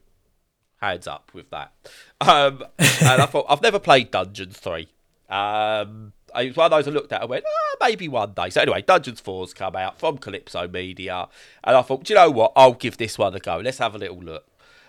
Hands 0.81 1.09
up 1.09 1.33
with 1.35 1.51
that. 1.51 1.73
Um, 2.21 2.63
and 2.79 3.21
I 3.21 3.27
thought 3.27 3.47
I've 3.49 3.63
never 3.63 3.81
played 3.81 4.13
Dungeons 4.13 4.57
Three. 4.57 4.87
Um, 5.29 6.13
it 6.37 6.47
was 6.47 6.57
one 6.57 6.67
of 6.67 6.71
those 6.71 6.87
I 6.87 6.93
looked 6.93 7.13
at 7.13 7.23
and 7.23 7.31
went, 7.31 7.45
ah, 7.45 7.77
maybe 7.81 8.07
one 8.07 8.33
day. 8.33 8.51
So 8.51 8.61
anyway, 8.61 8.83
Dungeons 8.83 9.21
4's 9.21 9.55
come 9.55 9.75
out 9.75 9.99
from 9.99 10.19
Kalypso 10.19 10.73
Media, 10.73 11.27
and 11.65 11.77
I 11.77 11.83
thought, 11.83 12.09
you 12.09 12.15
know 12.15 12.31
what? 12.31 12.53
I'll 12.55 12.75
give 12.75 12.97
this 12.97 13.19
one 13.19 13.35
a 13.35 13.41
go. 13.41 13.57
Let's 13.57 13.79
have 13.79 13.97
a 13.97 13.99
little 13.99 14.21
look. 14.21 14.47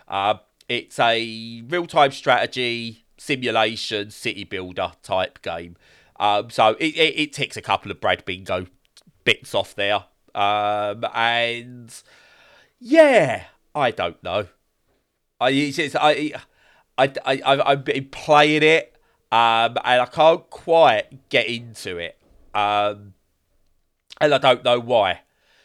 Um, 0.07 0.41
it's 0.69 0.99
a 0.99 1.62
real-time 1.67 2.12
strategy 2.12 3.03
simulation 3.17 4.12
city 4.12 4.45
builder 4.45 4.93
type 5.03 5.41
game. 5.41 5.75
Um, 6.19 6.49
so 6.49 6.69
it, 6.79 6.95
it, 6.95 7.19
it 7.19 7.34
ticks 7.34 7.58
a 7.58 7.62
couple 7.62 7.91
of 7.91 7.99
Brad 7.99 8.23
Bingo 8.23 8.67
bits 9.23 9.53
off 9.55 9.75
there. 9.75 10.05
Um, 10.36 11.05
and 11.13 11.93
yeah, 12.79 13.45
I 13.73 13.91
don't 13.91 14.21
know. 14.23 14.47
I 15.41 15.49
it's, 15.49 15.79
it's- 15.79 15.97
I 15.99 16.34
I 16.97 17.13
I 17.25 17.41
I 17.45 17.71
I've 17.71 17.84
been 17.86 18.10
playing 18.10 18.63
it, 18.63 18.95
um, 19.32 19.77
and 19.84 20.01
I 20.01 20.05
can't 20.05 20.47
quite 20.49 21.29
get 21.29 21.47
into 21.47 21.97
it, 21.97 22.17
um, 22.53 23.13
and 24.21 24.34
I 24.34 24.38
don't 24.38 24.63
know 24.63 24.79
why. 24.79 25.21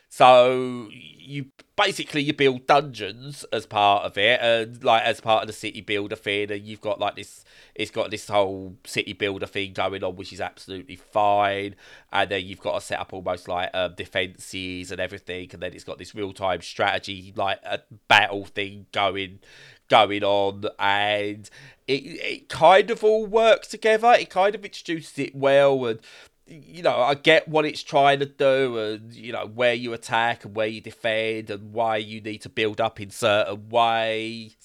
So 0.09 0.89
you 0.93 1.47
basically 1.77 2.23
you 2.23 2.33
build 2.33 2.67
dungeons 2.67 3.45
as 3.53 3.67
part 3.67 4.05
of 4.05 4.17
it, 4.17 4.41
and 4.41 4.83
like 4.85 5.03
as 5.03 5.21
part 5.21 5.43
of 5.43 5.47
the 5.47 5.53
city 5.53 5.81
builder 5.81 6.17
thing, 6.17 6.51
and 6.51 6.63
you've 6.63 6.81
got 6.81 7.01
like 7.01 7.17
this. 7.17 7.45
It's 7.75 7.91
got 7.91 8.11
this 8.13 8.29
whole 8.29 8.77
city 8.85 9.15
builder 9.15 9.47
thing 9.47 9.73
going 9.73 10.05
on, 10.05 10.15
which 10.15 10.33
is 10.33 10.41
absolutely 10.41 10.95
fine. 10.95 11.75
And 12.13 12.31
then 12.31 12.45
you've 12.47 12.61
got 12.61 12.75
to 12.75 12.81
set 12.81 13.01
up 13.01 13.13
almost 13.13 13.49
like 13.49 13.71
um, 13.75 13.95
defenses 13.97 14.93
and 14.93 15.01
everything, 15.01 15.51
and 15.53 15.61
then 15.61 15.73
it's 15.73 15.85
got 15.85 15.99
this 15.99 16.15
real 16.15 16.33
time 16.33 16.61
strategy 16.63 17.33
like 17.37 17.59
a 17.65 17.81
battle 18.09 18.45
thing 18.45 18.87
going 18.93 19.41
going 19.89 20.23
on, 20.23 20.65
and 20.79 21.51
it 21.87 21.93
it 21.93 22.49
kind 22.49 22.91
of 22.91 23.03
all 23.03 23.27
works 23.27 23.69
together. 23.69 24.13
It 24.13 24.31
kind 24.31 24.55
of 24.55 24.65
introduces 24.65 25.19
it 25.19 25.35
well, 25.35 25.87
and 25.87 26.01
you 26.47 26.83
know, 26.83 26.97
I 26.97 27.15
get 27.15 27.49
what 27.49 27.65
it's 27.65 27.83
trying 27.83 28.21
to 28.21 28.27
do, 28.27 28.79
and 28.79 29.13
you 29.15 29.33
know 29.33 29.47
where 29.47 29.75
you 29.75 29.93
attack 29.93 30.45
and 30.45 30.55
where 30.55 30.67
you 30.67 30.81
defend, 30.81 31.51
and 31.51 31.73
why 31.73 31.97
you 31.97 32.21
need 32.21 32.39
to 32.43 32.49
build 32.49 32.81
up 32.81 33.01
in 33.01 33.11
certain 33.11 33.69
ways. 33.69 34.57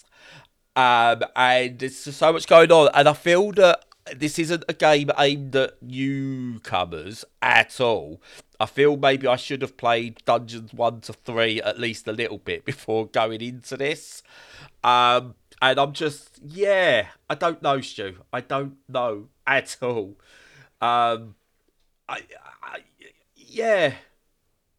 Um, 0.76 1.24
and 1.36 1.80
there's 1.80 1.98
so 1.98 2.34
much 2.34 2.48
going 2.48 2.72
on, 2.72 2.90
and 2.94 3.08
I 3.08 3.14
feel 3.14 3.52
that 3.54 3.86
this 4.16 4.40
isn't 4.40 4.64
a 4.68 4.74
game 4.74 5.12
aimed 5.18 5.56
at 5.56 5.82
newcomers 5.82 7.26
at 7.42 7.80
all. 7.80 8.22
I 8.60 8.66
feel 8.66 8.98
maybe 8.98 9.28
I 9.28 9.36
should 9.36 9.62
have 9.62 9.78
played 9.78 10.22
Dungeons 10.26 10.74
one 10.74 11.02
to 11.02 11.14
three 11.14 11.62
at 11.62 11.80
least 11.80 12.08
a 12.08 12.12
little 12.12 12.40
bit 12.40 12.66
before 12.66 13.08
going 13.08 13.42
into 13.42 13.78
this. 13.78 14.24
Um, 14.84 15.36
and 15.62 15.80
I'm 15.80 15.94
just, 15.94 16.40
yeah, 16.44 17.08
I 17.30 17.36
don't 17.36 17.62
know, 17.62 17.82
Stu. 17.82 18.18
I 18.34 18.42
don't 18.42 18.78
know 18.88 19.28
at 19.46 19.78
all. 19.82 20.18
Um, 20.82 21.36
I, 22.10 22.22
I, 22.64 22.80
yeah. 23.36 23.94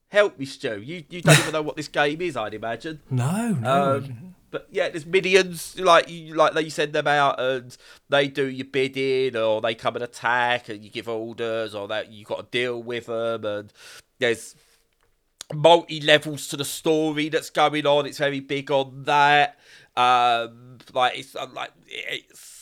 Help 0.09 0.39
me, 0.39 0.45
Stu. 0.45 0.81
You 0.81 1.05
you 1.09 1.23
don't 1.23 1.39
even 1.39 1.53
know 1.53 1.63
what 1.63 1.77
this 1.77 1.87
game 1.89 2.21
is, 2.21 2.37
I'd 2.37 2.55
imagine. 2.55 3.01
No, 3.11 3.53
no. 3.53 3.97
Um, 3.99 4.35
but 4.51 4.67
yeah, 4.73 4.89
there's 4.89 5.07
minions 5.07 5.79
like 5.79 6.09
you 6.11 6.35
like 6.35 6.55
they 6.55 6.69
send 6.69 6.93
them 6.93 7.07
out 7.07 7.41
and 7.41 7.77
they 8.09 8.27
do 8.27 8.47
your 8.47 8.67
bidding, 8.67 9.37
or 9.37 9.61
they 9.61 9.77
come 9.77 9.95
and 9.95 10.03
attack, 10.03 10.69
and 10.69 10.83
you 10.83 10.91
give 10.91 11.09
orders, 11.09 11.75
or 11.75 11.87
that 11.89 12.11
you 12.11 12.25
got 12.25 12.39
to 12.39 12.59
deal 12.59 12.83
with 12.83 13.07
them, 13.07 13.45
and 13.45 13.73
there's 14.19 14.57
multi 15.55 16.01
levels 16.01 16.49
to 16.49 16.57
the 16.57 16.65
story 16.65 17.29
that's 17.29 17.51
going 17.51 17.87
on. 17.87 18.07
It's 18.07 18.19
very 18.19 18.41
big 18.41 18.73
on 18.73 19.05
that. 19.05 19.57
Um, 19.97 20.79
like 20.93 21.19
it's 21.19 21.37
uh, 21.37 21.47
like 21.55 21.71
it's 21.87 22.60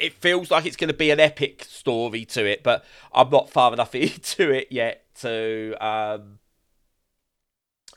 it 0.00 0.12
feels 0.14 0.50
like 0.50 0.66
it's 0.66 0.76
going 0.76 0.88
to 0.88 0.94
be 0.94 1.10
an 1.10 1.20
epic 1.20 1.64
story 1.64 2.24
to 2.26 2.44
it, 2.44 2.62
but 2.62 2.84
I'm 3.12 3.30
not 3.30 3.50
far 3.50 3.72
enough 3.72 3.94
into 3.94 4.50
it 4.50 4.68
yet 4.70 5.04
to 5.20 5.76
um 5.80 6.38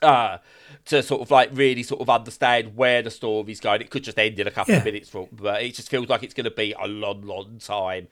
uh 0.02 0.38
to 0.84 1.02
sort 1.02 1.22
of 1.22 1.30
like 1.30 1.48
really 1.52 1.82
sort 1.82 2.00
of 2.00 2.10
understand 2.10 2.76
where 2.76 3.02
the 3.02 3.10
story's 3.10 3.60
going. 3.60 3.80
It 3.80 3.90
could 3.90 4.04
just 4.04 4.18
end 4.18 4.38
in 4.38 4.46
a 4.46 4.50
couple 4.50 4.74
of 4.74 4.84
minutes, 4.84 5.08
from, 5.08 5.28
but 5.32 5.62
it 5.62 5.74
just 5.74 5.88
feels 5.88 6.08
like 6.08 6.22
it's 6.22 6.34
going 6.34 6.44
to 6.44 6.50
be 6.50 6.74
a 6.78 6.86
long, 6.86 7.22
long 7.22 7.58
time. 7.58 8.08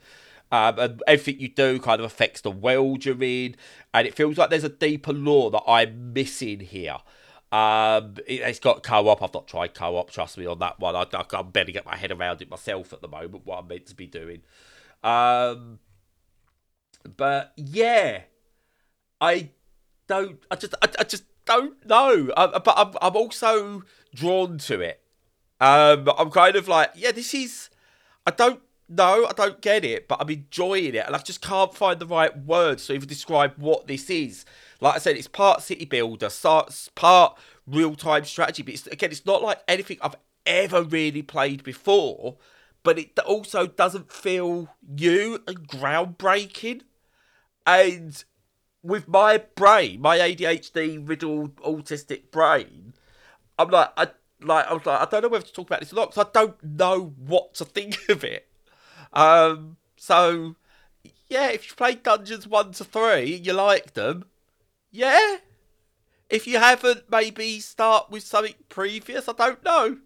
Um, 0.51 0.77
and 0.77 1.03
everything 1.07 1.41
you 1.41 1.49
do 1.49 1.79
kind 1.79 1.99
of 1.99 2.05
affects 2.05 2.41
the 2.41 2.51
world 2.51 3.05
you're 3.05 3.23
in, 3.23 3.55
and 3.93 4.07
it 4.07 4.13
feels 4.13 4.37
like 4.37 4.49
there's 4.49 4.63
a 4.63 4.69
deeper 4.69 5.13
lore 5.13 5.49
that 5.51 5.63
I'm 5.67 6.13
missing 6.13 6.59
here. 6.59 6.97
Um, 7.53 8.15
it, 8.25 8.41
has 8.41 8.59
got 8.59 8.81
co-op. 8.81 9.21
I've 9.21 9.33
not 9.33 9.47
tried 9.47 9.75
co-op. 9.75 10.09
Trust 10.09 10.39
me 10.39 10.47
on 10.47 10.57
that 10.57 10.79
one. 10.79 10.95
I, 10.95 11.05
I, 11.13 11.23
I'm 11.33 11.51
barely 11.51 11.71
get 11.71 11.85
my 11.85 11.95
head 11.95 12.11
around 12.11 12.41
it 12.41 12.49
myself 12.49 12.91
at 12.91 13.01
the 13.03 13.07
moment. 13.07 13.45
What 13.45 13.59
I'm 13.59 13.67
meant 13.67 13.85
to 13.85 13.95
be 13.95 14.07
doing. 14.07 14.41
Um, 15.03 15.77
but 17.15 17.53
yeah, 17.55 18.21
I 19.21 19.51
don't. 20.07 20.39
I 20.49 20.55
just. 20.55 20.73
I, 20.81 20.87
I 20.97 21.03
just 21.03 21.25
don't 21.45 21.85
know. 21.85 22.31
I, 22.35 22.57
but 22.57 22.73
I'm. 22.75 22.93
I'm 22.99 23.15
also 23.15 23.83
drawn 24.15 24.57
to 24.57 24.81
it. 24.81 25.03
Um, 25.61 26.09
I'm 26.17 26.31
kind 26.31 26.55
of 26.55 26.67
like, 26.67 26.93
yeah, 26.95 27.11
this 27.11 27.35
is. 27.35 27.69
I 28.25 28.31
don't 28.31 28.61
know. 28.89 29.27
I 29.29 29.33
don't 29.33 29.61
get 29.61 29.85
it, 29.85 30.07
but 30.07 30.19
I'm 30.19 30.29
enjoying 30.31 30.95
it, 30.95 31.05
and 31.05 31.15
I 31.15 31.19
just 31.19 31.41
can't 31.41 31.75
find 31.75 31.99
the 31.99 32.07
right 32.07 32.35
words 32.35 32.87
to 32.87 32.93
even 32.93 33.07
describe 33.07 33.53
what 33.57 33.85
this 33.85 34.09
is. 34.09 34.43
Like 34.83 34.95
I 34.95 34.97
said, 34.97 35.15
it's 35.15 35.29
part 35.29 35.61
city 35.61 35.85
builder, 35.85 36.29
part 36.93 37.39
real 37.65 37.95
time 37.95 38.25
strategy, 38.25 38.63
but 38.63 38.73
it's, 38.73 38.85
again, 38.87 39.11
it's 39.11 39.25
not 39.25 39.41
like 39.41 39.59
anything 39.65 39.97
I've 40.01 40.17
ever 40.45 40.83
really 40.83 41.21
played 41.21 41.63
before. 41.63 42.35
But 42.83 42.99
it 42.99 43.17
also 43.19 43.65
doesn't 43.65 44.11
feel 44.11 44.67
new 44.85 45.41
and 45.47 45.65
groundbreaking. 45.69 46.81
And 47.65 48.21
with 48.81 49.07
my 49.07 49.37
brain, 49.55 50.01
my 50.01 50.17
ADHD 50.17 51.07
riddled 51.07 51.55
autistic 51.61 52.29
brain, 52.29 52.93
I'm 53.57 53.69
like, 53.69 53.89
I 53.95 54.09
like, 54.41 54.67
I 54.67 54.73
was 54.73 54.85
like, 54.85 54.99
I 54.99 55.05
don't 55.05 55.21
know 55.21 55.29
whether 55.29 55.45
to 55.45 55.53
talk 55.53 55.67
about 55.67 55.79
this 55.79 55.93
or 55.93 55.95
not 55.95 56.09
because 56.09 56.25
I 56.27 56.29
don't 56.37 56.61
know 56.61 57.13
what 57.25 57.53
to 57.53 57.63
think 57.63 57.97
of 58.09 58.25
it. 58.25 58.49
Um, 59.13 59.77
so 59.95 60.57
yeah, 61.29 61.51
if 61.51 61.69
you 61.69 61.75
played 61.77 62.03
Dungeons 62.03 62.45
one 62.45 62.73
to 62.73 62.83
three, 62.83 63.33
you 63.33 63.53
like 63.53 63.93
them, 63.93 64.25
yeah. 64.93 65.37
If 66.29 66.47
you 66.47 66.59
haven't, 66.59 67.11
maybe 67.11 67.59
start 67.59 68.09
with 68.09 68.23
something 68.23 68.53
previous. 68.69 69.27
I 69.27 69.33
don't 69.33 69.63
know. 69.65 69.97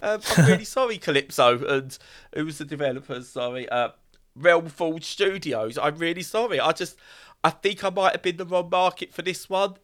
Um, 0.00 0.20
I'm 0.36 0.46
really 0.48 0.64
sorry, 0.64 0.98
Kalypso, 0.98 1.62
and 1.70 1.96
who 2.34 2.46
was 2.46 2.58
the 2.58 2.64
developers? 2.64 3.28
Sorry, 3.28 3.68
uh, 3.68 3.90
Realmforge 4.36 5.04
Studios. 5.04 5.78
I'm 5.78 5.96
really 5.96 6.22
sorry. 6.22 6.58
I 6.58 6.72
just, 6.72 6.96
I 7.44 7.50
think 7.50 7.84
I 7.84 7.90
might 7.90 8.12
have 8.12 8.22
been 8.22 8.38
the 8.38 8.46
wrong 8.46 8.68
market 8.70 9.12
for 9.12 9.22
this 9.22 9.48
one. 9.48 9.74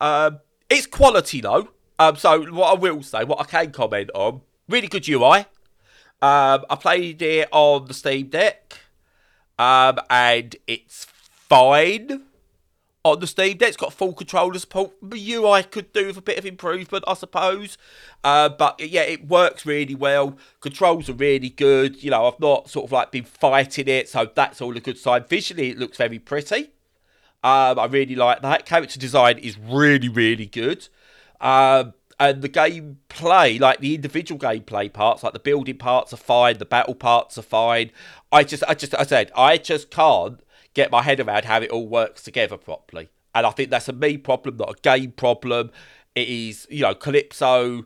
Um, 0.00 0.38
it's 0.70 0.86
quality 0.86 1.40
though. 1.40 1.68
Um, 1.98 2.16
so 2.16 2.50
what 2.52 2.76
I 2.76 2.78
will 2.78 3.02
say, 3.02 3.24
what 3.24 3.40
I 3.40 3.44
can 3.44 3.72
comment 3.72 4.10
on, 4.14 4.42
really 4.68 4.88
good 4.88 5.08
UI. 5.08 5.40
Um, 6.20 6.64
I 6.70 6.76
played 6.80 7.20
it 7.20 7.48
on 7.50 7.86
the 7.86 7.94
Steam 7.94 8.28
Deck, 8.28 8.78
um, 9.58 9.98
and 10.08 10.54
it's 10.66 11.04
fine 11.04 12.27
on 13.12 13.20
the 13.20 13.26
Steam 13.26 13.56
Deck. 13.56 13.68
It's 13.68 13.76
got 13.76 13.92
full 13.92 14.12
controller 14.12 14.58
support. 14.58 14.92
The 15.02 15.34
UI 15.34 15.62
could 15.62 15.92
do 15.92 16.06
with 16.06 16.16
a 16.16 16.22
bit 16.22 16.38
of 16.38 16.46
improvement, 16.46 17.04
I 17.06 17.14
suppose. 17.14 17.78
Uh, 18.22 18.48
but 18.48 18.80
yeah, 18.80 19.02
it 19.02 19.28
works 19.28 19.66
really 19.66 19.94
well. 19.94 20.36
Controls 20.60 21.08
are 21.08 21.14
really 21.14 21.50
good. 21.50 22.02
You 22.02 22.10
know, 22.10 22.26
I've 22.26 22.40
not 22.40 22.68
sort 22.68 22.86
of 22.86 22.92
like 22.92 23.10
been 23.10 23.24
fighting 23.24 23.88
it, 23.88 24.08
so 24.08 24.30
that's 24.34 24.60
all 24.60 24.76
a 24.76 24.80
good 24.80 24.98
sign. 24.98 25.24
Visually, 25.24 25.70
it 25.70 25.78
looks 25.78 25.98
very 25.98 26.18
pretty. 26.18 26.70
Um, 27.44 27.78
I 27.78 27.86
really 27.86 28.16
like 28.16 28.42
that. 28.42 28.66
Character 28.66 28.98
design 28.98 29.38
is 29.38 29.58
really, 29.58 30.08
really 30.08 30.46
good. 30.46 30.88
Um, 31.40 31.94
and 32.20 32.42
the 32.42 32.48
gameplay, 32.48 33.60
like 33.60 33.78
the 33.78 33.94
individual 33.94 34.40
gameplay 34.40 34.92
parts, 34.92 35.22
like 35.22 35.34
the 35.34 35.38
building 35.38 35.78
parts 35.78 36.12
are 36.12 36.16
fine, 36.16 36.58
the 36.58 36.64
battle 36.64 36.96
parts 36.96 37.38
are 37.38 37.42
fine. 37.42 37.92
I 38.32 38.42
just, 38.42 38.64
I 38.66 38.74
just, 38.74 38.94
I 38.94 39.04
said, 39.04 39.30
I 39.36 39.56
just 39.56 39.90
can't 39.90 40.40
get 40.74 40.90
my 40.90 41.02
head 41.02 41.20
around 41.20 41.44
how 41.44 41.60
it 41.60 41.70
all 41.70 41.88
works 41.88 42.22
together 42.22 42.56
properly. 42.56 43.08
And 43.34 43.46
I 43.46 43.50
think 43.50 43.70
that's 43.70 43.88
a 43.88 43.92
me 43.92 44.16
problem, 44.16 44.56
not 44.56 44.70
a 44.70 44.80
game 44.80 45.12
problem. 45.12 45.70
It 46.14 46.28
is, 46.28 46.66
you 46.70 46.82
know, 46.82 46.94
Kalypso. 46.94 47.84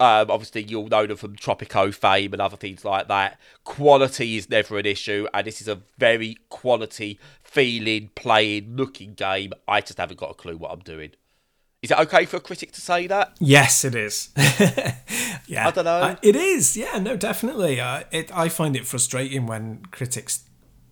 Um, 0.00 0.30
obviously, 0.30 0.62
you'll 0.62 0.88
know 0.88 1.06
them 1.06 1.16
from 1.16 1.34
Tropico 1.34 1.92
fame 1.92 2.32
and 2.32 2.40
other 2.40 2.56
things 2.56 2.84
like 2.84 3.08
that. 3.08 3.38
Quality 3.64 4.36
is 4.36 4.48
never 4.48 4.78
an 4.78 4.86
issue, 4.86 5.26
and 5.34 5.46
this 5.46 5.60
is 5.60 5.66
a 5.66 5.80
very 5.98 6.36
quality 6.50 7.18
feeling, 7.42 8.10
playing, 8.14 8.76
looking 8.76 9.14
game. 9.14 9.52
I 9.66 9.80
just 9.80 9.98
haven't 9.98 10.20
got 10.20 10.30
a 10.30 10.34
clue 10.34 10.56
what 10.56 10.70
I'm 10.70 10.80
doing. 10.80 11.10
Is 11.82 11.90
it 11.90 11.98
okay 11.98 12.24
for 12.26 12.38
a 12.38 12.40
critic 12.40 12.72
to 12.72 12.80
say 12.80 13.06
that? 13.06 13.36
Yes, 13.38 13.84
it 13.84 13.94
is. 13.94 14.30
yeah, 15.46 15.68
I 15.68 15.70
don't 15.72 15.84
know. 15.84 16.00
Uh, 16.00 16.16
it 16.22 16.34
is. 16.34 16.76
Yeah, 16.76 16.98
no, 16.98 17.16
definitely. 17.16 17.80
Uh, 17.80 18.02
it. 18.10 18.36
I 18.36 18.48
find 18.48 18.74
it 18.74 18.86
frustrating 18.86 19.46
when 19.46 19.82
critics 19.90 20.47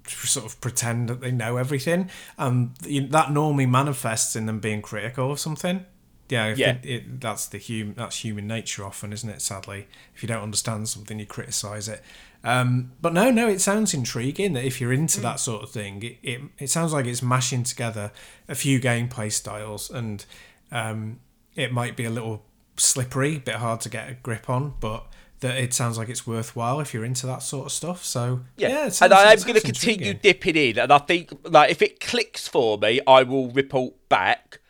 sort 0.08 0.46
of 0.46 0.60
pretend 0.60 1.08
that 1.08 1.20
they 1.20 1.30
know 1.30 1.56
everything, 1.56 2.10
and 2.38 2.72
um, 2.80 3.08
that 3.10 3.30
normally 3.30 3.66
manifests 3.66 4.36
in 4.36 4.46
them 4.46 4.60
being 4.60 4.82
critical 4.82 5.32
of 5.32 5.38
something. 5.38 5.84
Yeah, 6.28 6.54
yeah. 6.56 6.70
It, 6.70 6.84
it, 6.84 7.20
that's 7.20 7.46
the 7.46 7.58
human 7.58 7.94
that's 7.94 8.24
human 8.24 8.46
nature 8.46 8.84
often, 8.84 9.12
isn't 9.12 9.28
it? 9.28 9.40
Sadly, 9.40 9.86
if 10.14 10.22
you 10.22 10.26
don't 10.26 10.42
understand 10.42 10.88
something, 10.88 11.18
you 11.18 11.26
criticize 11.26 11.88
it. 11.88 12.02
Um, 12.42 12.92
but 13.00 13.12
no, 13.12 13.30
no, 13.30 13.48
it 13.48 13.60
sounds 13.60 13.94
intriguing 13.94 14.52
that 14.52 14.64
if 14.64 14.80
you're 14.80 14.92
into 14.92 15.18
mm. 15.18 15.22
that 15.22 15.40
sort 15.40 15.62
of 15.62 15.70
thing, 15.70 16.02
it, 16.02 16.18
it, 16.22 16.40
it 16.58 16.70
sounds 16.70 16.92
like 16.92 17.06
it's 17.06 17.22
mashing 17.22 17.64
together 17.64 18.12
a 18.48 18.54
few 18.54 18.80
gameplay 18.80 19.32
styles, 19.32 19.90
and 19.90 20.24
um, 20.70 21.20
it 21.54 21.72
might 21.72 21.96
be 21.96 22.04
a 22.04 22.10
little 22.10 22.44
slippery, 22.76 23.36
a 23.36 23.40
bit 23.40 23.56
hard 23.56 23.80
to 23.80 23.88
get 23.88 24.10
a 24.10 24.14
grip 24.14 24.50
on, 24.50 24.74
but 24.80 25.06
that 25.40 25.56
it 25.56 25.74
sounds 25.74 25.98
like 25.98 26.08
it's 26.08 26.26
worthwhile 26.26 26.80
if 26.80 26.94
you're 26.94 27.04
into 27.04 27.26
that 27.26 27.42
sort 27.42 27.66
of 27.66 27.72
stuff. 27.72 28.04
So 28.04 28.40
yeah, 28.56 28.68
yeah 28.68 28.88
sounds, 28.88 29.02
and 29.02 29.14
I 29.14 29.32
am 29.32 29.38
going 29.40 29.54
to 29.54 29.60
continue 29.60 30.14
dipping 30.14 30.56
in, 30.56 30.78
and 30.78 30.92
I 30.92 30.98
think 30.98 31.32
like 31.44 31.70
if 31.70 31.82
it 31.82 32.00
clicks 32.00 32.48
for 32.48 32.78
me, 32.78 33.00
I 33.06 33.22
will 33.22 33.50
report 33.50 33.94
back. 34.08 34.60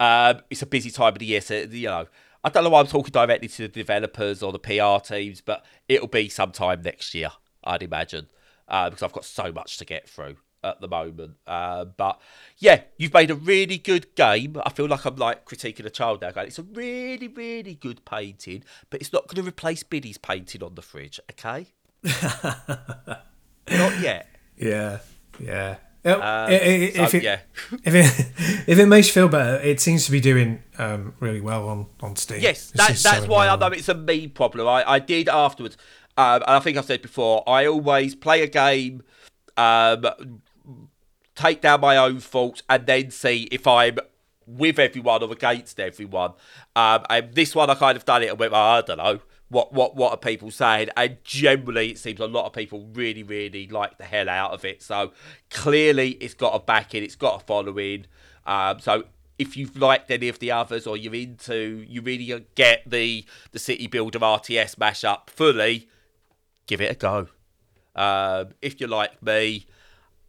Um, 0.00 0.40
it's 0.50 0.62
a 0.62 0.66
busy 0.66 0.90
time 0.90 1.12
of 1.12 1.18
the 1.18 1.26
year, 1.26 1.40
so 1.40 1.54
you 1.54 1.88
know. 1.88 2.06
I 2.46 2.50
don't 2.50 2.62
know 2.62 2.68
why 2.68 2.80
I'm 2.80 2.86
talking 2.86 3.10
directly 3.10 3.48
to 3.48 3.62
the 3.62 3.68
developers 3.68 4.42
or 4.42 4.52
the 4.52 4.58
PR 4.58 5.02
teams, 5.02 5.40
but 5.40 5.64
it'll 5.88 6.08
be 6.08 6.28
sometime 6.28 6.82
next 6.82 7.14
year, 7.14 7.30
I'd 7.64 7.82
imagine, 7.82 8.26
uh, 8.68 8.90
because 8.90 9.02
I've 9.02 9.14
got 9.14 9.24
so 9.24 9.50
much 9.50 9.78
to 9.78 9.86
get 9.86 10.06
through 10.06 10.36
at 10.64 10.80
the 10.80 10.88
moment. 10.88 11.36
Uh, 11.46 11.84
but 11.84 12.20
yeah, 12.58 12.82
you've 12.96 13.14
made 13.14 13.30
a 13.30 13.34
really 13.34 13.78
good 13.78 14.14
game. 14.14 14.56
I 14.64 14.70
feel 14.70 14.86
like 14.86 15.04
I'm 15.04 15.16
like 15.16 15.44
critiquing 15.44 15.84
a 15.84 15.90
child 15.90 16.22
now. 16.22 16.30
Going, 16.30 16.48
it's 16.48 16.58
a 16.58 16.62
really, 16.62 17.28
really 17.28 17.74
good 17.74 18.04
painting, 18.04 18.64
but 18.90 19.00
it's 19.00 19.12
not 19.12 19.28
going 19.28 19.42
to 19.42 19.48
replace 19.48 19.82
Biddy's 19.82 20.18
painting 20.18 20.62
on 20.62 20.74
the 20.74 20.82
fridge. 20.82 21.20
Okay, 21.32 21.66
not 23.70 24.00
yet. 24.00 24.28
Yeah, 24.56 24.98
yeah. 25.38 25.76
Um, 26.06 26.50
if, 26.50 27.10
so, 27.10 27.16
it, 27.16 27.22
yeah. 27.22 27.38
if 27.82 27.94
it 27.94 28.68
if 28.68 28.78
it 28.78 28.86
makes 28.86 29.06
you 29.06 29.14
feel 29.14 29.28
better, 29.28 29.56
it 29.62 29.80
seems 29.80 30.04
to 30.04 30.12
be 30.12 30.20
doing 30.20 30.62
um, 30.76 31.14
really 31.18 31.40
well 31.40 31.66
on, 31.68 31.86
on 32.00 32.16
Steam. 32.16 32.40
Yes, 32.40 32.70
that, 32.72 32.88
that's 32.88 33.02
so 33.02 33.26
why 33.26 33.48
I 33.48 33.56
know 33.56 33.68
it's 33.68 33.88
a 33.88 33.94
me 33.94 34.28
problem. 34.28 34.68
I, 34.68 34.84
I 34.86 34.98
did 34.98 35.30
afterwards, 35.30 35.78
um, 36.18 36.42
and 36.42 36.50
I 36.50 36.60
think 36.60 36.76
I 36.76 36.82
said 36.82 37.00
before, 37.00 37.42
I 37.48 37.66
always 37.66 38.14
play 38.14 38.42
a 38.42 38.46
game, 38.46 39.02
um, 39.56 40.04
take 41.34 41.60
down 41.60 41.80
my 41.80 41.96
own 41.96 42.20
faults, 42.20 42.62
and 42.68 42.86
then 42.86 43.10
see 43.10 43.48
if 43.50 43.66
I'm 43.66 43.98
with 44.46 44.78
everyone 44.78 45.22
or 45.22 45.32
against 45.32 45.80
everyone. 45.80 46.32
Um, 46.76 47.04
and 47.08 47.34
this 47.34 47.54
one, 47.54 47.70
I 47.70 47.74
kind 47.74 47.96
of 47.96 48.04
done 48.04 48.22
it 48.22 48.30
and 48.30 48.38
went, 48.38 48.52
I 48.52 48.82
don't 48.82 48.98
know. 48.98 49.20
What, 49.48 49.72
what 49.72 49.94
what 49.94 50.12
are 50.12 50.16
people 50.16 50.50
saying? 50.50 50.88
And 50.96 51.18
generally, 51.22 51.90
it 51.90 51.98
seems 51.98 52.18
a 52.18 52.26
lot 52.26 52.46
of 52.46 52.52
people 52.52 52.88
really, 52.92 53.22
really 53.22 53.68
like 53.68 53.98
the 53.98 54.04
hell 54.04 54.28
out 54.28 54.52
of 54.52 54.64
it. 54.64 54.82
So 54.82 55.12
clearly, 55.50 56.12
it's 56.12 56.34
got 56.34 56.54
a 56.54 56.58
backing, 56.58 57.04
it's 57.04 57.14
got 57.14 57.42
a 57.42 57.44
following. 57.44 58.06
Um, 58.46 58.80
so 58.80 59.04
if 59.38 59.56
you've 59.56 59.76
liked 59.76 60.10
any 60.10 60.28
of 60.28 60.38
the 60.38 60.50
others 60.50 60.86
or 60.86 60.96
you're 60.96 61.14
into, 61.14 61.84
you 61.88 62.00
really 62.00 62.44
get 62.54 62.82
the 62.86 63.24
the 63.52 63.58
City 63.58 63.86
Builder 63.86 64.18
RTS 64.18 64.76
mashup 64.76 65.30
fully, 65.30 65.88
give 66.66 66.80
it 66.80 66.90
a 66.90 66.94
go. 66.94 67.28
Um, 67.94 68.54
if 68.60 68.80
you're 68.80 68.88
like 68.88 69.22
me, 69.22 69.66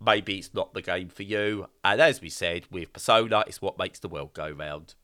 maybe 0.06 0.38
it's 0.38 0.54
not 0.54 0.74
the 0.74 0.82
game 0.82 1.10
for 1.10 1.24
you. 1.24 1.68
And 1.84 2.02
as 2.02 2.22
we 2.22 2.30
said, 2.30 2.66
with 2.72 2.94
Persona, 2.94 3.44
it's 3.48 3.62
what 3.62 3.78
makes 3.78 4.00
the 4.00 4.08
world 4.08 4.34
go 4.34 4.50
round. 4.50 4.96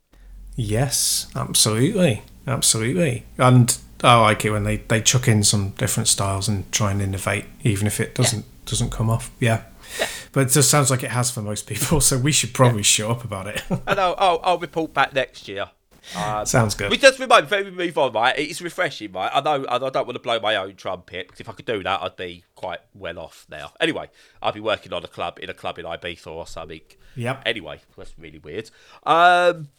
Yes, 0.56 1.28
absolutely, 1.36 2.24
absolutely. 2.46 3.26
And 3.38 3.78
I 4.04 4.20
like 4.20 4.46
it 4.46 4.52
when 4.52 4.64
they, 4.64 4.78
they 4.78 5.02
chuck 5.02 5.28
in 5.28 5.44
some 5.44 5.70
different 5.72 6.08
styles 6.08 6.48
and 6.48 6.70
try 6.72 6.92
and 6.92 7.02
innovate, 7.02 7.46
even 7.64 7.88
if 7.88 8.00
it 8.00 8.16
doesn't 8.16 8.46
yeah. 8.46 8.66
doesn't 8.66 8.92
come 8.92 9.10
off. 9.10 9.32
Yeah. 9.40 9.64
yeah. 10.00 10.08
But 10.32 10.48
it 10.48 10.52
just 10.52 10.70
sounds 10.70 10.92
like 10.92 11.04
it 11.04 11.12
has 11.12 11.32
for 11.32 11.42
most 11.42 11.68
people, 11.68 12.02
so 12.02 12.18
we 12.18 12.32
should 12.32 12.54
probably 12.54 12.80
yeah. 12.80 12.84
shut 12.84 13.12
up 13.12 13.24
about 13.24 13.48
it. 13.48 13.64
and 13.70 14.00
I'll, 14.00 14.16
I'll, 14.18 14.40
I'll 14.44 14.60
report 14.60 14.94
back 14.94 15.14
next 15.14 15.48
year. 15.48 15.70
Um, 16.16 16.46
Sounds 16.46 16.76
good. 16.76 16.90
We 16.90 16.98
just 16.98 17.20
remind 17.20 17.48
before 17.48 17.64
we 17.64 17.72
move 17.72 17.98
on, 17.98 18.12
right? 18.14 18.38
It's 18.38 18.62
refreshing, 18.62 19.12
right? 19.12 19.32
I 19.34 19.42
know 19.42 19.66
I 19.70 19.78
don't 19.78 19.96
want 19.96 20.14
to 20.14 20.20
blow 20.20 20.40
my 20.40 20.56
own 20.56 20.76
trumpet 20.76 21.28
because 21.28 21.40
if 21.40 21.50
I 21.50 21.54
could 21.54 21.66
do 21.66 21.84
that, 21.84 22.02
I'd 22.02 22.16
be 22.16 22.44
quite 22.56 22.80
well 22.94 23.20
off 23.20 23.46
now. 23.50 23.74
Anyway, 23.80 24.10
I'd 24.42 24.54
be 24.54 24.60
working 24.60 24.94
on 24.94 25.04
a 25.04 25.08
club 25.08 25.40
in 25.42 25.50
a 25.50 25.54
club 25.54 25.78
in 25.80 25.86
Ibiza 25.86 26.28
or 26.28 26.48
something. 26.48 26.82
Yep. 27.16 27.44
Anyway, 27.46 27.82
that's 27.98 28.18
really 28.18 28.40
weird. 28.40 28.72
Um, 29.04 29.70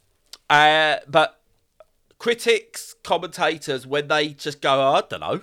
uh, 0.48 0.96
but 1.08 1.40
critics, 2.18 2.94
commentators, 3.02 3.86
when 3.86 4.08
they 4.08 4.28
just 4.28 4.60
go, 4.60 4.74
oh, 4.74 4.94
I 4.94 5.02
don't 5.08 5.20
know. 5.20 5.42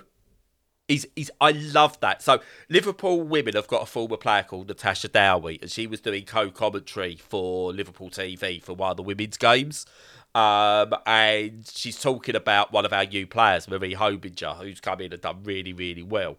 Is, 0.88 1.06
he's, 1.14 1.30
I 1.40 1.52
love 1.52 2.00
that. 2.00 2.20
So 2.20 2.40
Liverpool 2.68 3.22
women 3.22 3.54
have 3.54 3.68
got 3.68 3.82
a 3.82 3.86
former 3.86 4.16
player 4.16 4.42
called 4.42 4.66
Natasha 4.66 5.06
Dowie, 5.06 5.60
and 5.62 5.70
she 5.70 5.86
was 5.86 6.00
doing 6.00 6.24
co-commentary 6.24 7.14
for 7.16 7.72
Liverpool 7.72 8.10
TV 8.10 8.60
for 8.60 8.72
one 8.72 8.92
of 8.92 8.96
the 8.96 9.04
women's 9.04 9.36
games. 9.36 9.86
Um, 10.34 10.94
and 11.06 11.68
she's 11.72 12.00
talking 12.00 12.36
about 12.36 12.72
one 12.72 12.84
of 12.84 12.92
our 12.92 13.04
new 13.04 13.26
players, 13.26 13.68
Marie 13.68 13.94
Hobinger, 13.94 14.56
who's 14.58 14.80
come 14.80 15.00
in 15.00 15.12
and 15.12 15.20
done 15.20 15.42
really, 15.42 15.72
really 15.72 16.02
well. 16.02 16.38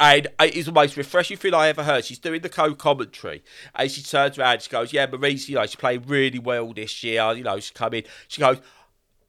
And 0.00 0.28
it's 0.40 0.66
the 0.66 0.72
most 0.72 0.96
refreshing 0.96 1.36
thing 1.36 1.54
I 1.54 1.68
ever 1.68 1.84
heard. 1.84 2.04
She's 2.04 2.18
doing 2.18 2.42
the 2.42 2.48
co-commentary, 2.48 3.44
and 3.74 3.90
she 3.90 4.02
turns 4.02 4.38
around. 4.38 4.62
She 4.62 4.68
goes, 4.68 4.92
"Yeah, 4.92 5.06
Marie's, 5.06 5.48
you 5.48 5.54
know, 5.54 5.66
she 5.66 5.76
played 5.76 6.08
really 6.08 6.40
well 6.40 6.72
this 6.72 7.02
year. 7.04 7.32
You 7.32 7.44
know, 7.44 7.60
she 7.60 7.72
come 7.72 7.94
in. 7.94 8.02
She 8.26 8.40
goes, 8.40 8.60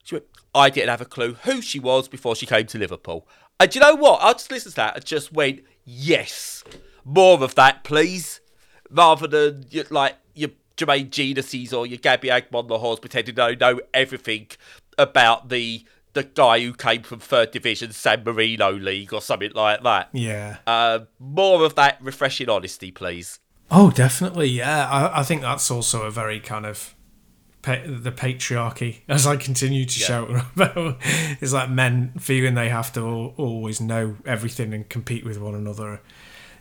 she 0.06 0.16
went, 0.16 0.26
I 0.54 0.70
didn't 0.70 0.90
have 0.90 1.02
a 1.02 1.06
clue 1.06 1.34
who 1.44 1.62
she 1.62 1.80
was 1.80 2.08
before 2.08 2.36
she 2.36 2.46
came 2.46 2.68
to 2.68 2.78
Liverpool. 2.78 3.28
And 3.60 3.74
you 3.74 3.82
know 3.82 3.96
what? 3.96 4.22
I 4.22 4.34
just 4.34 4.52
listened 4.52 4.74
to 4.74 4.78
that 4.78 4.96
and 4.96 5.06
just 5.06 5.34
went, 5.34 5.62
yes, 5.84 6.64
more 7.04 7.42
of 7.42 7.56
that, 7.56 7.84
please, 7.84 8.40
rather 8.90 9.28
than 9.28 9.66
like 9.90 10.16
your 10.36 10.52
Jermaine 10.78 11.10
Jenases 11.10 11.74
or 11.78 11.86
your 11.88 11.98
Gabby 11.98 12.30
Agbonlahor 12.30 13.00
pretending 13.00 13.36
to 13.36 13.56
know 13.56 13.80
everything 13.94 14.48
about 14.98 15.50
the 15.50 15.84
the 16.14 16.24
guy 16.24 16.62
who 16.62 16.74
came 16.74 17.04
from 17.04 17.20
third 17.20 17.52
division 17.52 17.92
San 17.92 18.24
Marino 18.24 18.72
League 18.72 19.14
or 19.14 19.22
something 19.22 19.52
like 19.54 19.84
that. 19.84 20.10
Yeah. 20.14 20.58
Uh, 20.66 21.00
more 21.20 21.66
of 21.66 21.76
that 21.76 21.98
refreshing 22.02 22.48
honesty, 22.50 22.90
please. 22.90 23.40
Oh, 23.70 23.92
definitely. 23.92 24.48
Yeah, 24.48 24.88
I, 24.90 25.20
I 25.20 25.24
think 25.24 25.42
that's 25.42 25.70
also 25.70 26.04
a 26.04 26.12
very 26.12 26.40
kind 26.40 26.66
of 26.66 26.96
pa- 27.64 27.82
the 27.86 28.14
patriarchy, 28.14 29.00
as 29.10 29.28
I 29.28 29.36
continue 29.36 29.84
to 29.86 30.00
Yeah. 30.00 30.06
shout 30.06 30.30
about. 30.56 30.98
It's 31.42 31.52
like 31.52 31.70
men 31.70 32.14
feeling 32.18 32.54
they 32.54 32.70
have 32.70 32.94
to 32.94 33.02
al- 33.02 33.34
always 33.36 33.82
know 33.82 34.16
everything 34.26 34.74
and 34.74 34.88
compete 34.88 35.26
with 35.26 35.38
one 35.40 35.54
another. 35.56 36.02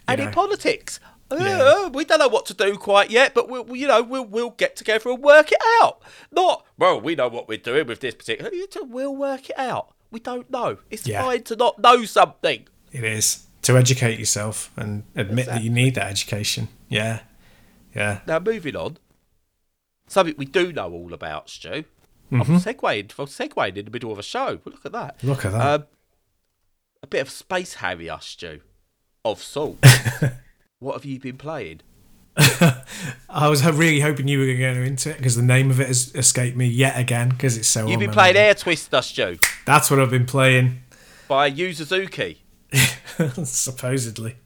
And 0.08 0.18
know. 0.20 0.26
in 0.26 0.32
politics, 0.32 0.98
uh, 1.30 1.90
we 1.92 2.04
don't 2.04 2.18
know 2.18 2.28
what 2.28 2.46
to 2.46 2.54
do 2.54 2.76
quite 2.76 3.10
yet, 3.10 3.34
but 3.34 3.48
we'll, 3.48 3.64
we- 3.64 3.80
you 3.80 3.86
know, 3.88 4.02
we'll 4.02 4.24
we'll 4.26 4.50
get 4.50 4.76
together 4.76 5.10
and 5.10 5.22
work 5.22 5.50
it 5.52 5.58
out. 5.82 6.00
Not 6.30 6.64
well, 6.78 7.00
we 7.00 7.14
know 7.14 7.28
what 7.28 7.48
we're 7.48 7.58
doing 7.58 7.86
with 7.86 8.00
this 8.00 8.14
particular. 8.14 8.50
We'll 8.82 9.14
work 9.16 9.50
it 9.50 9.58
out. 9.58 9.94
We 10.10 10.20
don't 10.20 10.48
know. 10.50 10.78
It's 10.90 11.06
Yeah. 11.06 11.22
fine 11.22 11.42
to 11.44 11.56
not 11.56 11.78
know 11.80 12.04
something. 12.04 12.66
It 12.92 13.02
is 13.04 13.46
to 13.62 13.76
educate 13.76 14.18
yourself 14.18 14.70
and 14.76 15.04
admit 15.16 15.46
that 15.46 15.62
you 15.64 15.70
need 15.70 15.94
that 15.96 16.10
education. 16.10 16.68
Yeah, 16.88 17.20
yeah. 17.94 18.20
Now, 18.26 18.38
moving 18.38 18.76
on. 18.76 18.98
Something 20.06 20.34
we 20.36 20.44
do 20.44 20.72
know 20.72 20.92
all 20.92 21.12
about, 21.14 21.48
Stu. 21.48 21.84
Mm-hmm. 22.30 22.40
I'm 22.40 22.60
segueing, 22.60 23.10
I'm 23.18 23.26
segueing 23.26 23.76
in 23.76 23.84
the 23.86 23.90
middle 23.90 24.12
of 24.12 24.18
a 24.18 24.22
show. 24.22 24.60
Look 24.64 24.84
at 24.84 24.92
that. 24.92 25.16
Look 25.22 25.44
at 25.44 25.52
that. 25.52 25.80
Um, 25.80 25.86
a 27.02 27.06
bit 27.06 27.22
of 27.22 27.30
Space 27.30 27.74
Harrier, 27.74 28.18
Stu, 28.20 28.60
of 29.24 29.42
salt. 29.42 29.78
what 30.78 30.94
have 30.94 31.04
you 31.04 31.18
been 31.18 31.36
playing? 31.36 31.80
I 32.36 33.48
was 33.48 33.64
really 33.64 34.00
hoping 34.00 34.26
you 34.26 34.40
were 34.40 34.46
going 34.46 34.58
to 34.58 34.80
go 34.80 34.80
into 34.82 35.10
it 35.10 35.18
because 35.18 35.36
the 35.36 35.42
name 35.42 35.70
of 35.70 35.80
it 35.80 35.86
has 35.86 36.12
escaped 36.14 36.56
me 36.56 36.66
yet 36.66 36.98
again 36.98 37.28
because 37.28 37.56
it's 37.56 37.68
so. 37.68 37.86
You've 37.86 38.00
been 38.00 38.10
playing 38.10 38.36
Air 38.36 38.54
Twister, 38.54 39.00
Stu, 39.02 39.38
That's 39.66 39.90
what 39.90 40.00
I've 40.00 40.10
been 40.10 40.26
playing. 40.26 40.82
by 41.28 41.46
Yu 41.46 41.72
Suzuki. 41.72 42.42
supposedly. 43.44 44.36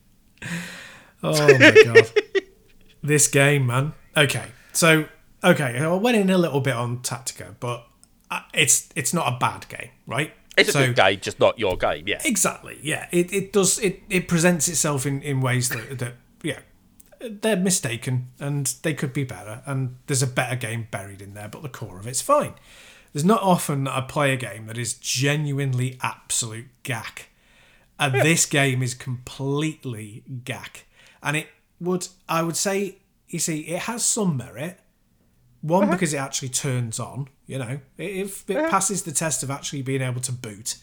Oh 1.23 1.59
my 1.59 1.83
god, 1.85 2.11
this 3.03 3.27
game, 3.27 3.67
man. 3.67 3.95
Okay, 4.17 4.45
so 4.73 5.07
okay, 5.43 5.79
I 5.79 5.95
went 5.95 6.17
in 6.17 6.29
a 6.29 6.39
little 6.39 6.61
bit 6.61 6.75
on 6.75 6.99
Tactica, 6.99 7.55
but 7.59 7.87
uh, 8.31 8.41
it's 8.53 8.89
it's 8.95 9.15
not 9.15 9.33
a 9.33 9.39
bad 9.39 9.67
game, 9.69 9.91
right? 10.07 10.33
It's 10.59 10.75
a 10.75 10.87
good 10.87 10.97
game, 10.97 11.21
just 11.21 11.41
not 11.41 11.59
your 11.59 11.77
game. 11.77 12.07
Yeah. 12.07 12.21
Exactly. 12.25 12.79
Yeah. 12.83 13.09
It, 13.11 13.33
it 13.33 13.53
does 13.53 13.79
it, 13.79 14.03
it 14.09 14.29
presents 14.29 14.69
itself 14.69 15.07
in, 15.07 15.23
in 15.23 15.41
ways 15.41 15.69
that, 15.71 15.99
that 15.99 16.15
yeah 16.43 16.61
they're 17.21 17.57
mistaken 17.57 18.29
and 18.39 18.75
they 18.83 18.95
could 18.95 19.13
be 19.13 19.25
better 19.25 19.63
and 19.67 19.97
there's 20.07 20.23
a 20.23 20.27
better 20.27 20.55
game 20.55 20.87
buried 20.91 21.21
in 21.21 21.35
there 21.35 21.49
but 21.49 21.63
the 21.63 21.69
core 21.69 21.99
of 21.99 22.07
it's 22.07 22.23
fine. 22.23 22.55
There's 23.13 23.25
not 23.25 23.43
often 23.43 23.85
that 23.85 23.97
I 23.97 24.01
play 24.03 24.33
a 24.33 24.37
game 24.37 24.67
that 24.67 24.79
is 24.79 24.95
genuinely 24.95 25.99
absolute 26.03 26.69
gack. 26.83 27.31
And 27.99 28.15
this 28.15 28.47
game 28.47 28.83
is 28.83 28.95
completely 28.95 30.23
gack. 30.45 30.87
And 31.23 31.37
it 31.37 31.49
would 31.81 32.07
I 32.29 32.43
would 32.43 32.57
say 32.57 32.99
you 33.29 33.39
see 33.39 33.61
it 33.61 33.81
has 33.83 34.05
some 34.05 34.37
merit. 34.37 34.79
One 35.61 35.91
because 35.91 36.15
it 36.15 36.19
actually 36.19 36.51
turns 36.51 37.01
on, 37.01 37.29
you 37.47 37.59
know, 37.59 37.81
if 37.97 38.49
it 38.49 38.71
passes 38.71 39.03
the 39.03 39.13
test 39.13 39.43
of 39.43 39.51
actually 39.51 39.83
being 39.83 40.03
able 40.03 40.21
to 40.21 40.33
boot, 40.33 40.77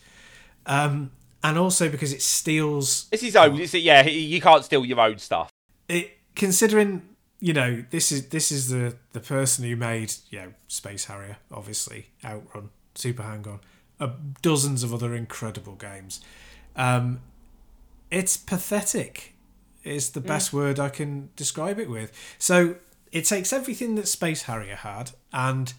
um, 0.66 1.12
and 1.44 1.58
also 1.58 1.88
because 1.90 2.12
it 2.12 2.22
steals 2.22 3.08
It's 3.12 3.22
his 3.22 3.36
own. 3.36 3.60
It's, 3.60 3.74
yeah, 3.74 4.06
you 4.06 4.42
can't 4.42 4.66
steal 4.66 4.84
your 4.84 5.00
own 5.00 5.18
stuff. 5.18 5.50
it. 5.88 6.12
Considering 6.36 7.04
you 7.40 7.54
know 7.54 7.86
this 7.92 8.12
is 8.12 8.28
this 8.30 8.52
is 8.52 8.68
the 8.68 8.98
the 9.14 9.22
person 9.22 9.64
who 9.64 9.78
made 9.78 10.14
you 10.30 10.40
know 10.40 10.54
Space 10.68 11.06
Harrier, 11.06 11.38
obviously 11.50 12.08
Outrun, 12.26 12.70
Super 12.96 13.24
Hang 13.24 13.48
On, 13.48 13.60
uh, 14.02 14.10
dozens 14.42 14.84
of 14.84 14.94
other 14.94 15.16
incredible 15.16 15.76
games. 15.76 16.20
Um, 16.76 17.22
it's 18.12 18.36
pathetic. 18.36 19.32
Is 19.84 20.10
the 20.10 20.20
best 20.20 20.52
word 20.52 20.80
I 20.80 20.90
can 20.90 21.30
describe 21.36 21.78
it 21.78 21.88
with. 21.88 22.12
So 22.40 22.78
it 23.12 23.26
takes 23.26 23.54
everything 23.54 23.96
that 23.96 24.08
Space 24.08 24.44
Harrier 24.44 24.76
had 24.76 25.12
and 25.32 25.74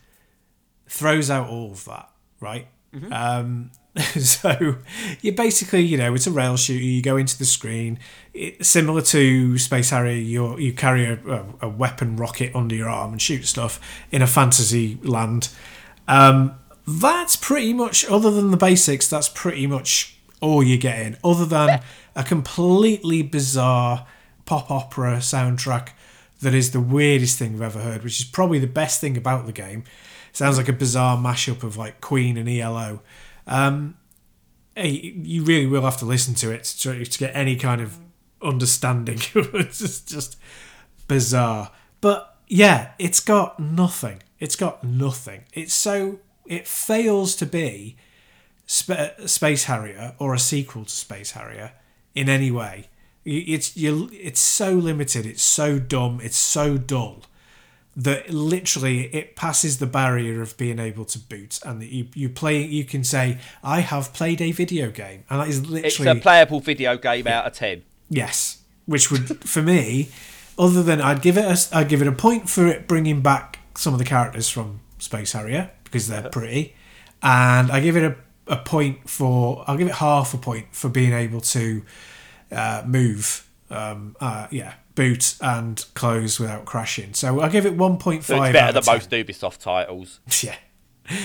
throws 0.89 1.31
out 1.31 1.49
all 1.49 1.73
of 1.73 1.85
that, 1.87 2.09
right? 2.41 2.69
Um, 3.13 3.71
so 4.19 4.77
you 5.21 5.33
basically, 5.33 5.83
you 5.83 5.97
know, 5.97 6.15
it's 6.15 6.27
a 6.27 6.31
rail 6.31 6.57
shooter. 6.57 6.83
You 6.83 7.03
go 7.03 7.17
into 7.17 7.39
the 7.39 7.45
screen, 7.45 7.99
it, 8.35 8.65
similar 8.65 9.03
to 9.03 9.59
Space 9.59 9.91
Harrier. 9.91 10.17
You 10.17 10.59
you 10.59 10.73
carry 10.73 11.05
a, 11.05 11.19
a, 11.27 11.45
a 11.63 11.69
weapon 11.69 12.17
rocket 12.17 12.55
under 12.55 12.75
your 12.75 12.89
arm 12.89 13.13
and 13.13 13.23
shoot 13.23 13.45
stuff 13.47 13.81
in 14.11 14.23
a 14.23 14.27
fantasy 14.27 14.99
land. 15.03 15.49
Um, 16.09 16.59
that's 16.87 17.37
pretty 17.37 17.73
much, 17.73 18.05
other 18.07 18.31
than 18.31 18.51
the 18.51 18.57
basics, 18.57 19.09
that's 19.09 19.29
pretty 19.29 19.67
much 19.67 20.19
all 20.41 20.63
you're 20.63 20.79
getting. 20.79 21.17
Other 21.25 21.45
than 21.45 21.81
a 22.15 22.23
completely 22.23 23.23
bizarre 23.23 24.07
pop 24.45 24.71
opera 24.71 25.17
soundtrack 25.17 25.89
that 26.41 26.55
is 26.55 26.73
the 26.73 26.81
weirdest 26.81 27.39
thing 27.39 27.55
I've 27.55 27.63
ever 27.63 27.81
heard, 27.81 28.05
which 28.05 28.21
is 28.21 28.25
probably 28.25 28.59
the 28.59 28.67
best 28.67 29.01
thing 29.01 29.17
about 29.17 29.47
the 29.47 29.53
game. 29.53 29.85
Sounds 30.33 30.59
like 30.59 30.69
a 30.69 30.73
bizarre 30.73 31.17
mashup 31.17 31.63
of 31.63 31.77
like 31.77 32.01
Queen 32.01 32.37
and 32.37 32.49
ELO. 32.49 33.01
Um, 33.47 33.97
you 34.77 35.43
really 35.45 35.67
will 35.67 35.83
have 35.83 35.97
to 35.99 36.05
listen 36.05 36.35
to 36.35 36.51
it 36.51 36.65
to, 36.65 37.05
to 37.05 37.19
get 37.19 37.35
any 37.35 37.57
kind 37.57 37.81
of 37.81 37.99
understanding. 38.43 39.19
it's 39.35 39.79
just, 39.79 40.09
just 40.09 40.39
bizarre. 41.09 41.71
But 42.01 42.37
yeah, 42.49 42.93
it's 42.99 43.21
got 43.21 43.59
nothing. 43.59 44.23
It's 44.39 44.57
got 44.57 44.85
nothing. 44.85 45.45
It's 45.55 45.75
so 45.75 46.21
it 46.45 46.69
fails 46.69 47.35
to 47.37 47.47
be 47.47 47.97
Sp- 48.69 49.27
Space 49.27 49.65
Harrier 49.65 50.15
or 50.19 50.35
a 50.35 50.39
sequel 50.39 50.85
to 50.85 50.91
Space 50.91 51.33
Harrier 51.33 51.73
in 52.15 52.29
any 52.29 52.51
way. 52.51 52.89
It's 53.27 53.77
you. 53.77 54.09
It's 54.13 54.41
so 54.41 54.73
limited. 54.73 55.27
It's 55.27 55.43
so 55.43 55.79
dumb. 55.81 56.21
It's 56.23 56.37
so 56.37 56.79
dull 56.79 57.23
that 57.97 58.31
literally 58.31 59.07
it 59.15 59.35
passes 59.35 59.79
the 59.79 59.87
barrier 59.87 60.43
of 60.43 60.57
being 60.57 60.79
able 60.79 61.05
to 61.07 61.19
boot, 61.19 61.59
and 61.65 61.83
that 61.83 61.89
you 61.89 62.07
you 62.15 62.29
play. 62.29 62.63
You 62.63 62.85
can 62.85 63.03
say, 63.03 63.39
"I 63.65 63.81
have 63.81 64.13
played 64.13 64.41
a 64.41 64.53
video 64.53 64.91
game," 64.91 65.25
and 65.29 65.41
that 65.41 65.49
is 65.49 65.59
It's 65.59 65.69
literally 65.69 66.19
a 66.19 66.23
playable 66.23 66.61
video 66.61 66.97
game 66.97 67.27
out 67.27 67.47
of 67.47 67.53
ten. 67.55 67.83
Yes, 68.09 68.59
which 68.85 69.11
would 69.11 69.43
for 69.49 69.61
me, 69.61 70.09
other 70.57 70.85
than 70.85 71.01
I'd 71.01 71.21
give 71.21 71.37
it 71.37 71.45
a 71.45 71.77
I'd 71.77 71.89
give 71.89 72.03
it 72.03 72.09
a 72.09 72.13
point 72.13 72.49
for 72.49 72.67
it 72.69 72.87
bringing 72.87 73.23
back 73.23 73.59
some 73.77 73.93
of 73.93 73.99
the 73.99 74.05
characters 74.05 74.49
from 74.49 74.81
Space 74.99 75.33
Harrier 75.33 75.73
because 75.83 76.07
they're 76.07 76.29
pretty, 76.31 76.77
and 77.23 77.73
I 77.73 77.81
give 77.81 77.97
it 77.97 78.05
a, 78.05 78.53
a 78.53 78.57
point 78.57 79.11
for 79.11 79.65
I'll 79.67 79.77
give 79.77 79.89
it 79.89 79.95
half 79.95 80.33
a 80.33 80.39
point 80.39 80.67
for 80.71 80.89
being 80.89 81.13
able 81.13 81.41
to 81.41 81.83
uh, 82.51 82.83
move, 82.87 83.49
um, 83.71 84.17
uh, 84.21 84.47
yeah, 84.51 84.75
boot 84.95 85.37
and 85.41 85.85
close 85.95 86.39
without 86.41 86.65
crashing. 86.65 87.15
So 87.15 87.41
I'll 87.41 87.51
give 87.51 87.67
it 87.67 87.77
1.5 87.77 88.23
So 88.23 88.43
it's 88.43 88.53
better 88.53 88.73
than 88.73 88.79
of 88.79 88.85
10. 88.85 88.95
most 88.95 89.11
Ubisoft 89.11 89.59
titles. 89.59 90.21
Yeah. 90.43 90.57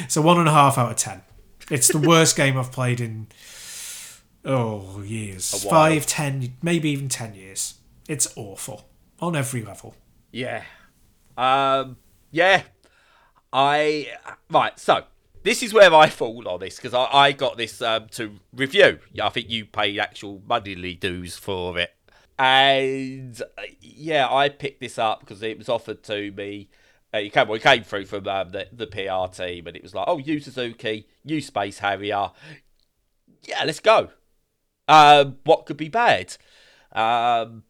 So 0.08 0.22
one 0.22 0.38
and 0.38 0.48
a 0.48 0.52
half 0.52 0.78
out 0.78 0.92
of 0.92 0.98
ten. 0.98 1.24
It's 1.72 1.88
the 1.88 1.98
worst 1.98 2.36
game 2.36 2.56
I've 2.56 2.72
played 2.72 3.02
in 3.02 3.28
oh 4.46 5.02
years. 5.02 5.64
Five, 5.64 6.06
ten, 6.06 6.56
maybe 6.62 6.90
even 6.92 7.10
ten 7.10 7.34
years. 7.34 7.76
It's 8.08 8.32
awful 8.36 8.88
on 9.20 9.36
every 9.36 9.64
level. 9.64 9.96
Yeah. 10.32 10.64
Um. 11.36 11.98
Yeah. 12.30 12.62
I 13.52 14.08
right. 14.52 14.78
So 14.80 15.04
this 15.44 15.64
is 15.64 15.74
where 15.74 15.94
I 15.94 16.10
fall 16.10 16.48
on 16.48 16.60
this 16.60 16.76
because 16.76 16.94
I, 16.94 17.06
I 17.12 17.32
got 17.32 17.58
this 17.58 17.82
um, 17.82 18.08
to 18.12 18.38
review. 18.54 19.00
I 19.22 19.30
think 19.30 19.50
you 19.50 19.66
paid 19.66 20.00
actual 20.00 20.42
moneyly 20.48 20.96
dues 20.96 21.38
for 21.38 21.78
it, 21.80 21.92
and 22.38 23.40
uh, 23.42 23.62
yeah, 23.80 24.32
I 24.32 24.50
picked 24.50 24.82
this 24.82 24.98
up 24.98 25.22
because 25.22 25.42
it 25.44 25.58
was 25.58 25.70
offered 25.70 26.04
to 26.04 26.32
me. 26.32 26.70
Uh, 27.14 27.18
it 27.18 27.34
came, 27.34 27.48
well, 27.48 27.58
it 27.58 27.64
came 27.64 27.84
through 27.84 28.06
from 28.06 28.28
um, 28.28 28.50
the, 28.50 28.68
the 28.72 28.88
PR 28.88 29.34
team, 29.34 29.68
and 29.68 29.76
it 29.76 29.84
was 29.84 29.94
like, 29.94 30.06
"Oh, 30.08 30.18
Yu 30.18 30.40
Suzuki, 30.40 31.08
you 31.24 31.42
Space 31.42 31.80
Harrier, 31.80 32.32
yeah, 33.44 33.64
let's 33.66 33.80
go." 33.80 34.10
Um, 34.88 35.38
what 35.44 35.66
could 35.66 35.78
be 35.78 35.90
bad? 35.90 36.36
Um, 36.92 37.64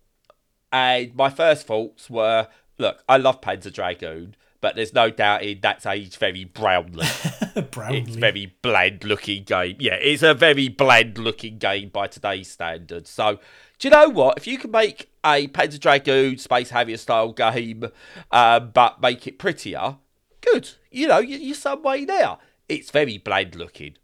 and 0.71 1.15
my 1.15 1.29
first 1.29 1.67
thoughts 1.67 2.09
were, 2.09 2.47
look, 2.77 3.03
I 3.07 3.17
love 3.17 3.41
Panzer 3.41 3.71
Dragoon, 3.71 4.35
but 4.61 4.75
there's 4.75 4.93
no 4.93 5.09
doubt 5.09 5.43
in 5.43 5.59
that's 5.61 5.85
aged 5.85 6.15
very 6.17 6.43
brownly. 6.45 7.05
Brownlee. 7.71 7.97
It's 8.07 8.15
a 8.15 8.19
very 8.19 8.55
bland 8.61 9.03
looking 9.03 9.43
game. 9.43 9.75
Yeah, 9.79 9.95
it's 9.95 10.23
a 10.23 10.33
very 10.33 10.67
bland 10.69 11.17
looking 11.17 11.57
game 11.57 11.89
by 11.89 12.07
today's 12.07 12.49
standards. 12.49 13.09
So, 13.09 13.39
do 13.79 13.87
you 13.87 13.89
know 13.91 14.07
what? 14.09 14.37
If 14.37 14.47
you 14.47 14.57
can 14.57 14.71
make 14.71 15.09
a 15.25 15.47
Panzer 15.47 15.79
Dragoon 15.79 16.37
Space 16.37 16.69
Harrier 16.69 16.97
style 16.97 17.33
game, 17.33 17.85
um, 18.31 18.71
but 18.73 19.01
make 19.01 19.27
it 19.27 19.37
prettier, 19.39 19.97
good. 20.41 20.69
You 20.91 21.07
know, 21.07 21.19
you- 21.19 21.37
you're 21.39 21.55
some 21.55 21.81
way 21.83 22.05
there. 22.05 22.37
It's 22.69 22.89
very 22.91 23.17
bland 23.17 23.55
looking. 23.55 23.95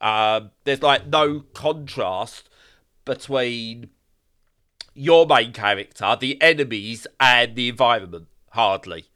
Um, 0.00 0.50
there's 0.64 0.82
like 0.82 1.06
no 1.06 1.40
contrast 1.52 2.48
between 3.04 3.90
your 4.94 5.26
main 5.26 5.52
character, 5.52 6.16
the 6.18 6.40
enemies, 6.40 7.06
and 7.20 7.54
the 7.56 7.68
environment. 7.68 8.26
Hardly. 8.52 9.06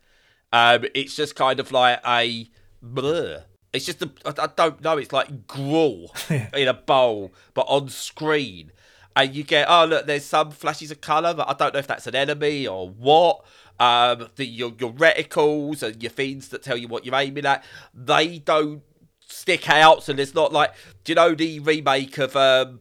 Um, 0.53 0.85
it's 0.95 1.15
just 1.15 1.37
kind 1.37 1.61
of 1.61 1.73
like 1.73 2.01
a 2.07 2.49
blur. 2.83 3.45
It's 3.73 3.87
just 3.87 4.03
a, 4.03 4.11
I, 4.25 4.45
I 4.45 4.49
don't 4.57 4.83
know. 4.83 4.99
It's 4.99 5.13
like 5.13 5.47
gruel 5.47 6.13
in 6.55 6.69
a 6.69 6.75
bowl, 6.75 7.33
but 7.55 7.63
on 7.63 7.89
screen, 7.89 8.73
and 9.15 9.35
you 9.35 9.45
get 9.45 9.67
oh 9.69 9.85
look, 9.85 10.07
there's 10.07 10.25
some 10.25 10.51
flashes 10.51 10.91
of 10.91 11.01
color, 11.01 11.35
but 11.35 11.49
I 11.49 11.55
don't 11.55 11.73
know 11.75 11.81
if 11.81 11.87
that's 11.87 12.07
an 12.07 12.15
enemy 12.15 12.67
or 12.67 12.89
what. 12.89 13.45
Um, 13.79 14.29
the 14.37 14.45
your 14.45 14.75
your 14.79 14.93
reticles 14.93 15.83
and 15.83 16.03
your 16.03 16.11
things 16.11 16.49
that 16.49 16.63
tell 16.63 16.77
you 16.77 16.87
what 16.87 17.07
you're 17.07 17.15
aiming 17.15 17.47
at, 17.47 17.65
they 17.95 18.39
don't 18.39 18.83
stick 19.21 19.71
out. 19.71 20.03
So 20.03 20.13
there's 20.13 20.35
not 20.35 20.53
like, 20.53 20.75
do 21.05 21.13
you 21.13 21.15
know 21.15 21.35
the 21.35 21.61
remake 21.61 22.19
of 22.19 22.37
um, 22.37 22.81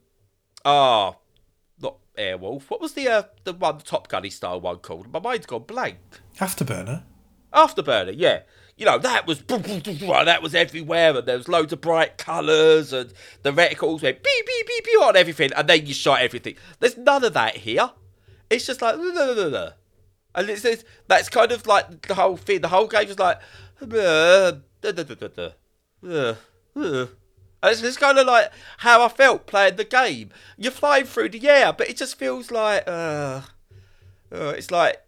ah, 0.65 1.15
not 1.79 1.97
Airwolf. 2.17 2.63
What 2.63 2.81
was 2.81 2.93
the 2.93 3.07
uh, 3.07 3.23
the 3.43 3.53
one 3.53 3.77
the 3.77 3.83
Top 3.83 4.07
Gunny 4.07 4.29
style 4.29 4.59
one 4.59 4.77
called? 4.77 5.11
My 5.11 5.19
mind's 5.19 5.45
gone 5.45 5.63
blank. 5.63 5.97
Afterburner. 6.37 7.03
Afterburner, 7.53 8.13
yeah. 8.15 8.41
You 8.77 8.85
know, 8.85 8.97
that 8.97 9.27
was 9.27 9.41
that 9.41 10.39
was 10.41 10.55
everywhere 10.55 11.17
and 11.17 11.27
there 11.27 11.37
was 11.37 11.49
loads 11.49 11.73
of 11.73 11.81
bright 11.81 12.17
colours 12.17 12.93
and 12.93 13.11
the 13.43 13.51
reticles 13.51 14.01
went 14.01 14.23
beep 14.23 14.45
beep 14.45 14.67
beep 14.67 14.85
beep 14.85 15.01
on 15.01 15.17
everything 15.17 15.51
and 15.53 15.67
then 15.67 15.85
you 15.85 15.93
shot 15.93 16.21
everything. 16.21 16.55
There's 16.79 16.97
none 16.97 17.25
of 17.25 17.33
that 17.33 17.57
here. 17.57 17.91
It's 18.49 18.65
just 18.65 18.81
like 18.81 18.97
"No, 18.97 19.11
no, 19.11 19.33
no, 19.33 19.49
no." 19.49 19.71
and 20.35 20.49
it's, 20.49 20.65
it's 20.65 20.83
that's 21.07 21.29
kind 21.29 21.51
of 21.51 21.65
like 21.67 22.07
the 22.07 22.15
whole 22.15 22.37
thing. 22.37 22.61
The 22.61 22.67
whole 22.67 22.87
game 22.87 23.09
is 23.09 23.19
like 23.19 23.39
"Uh, 23.81 24.53
da, 24.81 24.91
da, 24.91 25.03
da, 25.03 25.15
da, 25.15 25.27
da, 25.27 25.49
uh, 26.07 26.35
uh." 26.75 27.07
And 27.61 27.73
it's, 27.73 27.81
it's 27.81 27.97
kind 27.97 28.17
of 28.17 28.25
like 28.25 28.51
how 28.77 29.03
I 29.03 29.09
felt 29.09 29.45
playing 29.45 29.75
the 29.75 29.83
game. 29.83 30.29
You're 30.57 30.71
flying 30.71 31.05
through 31.05 31.29
the 31.29 31.49
air, 31.49 31.73
but 31.73 31.89
it 31.89 31.97
just 31.97 32.15
feels 32.15 32.51
like 32.51 32.83
uh, 32.87 33.41
uh, 34.31 34.53
it's 34.57 34.71
like 34.71 35.01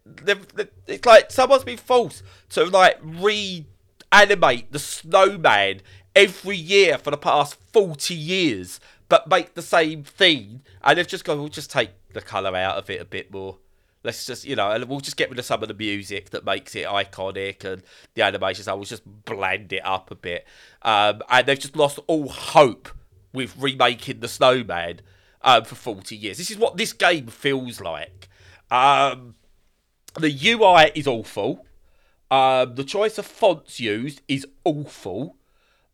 it's 0.87 1.05
like 1.05 1.31
someone's 1.31 1.63
been 1.63 1.77
forced 1.77 2.23
to 2.49 2.65
like 2.65 2.99
reanimate 3.03 4.71
the 4.71 4.79
snowman 4.79 5.81
every 6.15 6.57
year 6.57 6.97
for 6.97 7.11
the 7.11 7.17
past 7.17 7.57
forty 7.71 8.15
years, 8.15 8.79
but 9.09 9.27
make 9.27 9.53
the 9.53 9.61
same 9.61 10.03
thing, 10.03 10.61
and 10.83 10.97
they've 10.97 11.07
just 11.07 11.25
gone. 11.25 11.39
We'll 11.39 11.49
just 11.49 11.71
take 11.71 11.91
the 12.13 12.21
color 12.21 12.55
out 12.55 12.77
of 12.77 12.89
it 12.89 12.99
a 12.99 13.05
bit 13.05 13.31
more. 13.31 13.57
Let's 14.03 14.25
just, 14.25 14.45
you 14.45 14.55
know, 14.55 14.71
and 14.71 14.85
we'll 14.85 14.99
just 14.99 15.15
get 15.15 15.29
rid 15.29 15.37
of 15.37 15.45
some 15.45 15.61
of 15.61 15.67
the 15.67 15.75
music 15.75 16.31
that 16.31 16.43
makes 16.43 16.75
it 16.75 16.87
iconic 16.87 17.63
and 17.63 17.83
the 18.15 18.23
animations. 18.23 18.67
I 18.67 18.73
will 18.73 18.83
just 18.83 19.03
blend 19.25 19.71
it 19.73 19.85
up 19.85 20.09
a 20.09 20.15
bit, 20.15 20.47
um, 20.81 21.21
and 21.29 21.45
they've 21.45 21.59
just 21.59 21.75
lost 21.75 21.99
all 22.07 22.27
hope 22.27 22.89
with 23.31 23.55
remaking 23.57 24.19
the 24.19 24.27
Snowman 24.27 25.01
um, 25.43 25.65
for 25.65 25.75
forty 25.75 26.17
years. 26.17 26.39
This 26.39 26.49
is 26.49 26.57
what 26.57 26.77
this 26.77 26.93
game 26.93 27.27
feels 27.27 27.79
like. 27.79 28.27
Um, 28.71 29.35
the 30.19 30.31
UI 30.31 30.91
is 30.95 31.05
awful. 31.05 31.65
Um, 32.31 32.75
the 32.75 32.85
choice 32.85 33.17
of 33.17 33.25
fonts 33.25 33.79
used 33.79 34.21
is 34.27 34.47
awful. 34.63 35.35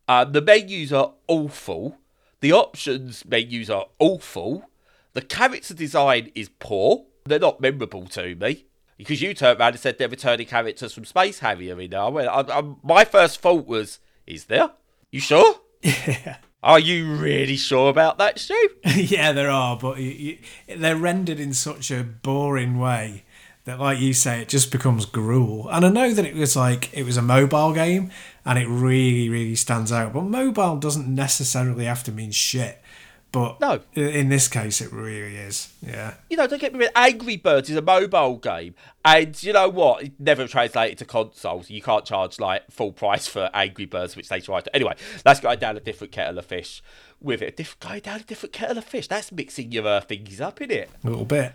Um, 0.06 0.32
the 0.32 0.40
menus 0.40 0.92
are 0.92 1.14
awful. 1.26 1.98
The 2.40 2.52
options 2.52 3.26
menus 3.26 3.68
are 3.68 3.86
awful. 3.98 4.70
The 5.12 5.22
character 5.22 5.74
design 5.74 6.30
is 6.34 6.48
poor. 6.48 7.04
They're 7.24 7.40
not 7.40 7.60
memorable 7.60 8.06
to 8.06 8.36
me. 8.36 8.66
Because 8.96 9.20
you 9.20 9.34
turned 9.34 9.60
around 9.60 9.72
and 9.72 9.80
said 9.80 9.98
they're 9.98 10.08
returning 10.08 10.46
characters 10.46 10.92
from 10.92 11.04
Space 11.04 11.40
Harrier 11.40 11.80
in 11.80 11.90
there. 11.90 12.00
I 12.00 12.08
went, 12.08 12.28
I, 12.28 12.40
I, 12.40 12.74
my 12.82 13.04
first 13.04 13.40
thought 13.40 13.66
was, 13.66 13.98
is 14.26 14.44
there? 14.46 14.70
You 15.10 15.20
sure? 15.20 15.54
Yeah. 15.82 16.38
Are 16.62 16.80
you 16.80 17.14
really 17.14 17.56
sure 17.56 17.88
about 17.88 18.18
that, 18.18 18.38
Stu? 18.38 18.70
yeah, 18.84 19.30
there 19.30 19.50
are, 19.50 19.76
but 19.76 19.98
you, 19.98 20.10
you, 20.10 20.38
they're 20.76 20.96
rendered 20.96 21.38
in 21.38 21.54
such 21.54 21.92
a 21.92 22.02
boring 22.02 22.80
way 22.80 23.24
that, 23.64 23.78
like 23.78 24.00
you 24.00 24.12
say, 24.12 24.42
it 24.42 24.48
just 24.48 24.72
becomes 24.72 25.04
gruel. 25.04 25.68
And 25.70 25.86
I 25.86 25.88
know 25.88 26.12
that 26.12 26.24
it 26.24 26.34
was 26.34 26.56
like 26.56 26.92
it 26.92 27.04
was 27.04 27.16
a 27.16 27.22
mobile 27.22 27.72
game, 27.72 28.10
and 28.44 28.58
it 28.58 28.66
really, 28.66 29.28
really 29.28 29.54
stands 29.54 29.92
out. 29.92 30.12
But 30.12 30.22
mobile 30.22 30.76
doesn't 30.78 31.06
necessarily 31.06 31.84
have 31.84 32.02
to 32.04 32.12
mean 32.12 32.32
shit. 32.32 32.82
But 33.30 33.60
No. 33.60 33.80
in 33.94 34.30
this 34.30 34.48
case, 34.48 34.80
it 34.80 34.90
really 34.90 35.36
is. 35.36 35.72
Yeah. 35.86 36.14
you 36.30 36.36
know, 36.38 36.46
don't 36.46 36.60
get 36.60 36.72
me 36.72 36.80
wrong, 36.86 36.92
Angry 36.96 37.36
Birds 37.36 37.68
is 37.68 37.76
a 37.76 37.82
mobile 37.82 38.36
game, 38.36 38.74
and 39.04 39.40
you 39.42 39.52
know 39.52 39.68
what? 39.68 40.02
It 40.04 40.12
never 40.18 40.46
translated 40.48 40.96
to 40.98 41.04
consoles. 41.04 41.68
You 41.68 41.82
can't 41.82 42.06
charge 42.06 42.40
like 42.40 42.70
full 42.70 42.92
price 42.92 43.26
for 43.26 43.50
Angry 43.52 43.84
Birds, 43.84 44.16
which 44.16 44.28
they 44.30 44.40
try 44.40 44.60
to. 44.62 44.74
Anyway, 44.74 44.94
that's 45.24 45.40
going 45.40 45.58
down 45.58 45.76
a 45.76 45.80
different 45.80 46.12
kettle 46.12 46.38
of 46.38 46.46
fish 46.46 46.82
with 47.20 47.42
it. 47.42 47.56
Diff- 47.58 47.78
going 47.80 48.00
down 48.00 48.20
a 48.20 48.24
different 48.24 48.54
kettle 48.54 48.78
of 48.78 48.84
fish. 48.84 49.08
That's 49.08 49.30
mixing 49.30 49.72
your 49.72 49.86
uh, 49.86 50.00
thingies 50.00 50.40
up, 50.40 50.60
isn't 50.62 50.70
it? 50.70 50.90
A 51.04 51.08
little 51.10 51.24
bit. 51.26 51.52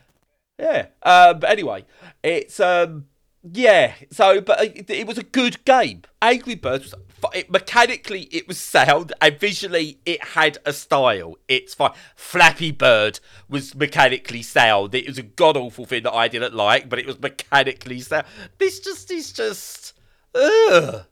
Yeah. 0.59 0.87
Um, 1.01 1.39
but 1.39 1.49
anyway, 1.49 1.85
it's 2.21 2.59
um, 2.59 3.07
yeah. 3.51 3.93
So, 4.11 4.41
but 4.41 4.63
it, 4.63 4.89
it 4.91 5.07
was 5.07 5.17
a 5.17 5.23
good 5.23 5.65
game. 5.65 6.03
Angry 6.21 6.53
Birds 6.55 6.83
was 6.83 6.93
it, 7.33 7.51
mechanically 7.51 8.27
it 8.31 8.47
was 8.47 8.59
sound 8.59 9.13
and 9.21 9.39
visually 9.39 9.99
it 10.05 10.23
had 10.23 10.57
a 10.65 10.73
style. 10.73 11.37
It's 11.47 11.73
fine. 11.73 11.93
Flappy 12.15 12.71
Bird 12.71 13.19
was 13.49 13.75
mechanically 13.75 14.41
sound. 14.41 14.95
It 14.95 15.07
was 15.07 15.17
a 15.17 15.23
god 15.23 15.57
awful 15.57 15.85
thing 15.85 16.03
that 16.03 16.13
I 16.13 16.27
didn't 16.27 16.53
like, 16.53 16.89
but 16.89 16.99
it 16.99 17.05
was 17.05 17.19
mechanically 17.19 17.99
sound. 17.99 18.25
This 18.57 18.79
just 18.79 19.11
is 19.11 19.31
just 19.31 19.93
ugh. 20.35 21.05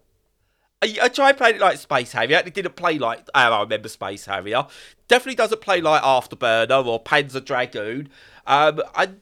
I, 0.83 0.97
I 1.03 1.07
tried 1.09 1.37
playing 1.37 1.55
it 1.55 1.61
like 1.61 1.77
Space 1.77 2.11
Harrier. 2.11 2.41
It 2.45 2.53
didn't 2.53 2.75
play 2.75 2.97
like 2.97 3.27
oh, 3.33 3.39
I 3.39 3.61
remember 3.61 3.89
Space 3.89 4.25
Harrier. 4.25 4.65
Definitely 5.07 5.35
doesn't 5.35 5.61
play 5.61 5.81
like 5.81 6.01
Afterburner 6.01 6.85
or 6.85 7.03
Panzer 7.03 7.43
Dragoon. 7.43 8.09
Um, 8.47 8.81
and 8.95 9.21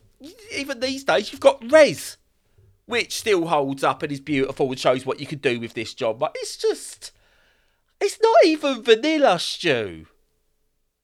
even 0.55 0.79
these 0.79 1.03
days, 1.03 1.31
you've 1.31 1.41
got 1.41 1.71
Rez, 1.71 2.17
which 2.89 3.15
still 3.17 3.47
holds 3.47 3.83
up 3.83 4.01
and 4.03 4.11
is 4.11 4.19
beautiful 4.19 4.67
and 4.69 4.79
shows 4.79 5.05
what 5.05 5.19
you 5.19 5.27
can 5.27 5.39
do 5.39 5.59
with 5.59 5.73
this 5.73 5.93
job. 5.93 6.19
But 6.19 6.35
it's 6.35 6.57
just, 6.57 7.11
it's 8.01 8.19
not 8.21 8.35
even 8.45 8.81
vanilla 8.83 9.37
stew. 9.39 10.07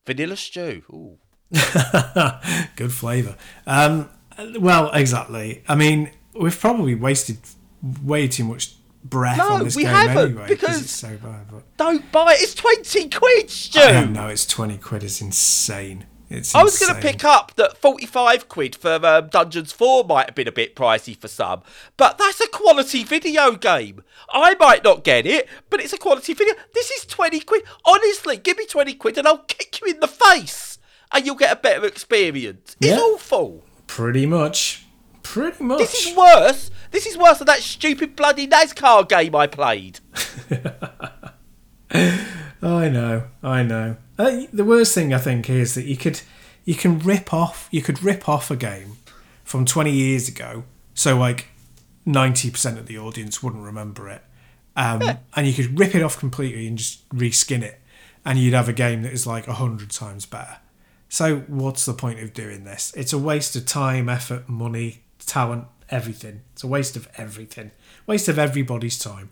Vanilla 0.06 0.36
stew. 0.36 0.84
Ooh. 0.92 1.18
Good 2.76 2.92
flavour. 2.92 3.36
Um, 3.68 4.10
well, 4.60 4.92
exactly. 4.94 5.64
I 5.68 5.76
mean, 5.76 6.12
we've 6.34 6.60
probably 6.60 6.96
wasted 6.96 7.38
way 8.04 8.28
too 8.28 8.44
much 8.46 8.74
breath 9.04 9.38
No, 9.38 9.50
on 9.50 9.64
this 9.64 9.76
we 9.76 9.84
game 9.84 9.94
haven't, 9.94 10.32
anyway 10.32 10.48
because- 10.48 10.82
it's 10.82 10.92
so 10.92 11.16
bad. 11.18 11.46
But 11.52 11.78
Don't 11.78 12.12
buy 12.12 12.34
it. 12.34 12.42
It's 12.42 12.56
twenty 12.56 13.10
quid, 13.10 13.50
Stew. 13.50 13.80
I. 13.80 14.32
It's 14.32 14.46
twenty 14.48 14.78
quid. 14.78 15.04
Is 15.04 15.22
insane. 15.22 16.06
It's 16.30 16.56
I 16.56 16.64
was 16.64 16.80
going 16.80 16.96
to 16.96 17.02
pick 17.02 17.24
up 17.24 17.54
that 17.56 17.78
45 17.78 18.50
quid 18.50 18.76
for 18.76 19.06
um, 19.06 19.28
Dungeons 19.28 19.72
4 19.72 20.06
might 20.06 20.26
have 20.28 20.36
been 20.36 20.48
a 20.48 20.52
bit 20.52 20.76
pricey 20.76 21.16
for 21.16 21.28
some, 21.28 21.62
but 21.98 22.18
that's 22.18 22.42
a 22.42 22.48
quality 22.48 23.04
video 23.04 23.52
game. 23.56 24.02
I 24.32 24.56
might 24.56 24.84
not 24.84 25.04
get 25.04 25.26
it, 25.28 25.48
but 25.70 25.80
it's 25.80 25.94
a 25.94 25.98
quality 25.98 26.34
video. 26.34 26.56
This 26.74 26.90
is 26.92 27.06
20 27.06 27.40
quid. 27.42 27.64
Honestly, 27.86 28.38
give 28.38 28.58
me 28.58 28.66
20 28.66 28.96
quid 28.96 29.18
and 29.20 29.28
I'll 29.28 29.38
kick 29.40 29.80
you 29.82 29.88
in 29.94 30.00
the 30.00 30.08
face 30.08 30.80
and 31.12 31.26
you'll 31.26 31.36
get 31.36 31.54
a 31.54 31.62
better 31.62 31.86
experience. 31.86 32.76
It's 32.82 32.88
Yeah. 32.92 32.98
awful. 33.00 33.64
Pretty 33.88 34.26
much. 34.26 34.86
Pretty 35.22 35.64
much. 35.64 35.78
This 35.80 36.08
is 36.08 36.16
worse. 36.16 36.72
This 36.92 37.06
is 37.06 37.18
worse 37.18 37.38
than 37.40 37.48
that 37.48 37.60
stupid 37.60 38.16
bloody 38.16 38.48
NASCAR 38.48 39.08
game 39.08 39.36
I 39.36 39.48
played. 39.48 40.00
I 42.66 42.90
know, 42.90 43.28
I 43.44 43.62
know. 43.62 43.98
Uh, 44.18 44.42
the 44.52 44.66
worst 44.66 44.96
thing 44.96 45.14
I 45.14 45.20
think 45.20 45.50
is 45.50 45.76
that 45.76 45.86
you 45.86 45.96
could, 45.96 46.22
you 46.64 46.74
can 46.74 46.98
rip 47.00 47.32
off, 47.32 47.68
you 47.72 47.84
could 47.84 48.02
rip 48.02 48.28
off 48.28 48.50
a 48.50 48.56
game 48.56 48.98
from 49.44 49.66
20 49.66 49.92
years 49.92 50.28
ago. 50.28 50.64
So 50.96 51.16
like 51.16 51.50
90% 52.08 52.78
of 52.80 52.88
the 52.88 52.98
audience 52.98 53.44
wouldn't 53.44 53.64
remember 53.64 54.10
it. 54.10 54.24
Um, 54.76 55.20
And 55.36 55.46
you 55.48 55.54
could 55.54 55.78
rip 55.80 55.94
it 55.94 56.02
off 56.02 56.18
completely 56.18 56.68
and 56.68 56.78
just 56.78 57.08
reskin 57.10 57.62
it. 57.62 57.80
And 58.26 58.40
you'd 58.40 58.56
have 58.56 58.68
a 58.68 58.74
game 58.74 59.04
that 59.04 59.14
is 59.14 59.28
like 59.28 59.46
100 59.48 59.92
times 59.92 60.26
better. 60.26 60.58
So 61.08 61.42
what's 61.48 61.86
the 61.86 61.94
point 61.94 62.20
of 62.20 62.34
doing 62.34 62.64
this? 62.64 62.92
It's 62.98 63.14
a 63.14 63.20
waste 63.20 63.56
of 63.56 63.68
time, 63.68 64.10
effort, 64.10 64.50
money, 64.50 65.04
talent, 65.24 65.66
everything. 65.92 66.42
It's 66.54 66.64
a 66.64 66.68
waste 66.68 66.96
of 66.96 67.08
everything. 67.16 67.72
Waste 68.08 68.28
of 68.28 68.40
everybody's 68.40 68.98
time. 68.98 69.30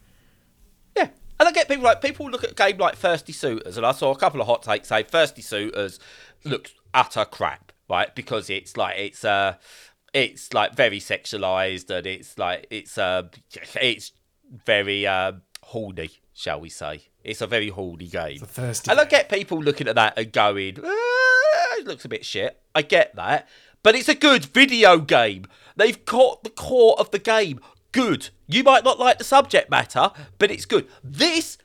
And 1.44 1.50
I 1.50 1.52
get 1.52 1.68
people 1.68 1.84
like 1.84 2.02
people 2.02 2.30
look 2.30 2.46
at 2.46 2.52
a 2.52 2.54
game 2.54 2.78
like 2.78 2.96
Thirsty 2.96 3.34
Suitors, 3.34 3.76
and 3.76 3.86
I 3.86 3.92
saw 3.92 4.12
a 4.12 4.18
couple 4.18 4.40
of 4.40 4.48
hot 4.48 4.64
takes 4.64 4.88
say 4.88 5.04
Thirsty 5.04 5.42
Suitors 5.42 6.00
looks 6.46 6.74
utter 6.94 7.26
crap, 7.26 7.74
right? 7.90 8.16
Because 8.16 8.50
it's 8.50 8.78
like 8.78 8.98
it's 8.98 9.26
uh 9.26 9.56
it's 10.14 10.54
like 10.54 10.74
very 10.74 11.02
sexualized 11.02 11.90
and 11.90 12.08
it's 12.08 12.38
like 12.38 12.66
it's 12.70 12.98
uh 12.98 13.24
it's 13.82 14.14
very 14.66 15.06
um, 15.06 15.42
horny, 15.64 16.12
shall 16.34 16.62
we 16.62 16.70
say? 16.70 17.10
It's 17.26 17.42
a 17.42 17.48
very 17.48 17.68
horny 17.68 18.08
game. 18.08 18.42
a 18.42 18.46
thirsty 18.46 18.90
and 18.90 19.02
I 19.02 19.04
get 19.04 19.28
people 19.28 19.62
looking 19.62 19.90
at 19.90 19.96
that 19.96 20.18
and 20.18 20.32
going, 20.32 20.78
"Ah, 20.82 21.76
it 21.78 21.86
looks 21.86 22.06
a 22.06 22.10
bit 22.10 22.24
shit. 22.24 22.58
I 22.74 22.84
get 22.84 23.18
that. 23.18 23.50
But 23.84 23.96
it's 23.96 24.08
a 24.08 24.16
good 24.16 24.46
video 24.46 25.00
game. 25.00 25.44
They've 25.76 26.06
caught 26.06 26.46
the 26.46 26.50
core 26.50 26.98
of 26.98 27.12
the 27.12 27.20
game. 27.20 27.60
Good. 27.94 28.30
You 28.48 28.64
might 28.64 28.84
not 28.84 29.00
like 29.00 29.20
the 29.20 29.24
subject 29.24 29.70
matter, 29.70 30.12
but 30.40 30.52
it's 30.52 30.66
good. 30.66 30.88
This, 31.04 31.58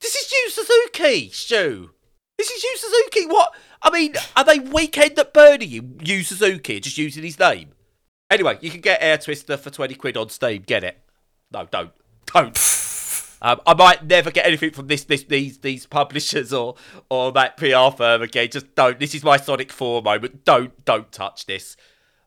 this 0.00 0.14
is 0.14 0.30
Yu 0.30 0.50
Suzuki, 0.50 1.30
Stu. 1.30 1.90
This 2.38 2.50
is 2.50 2.62
Yu 2.62 2.76
Suzuki. 2.76 3.26
What? 3.26 3.54
I 3.82 3.90
mean, 3.90 4.14
are 4.36 4.44
they 4.44 4.58
weekend 4.60 5.18
at 5.18 5.32
Bernie, 5.32 5.64
you, 5.64 5.96
Yu 6.04 6.22
Suzuki, 6.22 6.78
just 6.78 6.98
using 6.98 7.24
his 7.24 7.38
name? 7.38 7.70
Anyway, 8.30 8.58
you 8.60 8.70
can 8.70 8.82
get 8.82 9.02
Air 9.02 9.16
Twister 9.16 9.56
for 9.56 9.70
20 9.70 9.94
quid 9.94 10.16
on 10.16 10.28
Steam. 10.28 10.62
Get 10.66 10.84
it. 10.84 10.98
No, 11.50 11.66
don't. 11.70 11.92
Don't. 12.26 12.82
Um, 13.40 13.60
I 13.66 13.74
might 13.74 14.04
never 14.04 14.30
get 14.30 14.46
anything 14.46 14.72
from 14.72 14.88
this, 14.88 15.04
this, 15.04 15.22
these, 15.24 15.58
these 15.58 15.86
publishers 15.86 16.52
or, 16.52 16.74
or 17.08 17.32
that 17.32 17.56
PR 17.56 17.96
firm 17.96 18.22
again. 18.22 18.48
Just 18.50 18.74
don't. 18.74 18.98
This 18.98 19.14
is 19.14 19.22
my 19.22 19.36
Sonic 19.36 19.72
Four 19.72 20.02
moment. 20.02 20.44
Don't, 20.44 20.84
don't 20.84 21.10
touch 21.12 21.46
this. 21.46 21.76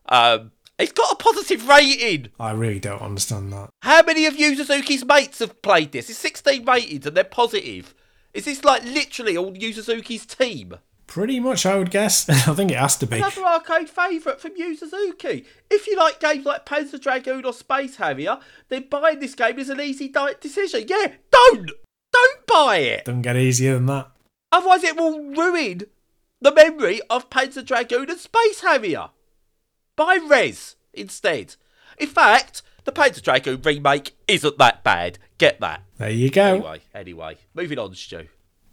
Um, 0.08 0.52
it's 0.80 0.92
got 0.92 1.12
a 1.12 1.16
positive 1.16 1.68
rating. 1.68 2.28
I 2.38 2.52
really 2.52 2.80
don't 2.80 3.02
understand 3.02 3.52
that. 3.52 3.70
How 3.82 4.02
many 4.02 4.26
of 4.26 4.36
Yu 4.36 4.56
Suzuki's 4.56 5.04
mates 5.04 5.40
have 5.40 5.60
played 5.62 5.92
this? 5.92 6.08
It's 6.10 6.18
16 6.18 6.64
ratings 6.64 7.06
and 7.06 7.16
they're 7.16 7.24
positive. 7.24 7.94
Is 8.32 8.44
this 8.46 8.64
like 8.64 8.84
literally 8.84 9.36
all 9.36 9.56
Yu 9.56 9.72
Suzuki's 9.72 10.24
team? 10.24 10.76
Pretty 11.06 11.40
much, 11.40 11.66
I 11.66 11.76
would 11.76 11.90
guess. 11.90 12.28
I 12.48 12.54
think 12.54 12.70
it 12.70 12.78
has 12.78 12.96
to 12.98 13.06
be. 13.06 13.16
Another 13.16 13.42
arcade 13.42 13.90
favourite 13.90 14.40
from 14.40 14.52
Yu 14.56 14.76
Suzuki. 14.76 15.44
If 15.68 15.86
you 15.86 15.96
like 15.96 16.20
games 16.20 16.46
like 16.46 16.64
Panzer 16.64 17.00
Dragoon 17.00 17.44
or 17.44 17.52
Space 17.52 17.96
Harrier, 17.96 18.38
then 18.68 18.86
buying 18.88 19.18
this 19.18 19.34
game 19.34 19.58
is 19.58 19.70
an 19.70 19.80
easy 19.80 20.12
decision. 20.40 20.84
Yeah, 20.86 21.14
don't! 21.30 21.72
Don't 22.12 22.46
buy 22.46 22.76
it! 22.76 23.04
Doesn't 23.04 23.22
get 23.22 23.36
easier 23.36 23.74
than 23.74 23.86
that. 23.86 24.12
Otherwise, 24.52 24.84
it 24.84 24.96
will 24.96 25.20
ruin 25.20 25.82
the 26.40 26.54
memory 26.54 27.00
of 27.10 27.28
Panzer 27.28 27.64
Dragoon 27.64 28.08
and 28.08 28.18
Space 28.18 28.60
Harrier. 28.60 29.10
Buy 30.00 30.18
Rez 30.26 30.76
instead. 30.94 31.56
In 31.98 32.08
fact, 32.08 32.62
the 32.84 32.90
Panzer 32.90 33.20
Dragoon 33.20 33.60
remake 33.60 34.16
isn't 34.26 34.56
that 34.56 34.82
bad. 34.82 35.18
Get 35.36 35.60
that. 35.60 35.82
There 35.98 36.08
you 36.08 36.30
go. 36.30 36.54
Anyway, 36.54 36.80
anyway, 36.94 37.36
moving 37.52 37.78
on, 37.78 37.94
Stu. 37.94 38.26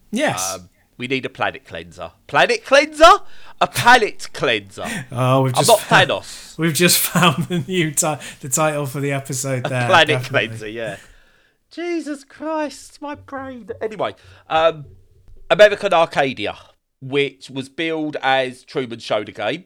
Yes. 0.10 0.56
Um, 0.56 0.70
we 0.96 1.08
need 1.08 1.26
a 1.26 1.30
planet 1.30 1.66
cleanser. 1.66 2.14
Planet 2.28 2.64
cleanser? 2.64 3.12
A 3.60 3.68
palette 3.68 4.30
cleanser. 4.32 4.86
oh, 5.12 5.42
we've 5.42 5.54
I'm 5.54 5.66
just 5.66 5.68
not 5.68 5.82
found, 5.82 6.10
Thanos. 6.12 6.58
we've 6.58 6.74
just 6.74 6.98
found 6.98 7.44
the 7.48 7.60
new 7.60 7.92
ti- 7.92 8.16
the 8.40 8.48
title 8.48 8.86
for 8.86 9.02
the 9.02 9.12
episode 9.12 9.66
there. 9.66 9.86
Planet 9.86 10.08
definitely. 10.08 10.48
cleanser, 10.48 10.70
yeah. 10.70 10.96
Jesus 11.70 12.24
Christ, 12.24 13.02
my 13.02 13.16
brain. 13.16 13.70
Anyway, 13.82 14.16
um, 14.50 14.86
American 15.50 15.94
Arcadia, 15.94 16.58
which 17.02 17.50
was 17.50 17.68
billed 17.68 18.16
as 18.22 18.64
Truman 18.64 19.00
Show 19.00 19.26
the 19.26 19.34
game. 19.34 19.66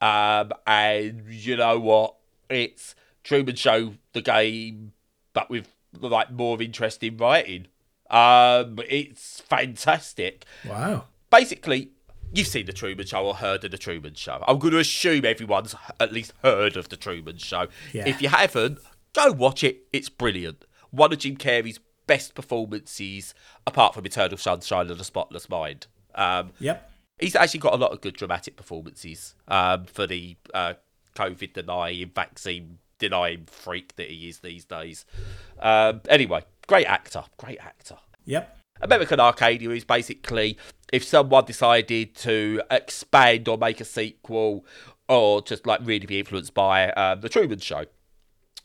Um, 0.00 0.52
and 0.66 1.24
you 1.28 1.56
know 1.56 1.78
what? 1.78 2.14
It's 2.48 2.94
Truman 3.24 3.56
Show 3.56 3.94
the 4.12 4.22
game, 4.22 4.92
but 5.32 5.50
with 5.50 5.68
like 6.00 6.30
more 6.30 6.60
interesting 6.62 7.16
writing. 7.16 7.66
Um, 8.10 8.78
it's 8.88 9.40
fantastic. 9.40 10.44
Wow. 10.66 11.04
basically, 11.30 11.90
you've 12.32 12.46
seen 12.48 12.66
the 12.66 12.72
Truman 12.72 13.06
Show 13.06 13.24
or 13.26 13.34
heard 13.34 13.64
of 13.64 13.70
the 13.70 13.78
Truman 13.78 14.14
Show. 14.14 14.42
I'm 14.48 14.58
going 14.58 14.72
to 14.72 14.80
assume 14.80 15.24
everyone's 15.24 15.74
at 16.00 16.12
least 16.12 16.32
heard 16.42 16.76
of 16.76 16.88
the 16.88 16.96
Truman 16.96 17.36
Show. 17.38 17.68
Yeah. 17.92 18.08
If 18.08 18.20
you 18.20 18.28
haven't, 18.28 18.78
go 19.12 19.32
watch 19.32 19.62
it. 19.62 19.82
It's 19.92 20.08
brilliant. 20.08 20.64
One 20.90 21.12
of 21.12 21.18
Jim 21.20 21.36
Carrey's 21.36 21.78
best 22.06 22.34
performances, 22.34 23.34
apart 23.66 23.94
from 23.94 24.04
Eternal 24.06 24.36
Sunshine 24.38 24.90
of 24.90 24.98
the 24.98 25.04
Spotless 25.04 25.48
Mind. 25.48 25.86
Um, 26.16 26.50
Yep. 26.58 26.89
He's 27.20 27.36
actually 27.36 27.60
got 27.60 27.74
a 27.74 27.76
lot 27.76 27.92
of 27.92 28.00
good 28.00 28.14
dramatic 28.14 28.56
performances 28.56 29.34
um, 29.48 29.84
for 29.84 30.06
the 30.06 30.36
uh, 30.54 30.74
COVID 31.14 31.52
denying, 31.52 32.10
vaccine 32.14 32.78
denying 32.98 33.46
freak 33.46 33.96
that 33.96 34.08
he 34.08 34.28
is 34.28 34.40
these 34.40 34.64
days. 34.64 35.04
Um, 35.60 36.00
anyway, 36.08 36.42
great 36.66 36.86
actor, 36.86 37.24
great 37.36 37.58
actor. 37.60 37.96
Yep. 38.24 38.58
American 38.82 39.20
Arcadia 39.20 39.70
is 39.70 39.84
basically 39.84 40.56
if 40.92 41.04
someone 41.04 41.44
decided 41.44 42.14
to 42.16 42.62
expand 42.70 43.46
or 43.48 43.58
make 43.58 43.80
a 43.80 43.84
sequel 43.84 44.64
or 45.08 45.42
just 45.42 45.66
like 45.66 45.80
really 45.82 46.06
be 46.06 46.18
influenced 46.18 46.54
by 46.54 46.90
um, 46.92 47.20
the 47.20 47.28
Truman 47.28 47.58
Show. 47.58 47.84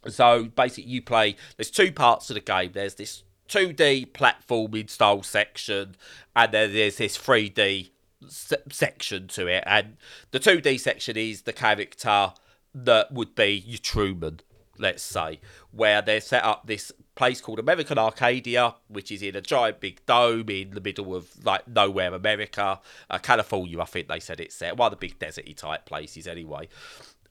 So 0.08 0.46
basically, 0.46 0.92
you 0.92 1.02
play. 1.02 1.36
There's 1.58 1.72
two 1.72 1.92
parts 1.92 2.28
to 2.28 2.34
the 2.34 2.40
game. 2.40 2.72
There's 2.74 2.96
this 2.96 3.24
2D 3.50 4.12
platforming 4.12 4.90
style 4.90 5.24
section, 5.24 5.96
and 6.36 6.52
then 6.52 6.74
there's 6.74 6.98
this 6.98 7.18
3D 7.18 7.90
se- 8.30 8.64
section 8.72 9.28
to 9.30 9.48
it. 9.48 9.64
And 9.66 9.98
the 10.32 10.40
2D 10.40 10.80
section 10.80 11.18
is 11.18 11.44
the 11.44 11.54
character 11.54 12.34
that 12.74 13.12
would 13.12 13.36
be 13.36 13.64
your 13.66 13.80
Truman, 13.80 14.42
let's 14.78 15.04
say, 15.04 15.40
where 15.72 16.02
they 16.02 16.20
set 16.20 16.44
up 16.44 16.68
this 16.68 16.92
place 17.16 17.40
called 17.40 17.60
American 17.60 17.98
Arcadia, 17.98 18.76
which 18.88 19.12
is 19.12 19.22
in 19.22 19.36
a 19.36 19.42
giant 19.42 19.80
big 19.80 20.06
dome 20.06 20.50
in 20.50 20.72
the 20.72 20.82
middle 20.82 21.16
of 21.16 21.30
like 21.46 21.68
nowhere, 21.68 22.14
America, 22.14 22.80
uh, 23.10 23.18
California. 23.18 23.80
I 23.80 23.86
think 23.86 24.08
they 24.08 24.20
said 24.20 24.40
it's 24.40 24.56
set. 24.56 24.78
One 24.78 24.92
of 24.92 25.00
the 25.00 25.08
big 25.08 25.18
deserty 25.18 25.56
type 25.56 25.86
places, 25.86 26.28
anyway. 26.28 26.68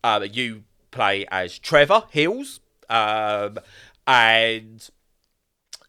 Um, 0.03 0.25
you 0.33 0.65
play 0.91 1.27
as 1.31 1.59
Trevor 1.59 2.05
Hills, 2.11 2.61
um, 2.89 3.59
and 4.07 4.89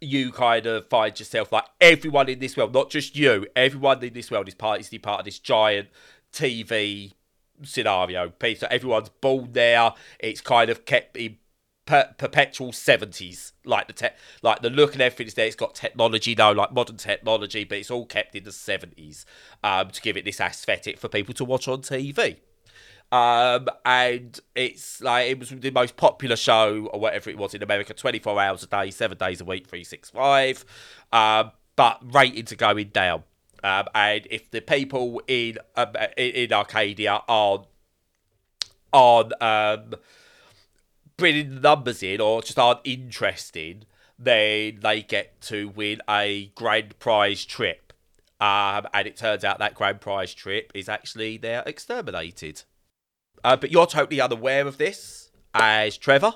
you 0.06 0.32
kind 0.32 0.66
of 0.66 0.88
find 0.88 1.18
yourself 1.20 1.52
like 1.52 1.66
everyone 1.82 2.30
in 2.30 2.40
this 2.40 2.56
world, 2.56 2.74
not 2.74 2.90
just 2.90 3.16
you, 3.16 3.48
everyone 3.56 4.04
in 4.04 4.14
this 4.14 4.32
world 4.32 4.48
is 4.48 4.56
part 4.56 4.80
is 4.80 4.90
part 5.00 5.20
of 5.20 5.26
this 5.26 5.40
giant 5.40 5.90
TV 6.32 7.14
scenario. 7.64 8.32
So 8.56 8.68
everyone's 8.70 9.10
born 9.10 9.50
there. 9.54 9.94
It's 10.20 10.42
kind 10.42 10.70
of 10.70 10.86
kept 10.86 11.18
in 11.18 11.38
per- 11.86 12.14
perpetual 12.18 12.72
seventies, 12.72 13.54
like 13.64 13.88
the 13.88 13.94
te- 13.94 14.16
like 14.42 14.62
the 14.62 14.70
look 14.70 14.94
and 14.94 15.02
everything 15.02 15.28
is 15.28 15.34
there. 15.36 15.48
It's 15.48 15.56
got 15.56 15.76
technology 15.76 16.34
though, 16.34 16.52
like 16.52 16.74
modern 16.74 16.98
technology, 16.98 17.64
but 17.64 17.78
it's 17.78 17.92
all 17.92 18.06
kept 18.06 18.36
in 18.36 18.44
the 18.44 18.52
seventies 18.52 19.26
um, 19.64 19.90
to 19.92 20.02
give 20.02 20.18
it 20.18 20.26
this 20.26 20.40
aesthetic 20.40 21.00
for 21.00 21.08
people 21.08 21.34
to 21.36 21.46
watch 21.46 21.68
on 21.68 21.82
TV. 21.82 22.38
Um, 23.12 23.68
and 23.86 24.40
it's 24.56 25.02
like 25.02 25.30
it 25.30 25.40
was 25.40 25.50
the 25.50 25.72
most 25.72 25.96
popular 25.96 26.36
show 26.36 26.88
or 26.88 27.00
whatever 27.00 27.30
it 27.30 27.38
was 27.38 27.54
in 27.54 27.64
America, 27.64 27.94
24 27.94 28.42
hours 28.42 28.64
a 28.64 28.68
day, 28.68 28.92
seven 28.92 29.18
days 29.18 29.42
a 29.42 29.46
week, 29.46 29.68
365. 29.68 30.66
Um, 31.14 31.52
but 31.76 32.00
ratings 32.14 32.52
are 32.52 32.58
going 32.58 32.90
down. 32.90 33.24
Um, 33.64 33.86
and 33.96 34.28
if 34.30 34.52
the 34.52 34.62
people 34.62 35.22
in 35.28 35.58
um, 35.76 35.94
in, 36.18 36.54
Arcadia 36.54 37.22
aren't 37.28 37.66
on 38.92 39.32
um, 39.42 39.96
bringing 41.18 41.56
the 41.56 41.62
numbers 41.62 42.04
in 42.04 42.22
or 42.22 42.42
just 42.42 42.60
aren't 42.60 42.82
interested, 42.84 43.86
then 44.20 44.80
they 44.82 45.02
get 45.02 45.42
to 45.42 45.70
win 45.70 46.02
a 46.10 46.52
grand 46.56 47.00
prize 47.00 47.44
trip. 47.44 47.94
Um, 48.40 48.86
and 48.94 49.08
it 49.08 49.16
turns 49.16 49.44
out 49.44 49.60
that 49.60 49.74
grand 49.76 50.02
prize 50.02 50.34
trip 50.34 50.72
is 50.76 50.90
actually 50.90 51.38
they're 51.38 51.64
exterminated. 51.66 52.64
Uh, 53.46 53.56
but 53.56 53.72
you're 53.72 53.86
totally 53.86 54.20
unaware 54.20 54.66
of 54.66 54.80
this 54.80 55.30
as 55.54 55.98
Trevor, 55.98 56.34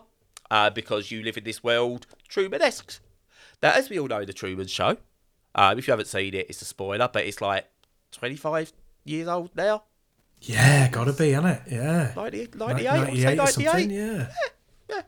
uh, 0.52 0.70
because 0.70 1.10
you 1.10 1.24
live 1.24 1.38
in 1.38 1.44
this 1.44 1.64
world 1.64 2.06
Truman-esque. 2.28 3.00
Now, 3.64 3.72
as 3.72 3.90
we 3.90 4.00
all 4.00 4.08
know, 4.08 4.24
the 4.24 4.32
Truman 4.32 4.68
Show. 4.68 4.98
Um, 5.56 5.80
if 5.80 5.88
you 5.88 5.92
haven't 5.92 6.06
seen 6.06 6.36
it, 6.36 6.46
it's 6.50 6.62
a 6.62 6.66
spoiler, 6.66 7.10
but 7.12 7.26
it's 7.26 7.42
like 7.42 7.66
25 8.12 8.72
years 9.06 9.28
old 9.28 9.50
now. 9.56 9.86
Yeah, 10.40 10.88
gotta 10.90 11.12
be, 11.12 11.32
hasn't 11.32 11.58
it? 11.66 11.74
Yeah. 11.74 12.14
90, 12.16 12.50
98, 12.56 12.82
Ni- 12.84 12.88
I 12.88 13.00
would 13.00 13.08
say 13.18 13.36
98 13.36 13.40
or 13.40 13.48
something, 13.48 13.88
98. 13.90 14.28
yeah. 14.90 15.02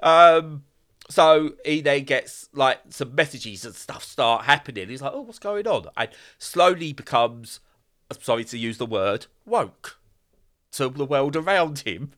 Um, 0.00 0.64
so 1.08 1.52
he 1.64 1.80
then 1.80 2.02
gets 2.02 2.48
like 2.54 2.80
some 2.90 3.14
messages 3.14 3.64
and 3.64 3.72
stuff 3.76 4.02
start 4.02 4.46
happening. 4.46 4.88
He's 4.88 5.00
like, 5.00 5.12
"Oh, 5.14 5.20
what's 5.20 5.38
going 5.38 5.68
on?" 5.68 5.86
And 5.96 6.10
slowly 6.38 6.92
becomes, 6.92 7.60
I'm 8.10 8.20
sorry 8.20 8.42
to 8.46 8.58
use 8.58 8.78
the 8.78 8.84
word, 8.84 9.26
woke 9.46 9.95
to 10.76 10.88
the 10.88 11.04
world 11.04 11.36
around 11.36 11.80
him. 11.80 12.12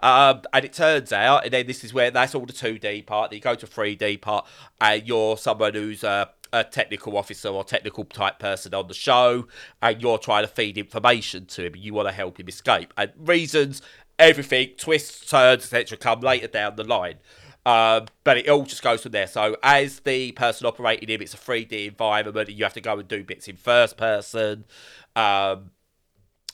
Um, 0.00 0.42
and 0.52 0.64
it 0.64 0.72
turns 0.72 1.12
out, 1.12 1.44
and 1.44 1.52
then 1.52 1.66
this 1.66 1.84
is 1.84 1.94
where 1.94 2.10
that's 2.10 2.34
all 2.34 2.46
the 2.46 2.52
2D 2.52 3.06
part. 3.06 3.30
Then 3.30 3.36
you 3.38 3.42
go 3.42 3.54
to 3.54 3.66
3D 3.66 4.20
part, 4.20 4.46
and 4.80 5.06
you're 5.06 5.36
someone 5.36 5.74
who's 5.74 6.04
a, 6.04 6.30
a 6.52 6.64
technical 6.64 7.16
officer 7.16 7.48
or 7.48 7.64
technical 7.64 8.04
type 8.04 8.38
person 8.38 8.74
on 8.74 8.88
the 8.88 8.94
show, 8.94 9.46
and 9.80 10.02
you're 10.02 10.18
trying 10.18 10.44
to 10.44 10.48
feed 10.48 10.78
information 10.78 11.46
to 11.46 11.66
him. 11.66 11.74
And 11.74 11.82
you 11.82 11.94
want 11.94 12.08
to 12.08 12.14
help 12.14 12.38
him 12.40 12.48
escape. 12.48 12.92
And 12.96 13.12
reasons, 13.16 13.82
everything, 14.18 14.70
twists, 14.76 15.28
turns, 15.28 15.64
etc., 15.64 15.96
come 15.98 16.20
later 16.20 16.48
down 16.48 16.76
the 16.76 16.84
line. 16.84 17.16
Um, 17.64 18.06
but 18.24 18.38
it 18.38 18.48
all 18.48 18.64
just 18.64 18.82
goes 18.82 19.02
from 19.02 19.12
there. 19.12 19.28
So 19.28 19.56
as 19.62 20.00
the 20.00 20.32
person 20.32 20.66
operating 20.66 21.08
him, 21.08 21.22
it's 21.22 21.34
a 21.34 21.36
3D 21.36 21.86
environment, 21.86 22.48
and 22.48 22.58
you 22.58 22.64
have 22.64 22.74
to 22.74 22.80
go 22.80 22.98
and 22.98 23.06
do 23.06 23.22
bits 23.22 23.46
in 23.46 23.56
first 23.56 23.96
person. 23.96 24.64
Um, 25.14 25.70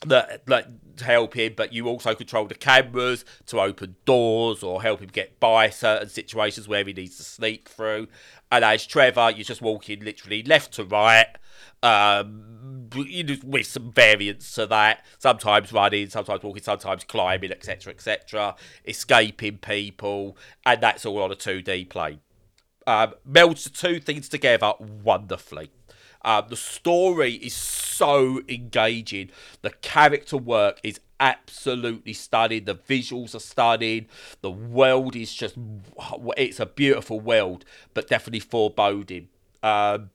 that 0.05 0.47
like 0.47 0.65
help 1.01 1.35
him, 1.35 1.53
but 1.55 1.73
you 1.73 1.87
also 1.87 2.15
control 2.15 2.45
the 2.45 2.55
cameras 2.55 3.25
to 3.47 3.59
open 3.59 3.95
doors 4.05 4.63
or 4.63 4.81
help 4.81 5.01
him 5.01 5.09
get 5.11 5.39
by 5.39 5.69
certain 5.69 6.09
situations 6.09 6.67
where 6.67 6.83
he 6.83 6.93
needs 6.93 7.17
to 7.17 7.23
sneak 7.23 7.67
through. 7.69 8.07
And 8.51 8.63
as 8.63 8.85
Trevor, 8.85 9.31
you're 9.31 9.43
just 9.43 9.61
walking 9.61 10.03
literally 10.03 10.43
left 10.43 10.73
to 10.73 10.83
right, 10.83 11.27
um, 11.83 12.89
with 13.43 13.67
some 13.67 13.91
variants 13.91 14.53
to 14.55 14.65
that. 14.67 15.05
Sometimes 15.19 15.71
running, 15.71 16.09
sometimes 16.09 16.43
walking, 16.43 16.63
sometimes 16.63 17.03
climbing, 17.03 17.51
etc., 17.51 17.93
etc. 17.93 18.55
Escaping 18.85 19.57
people, 19.59 20.37
and 20.65 20.81
that's 20.81 21.05
all 21.05 21.21
on 21.21 21.31
a 21.31 21.35
2D 21.35 21.89
plane. 21.89 22.19
Um, 22.87 23.13
melds 23.29 23.65
the 23.65 23.69
two 23.69 23.99
things 23.99 24.29
together 24.29 24.73
wonderfully. 24.79 25.69
Um, 26.23 26.45
the 26.49 26.57
story 26.57 27.35
is 27.35 27.53
so 27.53 28.41
engaging. 28.49 29.31
The 29.61 29.69
character 29.69 30.37
work 30.37 30.79
is 30.83 30.99
absolutely 31.19 32.13
stunning. 32.13 32.65
The 32.65 32.75
visuals 32.75 33.35
are 33.35 33.39
stunning. 33.39 34.07
The 34.41 34.51
world 34.51 35.15
is 35.15 35.33
just, 35.33 35.55
it's 36.37 36.59
a 36.59 36.65
beautiful 36.65 37.19
world, 37.19 37.65
but 37.93 38.07
definitely 38.07 38.41
foreboding. 38.41 39.29
Um, 39.63 40.09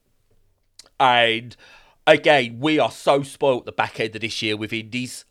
and 1.01 1.57
again, 2.07 2.61
we 2.61 2.79
are 2.79 2.91
so 2.91 3.23
spoilt 3.23 3.65
the 3.65 3.73
back 3.73 4.01
end 4.01 4.15
of 4.15 4.21
this 4.21 4.43
year 4.43 4.57
with 4.57 4.73
indies. 4.73 5.25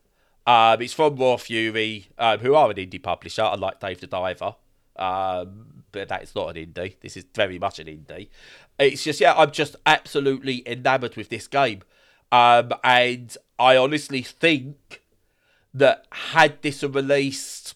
Um, 0.45 0.81
it's 0.81 0.93
from 0.93 1.15
Raw 1.15 1.37
Fury, 1.37 2.07
um, 2.17 2.39
who 2.39 2.55
are 2.55 2.69
an 2.69 2.77
indie 2.77 3.01
publisher, 3.01 3.47
unlike 3.49 3.79
Dave 3.79 4.01
the 4.01 4.07
Diver. 4.07 4.55
Um, 4.95 5.83
but 5.91 6.09
that 6.09 6.23
is 6.23 6.35
not 6.35 6.55
an 6.55 6.65
indie. 6.65 6.99
This 6.99 7.15
is 7.15 7.25
very 7.33 7.57
much 7.57 7.79
an 7.79 7.87
indie. 7.87 8.27
It's 8.79 9.03
just, 9.03 9.21
yeah, 9.21 9.33
I'm 9.35 9.51
just 9.51 9.75
absolutely 9.85 10.63
enamored 10.67 11.15
with 11.15 11.29
this 11.29 11.47
game. 11.47 11.83
Um, 12.31 12.71
and 12.83 13.35
I 13.59 13.77
honestly 13.77 14.23
think 14.23 15.03
that 15.73 16.05
had 16.11 16.61
this 16.61 16.83
released 16.83 17.75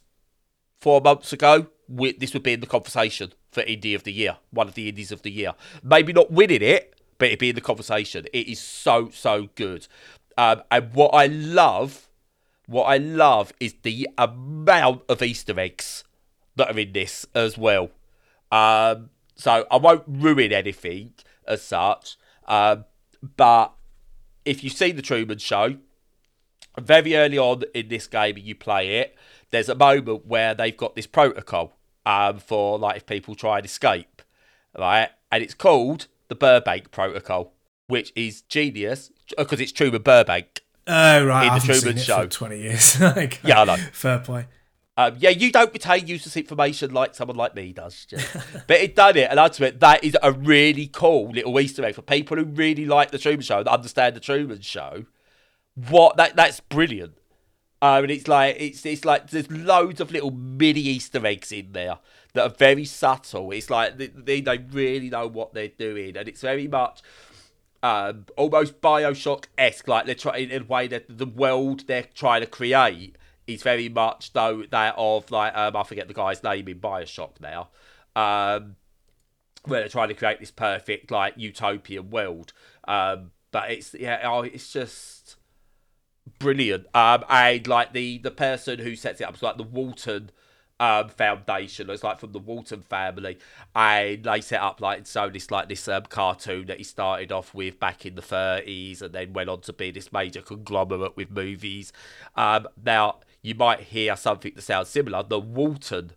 four 0.80 1.02
months 1.02 1.34
ago, 1.34 1.68
we, 1.88 2.14
this 2.14 2.34
would 2.34 2.43
be 2.43 2.54
in 2.54 2.60
the 2.60 2.68
conversation 2.68 3.34
for 3.52 3.64
Indie 3.64 3.95
of 3.95 4.04
the 4.04 4.12
Year, 4.12 4.38
one 4.52 4.68
of 4.68 4.74
the 4.74 4.89
Indies 4.89 5.12
of 5.12 5.22
the 5.22 5.32
Year. 5.32 5.54
Maybe 5.84 6.14
not 6.14 6.32
winning 6.32 6.62
it, 6.62 6.95
but 7.18 7.28
it'd 7.28 7.39
be 7.39 7.50
in 7.50 7.56
the 7.56 7.62
conversation. 7.62 8.26
It 8.34 8.48
is 8.48 8.60
so, 8.60 9.10
so 9.10 9.50
good. 9.56 9.88
Um, 10.38 10.64
and 10.70 10.93
what 10.93 11.10
I 11.10 11.28
love, 11.28 12.10
what 12.68 12.84
I 12.84 12.98
love 12.98 13.54
is 13.60 13.76
the 13.82 14.10
amount 14.18 15.04
of 15.10 15.22
Easter 15.22 15.60
eggs 15.60 16.04
that 16.56 16.76
are 16.76 16.80
in 16.80 16.93
this 16.93 17.26
as 17.34 17.58
well. 17.58 17.89
Um, 18.52 19.10
so 19.38 19.66
I 19.72 19.78
won't 19.78 20.04
ruin 20.08 20.52
anything 20.52 21.14
as 21.48 21.62
such. 21.62 22.18
Um, 22.48 22.86
but 23.36 23.74
if 24.46 24.64
you 24.64 24.70
see 24.70 24.92
the 24.92 25.02
Truman 25.02 25.38
Show, 25.38 25.78
very 26.80 27.16
early 27.16 27.38
on 27.38 27.64
in 27.74 27.88
this 27.88 28.08
game, 28.08 28.38
you 28.38 28.56
play 28.56 29.00
it. 29.00 29.16
There's 29.52 29.70
a 29.70 29.76
moment 29.76 30.26
where 30.26 30.54
they've 30.54 30.76
got 30.76 30.96
this 30.96 31.08
protocol 31.08 31.78
um, 32.06 32.40
for 32.40 32.78
like 32.78 32.98
if 32.98 33.06
people 33.06 33.36
try 33.36 33.58
and 33.58 33.66
escape, 33.66 34.22
right? 34.78 35.10
And 35.32 35.44
it's 35.44 35.54
called 35.54 36.08
the 36.28 36.36
Burbank 36.36 36.92
Protocol, 36.92 37.54
which 37.88 38.12
is 38.16 38.42
genius 38.42 39.12
because 39.38 39.60
it's 39.60 39.72
Truman 39.72 40.02
Burbank. 40.02 40.62
Oh 40.86 41.26
right, 41.26 41.48
in 41.48 41.54
the 41.54 41.80
Truman 41.80 41.98
Show. 41.98 42.28
Twenty 42.28 42.62
years. 42.62 43.00
like, 43.02 43.40
yeah, 43.44 43.62
I 43.62 43.66
know. 43.66 43.76
Fair 43.92 44.20
play. 44.20 44.48
Um, 45.00 45.16
yeah, 45.20 45.30
you 45.30 45.52
don't 45.52 45.72
retain 45.72 46.08
useless 46.08 46.36
information 46.36 46.91
like 46.91 47.14
someone 47.14 47.38
like 47.38 47.54
me 47.54 47.72
does. 47.72 48.08
but 48.68 48.78
it 48.78 48.95
done 48.95 49.16
it, 49.16 49.30
and 49.30 49.39
ultimately, 49.39 49.78
that 49.78 50.04
is 50.04 50.18
a 50.24 50.32
really 50.32 50.88
cool 50.88 51.30
little 51.30 51.60
Easter 51.60 51.86
egg 51.86 51.93
for 51.93 52.02
people 52.02 52.36
who 52.36 52.45
really 52.45 52.86
like 52.88 53.12
the 53.12 53.20
Truman 53.20 53.41
Show 53.41 53.60
and 53.60 53.68
understand 53.68 54.16
the 54.16 54.20
Truman 54.20 54.62
Show. 54.62 55.06
What 55.76 56.18
that 56.18 56.36
that's 56.36 56.60
brilliant. 56.62 57.14
Um, 57.80 58.06
and 58.06 58.12
it's 58.12 58.28
like 58.28 58.56
it's 58.58 58.84
it's 58.88 59.06
like 59.06 59.30
there's 59.30 59.52
loads 59.52 60.02
of 60.02 60.12
little 60.12 60.32
mini 60.32 60.80
Easter 60.80 61.24
eggs 61.24 61.52
in 61.52 61.74
there 61.74 62.00
that 62.34 62.43
are 62.43 62.56
very 62.56 62.86
subtle. 62.86 63.52
It's 63.52 63.70
like 63.70 63.98
they, 63.98 64.41
they 64.41 64.58
really 64.58 65.12
know 65.12 65.28
what 65.28 65.54
they're 65.54 65.68
doing, 65.68 66.18
and 66.18 66.28
it's 66.28 66.41
very 66.41 66.68
much 66.68 67.04
um, 67.84 68.26
almost 68.36 68.82
Bioshock 68.82 69.45
esque. 69.60 69.88
Like 69.88 70.08
they're 70.08 70.16
trying 70.16 70.50
in 70.50 70.64
a 70.64 70.66
way 70.66 70.88
that 70.88 71.06
the 71.08 71.28
world 71.28 71.86
they're 71.86 72.08
trying 72.16 72.41
to 72.41 72.48
create 72.48 73.16
is 73.48 73.64
very 73.64 73.89
much 73.89 74.34
though 74.34 74.64
that 74.70 74.93
of 74.98 75.32
like 75.32 75.56
um, 75.56 75.76
I 75.76 75.84
forget 75.84 76.08
the 76.08 76.14
guy's 76.14 76.43
name 76.43 76.68
in 76.68 76.80
Bioshock 76.80 77.39
now, 77.41 77.70
um, 78.16 78.76
where 79.66 79.80
they're 79.80 79.89
trying 79.89 80.10
to 80.10 80.14
create 80.14 80.39
this 80.39 80.52
perfect 80.52 81.10
like 81.10 81.34
utopian 81.38 82.10
world. 82.10 82.54
Um, 82.88 83.32
but 83.52 83.72
it's 83.72 83.93
yeah, 83.93 84.22
oh, 84.24 84.41
it's 84.41 84.72
just 84.72 85.38
brilliant. 86.39 86.86
Um, 86.93 87.24
and 87.30 87.66
like 87.68 87.93
the 87.93 88.18
the 88.20 88.32
person 88.32 88.80
who 88.80 88.95
sets 88.95 89.22
it 89.22 89.24
up 89.24 89.36
is 89.36 89.43
like 89.43 89.58
the 89.58 89.64
Walton 89.64 90.32
um, 90.80 91.10
foundation. 91.10 91.89
It's 91.89 92.04
like 92.04 92.20
from 92.20 92.34
the 92.34 92.39
Walton 92.39 92.82
family, 92.82 93.38
and 93.76 94.24
they 94.24 94.41
set 94.41 94.62
up 94.62 94.82
like 94.82 95.08
so 95.08 95.30
this 95.30 95.50
like 95.52 95.70
this 95.70 95.88
um, 95.88 96.04
cartoon 96.04 96.68
that 96.68 96.78
he 96.78 96.84
started 96.84 97.32
off 97.32 97.54
with 97.54 97.80
back 97.80 98.06
in 98.06 98.16
the 98.16 98.22
thirties, 98.22 99.02
and 99.02 99.14
then 99.14 99.34
went 99.34 99.50
on 99.50 99.62
to 99.62 99.74
be 99.74 99.91
this 99.91 100.12
major 100.12 100.41
conglomerate 100.41 101.16
with 101.16 101.32
movies. 101.32 101.93
Um, 102.36 102.68
now 102.84 103.20
you 103.42 103.56
might 103.56 103.82
hear 103.82 104.16
something 104.16 104.54
that 104.56 104.62
sounds 104.62 104.90
similar. 104.90 105.24
The 105.24 105.40
Walton 105.40 106.12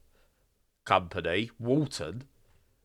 Company, 0.85 1.51
Walton, 1.59 2.25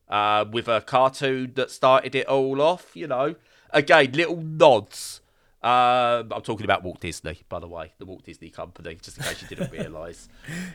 uh, 0.07 0.45
with 0.51 0.67
a 0.67 0.81
cartoon 0.81 1.53
that 1.55 1.71
started 1.71 2.15
it 2.15 2.27
all 2.27 2.61
off. 2.61 2.95
You 2.95 3.07
know, 3.07 3.35
again, 3.71 4.11
little 4.13 4.41
nods. 4.41 5.21
Um, 5.63 6.31
I'm 6.31 6.41
talking 6.43 6.63
about 6.63 6.83
Walt 6.83 6.99
Disney, 6.99 7.39
by 7.49 7.59
the 7.59 7.67
way, 7.67 7.93
the 7.97 8.05
Walt 8.05 8.23
Disney 8.23 8.51
Company, 8.51 8.97
just 9.01 9.17
in 9.17 9.23
case 9.23 9.41
you 9.41 9.47
didn't 9.47 9.71
realise. 9.79 10.29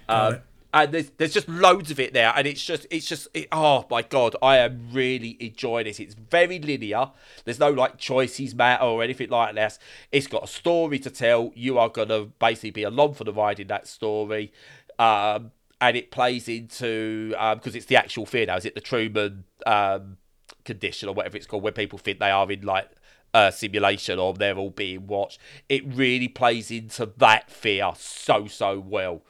um, 0.08 0.38
and 0.72 0.92
there's 0.92 1.10
there's 1.16 1.32
just 1.32 1.48
loads 1.48 1.90
of 1.90 1.98
it 1.98 2.12
there, 2.12 2.32
and 2.36 2.46
it's 2.46 2.64
just 2.64 2.86
it's 2.90 3.06
just 3.06 3.28
it, 3.34 3.48
oh 3.50 3.86
my 3.90 4.02
god, 4.02 4.36
I 4.42 4.58
am 4.58 4.88
really 4.92 5.36
enjoying 5.40 5.84
this. 5.84 5.98
It's 5.98 6.14
very 6.14 6.58
linear. 6.58 7.10
There's 7.44 7.58
no 7.58 7.70
like 7.70 7.98
choices 7.98 8.54
matter 8.54 8.84
or 8.84 9.02
anything 9.02 9.30
like 9.30 9.54
that. 9.56 9.78
It's 10.12 10.26
got 10.26 10.44
a 10.44 10.46
story 10.46 10.98
to 11.00 11.10
tell. 11.10 11.52
You 11.54 11.78
are 11.78 11.88
gonna 11.88 12.26
basically 12.38 12.70
be 12.70 12.82
along 12.84 13.14
for 13.14 13.24
the 13.24 13.32
ride 13.32 13.58
in 13.58 13.66
that 13.66 13.88
story, 13.88 14.52
um, 14.98 15.50
and 15.80 15.96
it 15.96 16.10
plays 16.10 16.48
into 16.48 17.30
because 17.30 17.74
um, 17.74 17.76
it's 17.76 17.86
the 17.86 17.96
actual 17.96 18.26
fear 18.26 18.46
now. 18.46 18.56
Is 18.56 18.64
it 18.64 18.76
the 18.76 18.80
Truman 18.80 19.44
um, 19.66 20.18
condition 20.64 21.08
or 21.08 21.14
whatever 21.14 21.36
it's 21.36 21.46
called, 21.46 21.64
where 21.64 21.72
people 21.72 21.98
think 21.98 22.20
they 22.20 22.30
are 22.30 22.50
in 22.50 22.62
like 22.62 22.88
a 23.34 23.50
simulation 23.50 24.18
or 24.18 24.34
they're 24.34 24.56
all 24.56 24.70
being 24.70 25.08
watched? 25.08 25.40
It 25.68 25.82
really 25.84 26.28
plays 26.28 26.70
into 26.70 27.10
that 27.16 27.50
fear 27.50 27.90
so 27.96 28.46
so 28.46 28.78
well. 28.78 29.22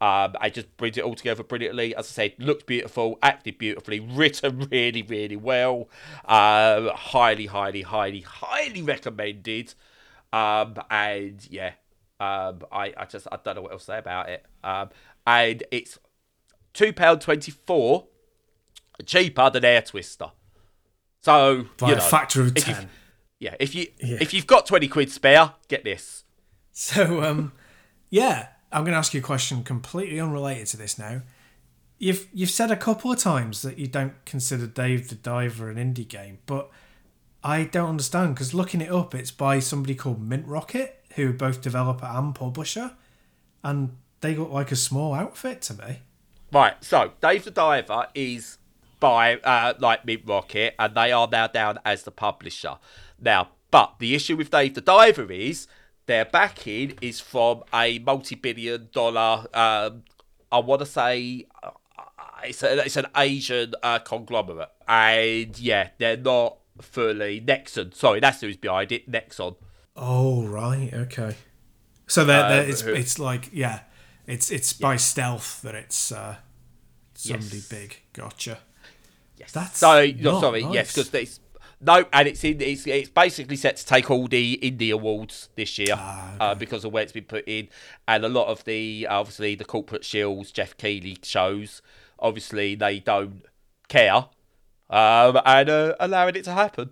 Um, 0.00 0.34
I 0.40 0.48
just 0.48 0.76
brings 0.76 0.96
it 0.96 1.02
all 1.02 1.16
together 1.16 1.42
brilliantly. 1.42 1.94
As 1.94 2.06
I 2.06 2.10
said, 2.10 2.34
looked 2.38 2.66
beautiful, 2.66 3.18
acted 3.22 3.58
beautifully, 3.58 3.98
written 4.14 4.68
really, 4.70 5.02
really 5.02 5.36
well. 5.36 5.88
Uh, 6.24 6.92
highly, 6.92 7.46
highly, 7.46 7.82
highly, 7.82 8.20
highly 8.20 8.82
recommended. 8.82 9.74
Um, 10.32 10.74
and 10.90 11.44
yeah, 11.50 11.72
um, 12.20 12.60
I, 12.70 12.92
I 12.96 13.06
just 13.08 13.26
I 13.32 13.38
don't 13.42 13.56
know 13.56 13.62
what 13.62 13.72
else 13.72 13.86
to 13.86 13.92
say 13.92 13.98
about 13.98 14.28
it. 14.28 14.46
Um, 14.62 14.90
and 15.26 15.64
it's 15.70 15.98
two 16.72 16.92
pound 16.92 17.20
twenty 17.20 17.50
four, 17.50 18.06
cheaper 19.04 19.50
than 19.50 19.64
Air 19.64 19.82
Twister. 19.82 20.30
So 21.22 21.66
by 21.76 21.90
you 21.90 21.94
know, 21.96 22.06
a 22.06 22.08
factor 22.08 22.42
of 22.42 22.54
ten. 22.54 22.88
Yeah, 23.40 23.54
if 23.58 23.74
you 23.74 23.88
yeah. 23.98 24.18
if 24.20 24.32
you've 24.32 24.46
got 24.46 24.66
twenty 24.66 24.86
quid 24.86 25.10
spare, 25.10 25.54
get 25.66 25.84
this. 25.84 26.24
So 26.72 27.24
um, 27.24 27.52
yeah, 28.10 28.48
I'm 28.70 28.84
going 28.84 28.92
to 28.92 28.98
ask 28.98 29.14
you 29.14 29.20
a 29.20 29.22
question 29.22 29.62
completely 29.64 30.20
unrelated 30.20 30.66
to 30.68 30.76
this 30.76 30.98
now. 30.98 31.22
You've 31.98 32.28
you've 32.32 32.50
said 32.50 32.70
a 32.70 32.76
couple 32.76 33.10
of 33.10 33.18
times 33.18 33.62
that 33.62 33.78
you 33.78 33.88
don't 33.88 34.24
consider 34.24 34.66
Dave 34.66 35.08
the 35.08 35.16
Diver 35.16 35.68
an 35.68 35.76
indie 35.76 36.06
game, 36.06 36.38
but 36.46 36.70
I 37.42 37.64
don't 37.64 37.90
understand 37.90 38.34
because 38.34 38.54
looking 38.54 38.80
it 38.80 38.90
up, 38.90 39.14
it's 39.14 39.30
by 39.30 39.58
somebody 39.58 39.94
called 39.94 40.20
Mint 40.20 40.46
Rocket, 40.46 41.04
who 41.16 41.30
are 41.30 41.32
both 41.32 41.60
developer 41.60 42.06
and 42.06 42.34
publisher, 42.34 42.92
and 43.64 43.96
they 44.20 44.36
look 44.36 44.50
like 44.50 44.70
a 44.70 44.76
small 44.76 45.14
outfit 45.14 45.62
to 45.62 45.74
me. 45.74 45.98
Right, 46.52 46.82
so 46.82 47.12
Dave 47.20 47.44
the 47.44 47.50
Diver 47.50 48.08
is 48.14 48.58
by 49.00 49.36
uh, 49.36 49.74
like 49.78 50.04
Mint 50.04 50.22
Rocket, 50.24 50.74
and 50.78 50.94
they 50.94 51.10
are 51.10 51.28
now 51.30 51.46
down 51.48 51.78
as 51.84 52.04
the 52.04 52.10
publisher. 52.10 52.78
Now, 53.20 53.48
but 53.70 53.96
the 53.98 54.14
issue 54.14 54.36
with 54.36 54.50
Dave 54.50 54.74
the 54.74 54.80
Diver 54.80 55.30
is 55.32 55.66
their 56.08 56.24
backing 56.24 56.98
is 57.00 57.20
from 57.20 57.62
a 57.72 57.98
multi-billion 58.00 58.88
dollar. 58.92 59.46
Um, 59.54 60.02
I 60.50 60.58
want 60.58 60.80
to 60.80 60.86
say 60.86 61.46
uh, 61.62 61.70
it's, 62.42 62.62
a, 62.62 62.84
it's 62.84 62.96
an 62.96 63.06
Asian 63.14 63.74
uh, 63.82 63.98
conglomerate, 64.00 64.70
and 64.88 65.56
yeah, 65.60 65.90
they're 65.98 66.16
not 66.16 66.56
fully 66.80 67.40
Nexon. 67.40 67.94
Sorry, 67.94 68.20
that's 68.20 68.40
who's 68.40 68.56
behind 68.56 68.90
it. 68.90 69.08
Nexon. 69.08 69.56
Oh 69.94 70.44
right, 70.46 70.90
okay. 70.92 71.36
So 72.06 72.24
they're, 72.24 72.62
um, 72.62 72.68
it's 72.68 72.82
it's 72.82 73.18
like 73.18 73.50
yeah, 73.52 73.80
it's 74.26 74.50
it's 74.50 74.72
by 74.72 74.96
stealth 74.96 75.60
that 75.62 75.74
it's 75.74 76.10
uh, 76.10 76.36
somebody 77.14 77.56
yes. 77.56 77.68
big. 77.68 77.96
Gotcha. 78.14 78.58
Yes. 79.36 79.52
That's 79.52 79.78
so. 79.78 80.06
No, 80.18 80.40
sorry. 80.40 80.62
Nice. 80.62 80.74
Yes, 80.74 80.94
because 80.94 81.10
No, 81.80 82.04
and 82.12 82.26
it's 82.26 82.42
in. 82.42 82.60
It's, 82.60 82.86
it's 82.86 83.08
basically 83.08 83.56
set 83.56 83.76
to 83.76 83.86
take 83.86 84.10
all 84.10 84.26
the 84.26 84.58
indie 84.62 84.92
awards 84.92 85.48
this 85.54 85.78
year 85.78 85.94
Ah, 85.96 86.36
uh, 86.40 86.54
because 86.54 86.84
of 86.84 86.92
where 86.92 87.02
it's 87.04 87.12
been 87.12 87.24
put 87.24 87.44
in, 87.46 87.68
and 88.08 88.24
a 88.24 88.28
lot 88.28 88.48
of 88.48 88.64
the 88.64 89.06
obviously 89.08 89.54
the 89.54 89.64
corporate 89.64 90.04
shields, 90.04 90.50
Geoff 90.50 90.76
Keighley 90.76 91.18
shows. 91.22 91.80
Obviously, 92.18 92.74
they 92.74 92.98
don't 92.98 93.42
care, 93.88 94.26
um, 94.90 95.40
and 95.46 95.70
uh, 95.70 95.94
allowing 96.00 96.34
it 96.34 96.44
to 96.44 96.52
happen. 96.52 96.90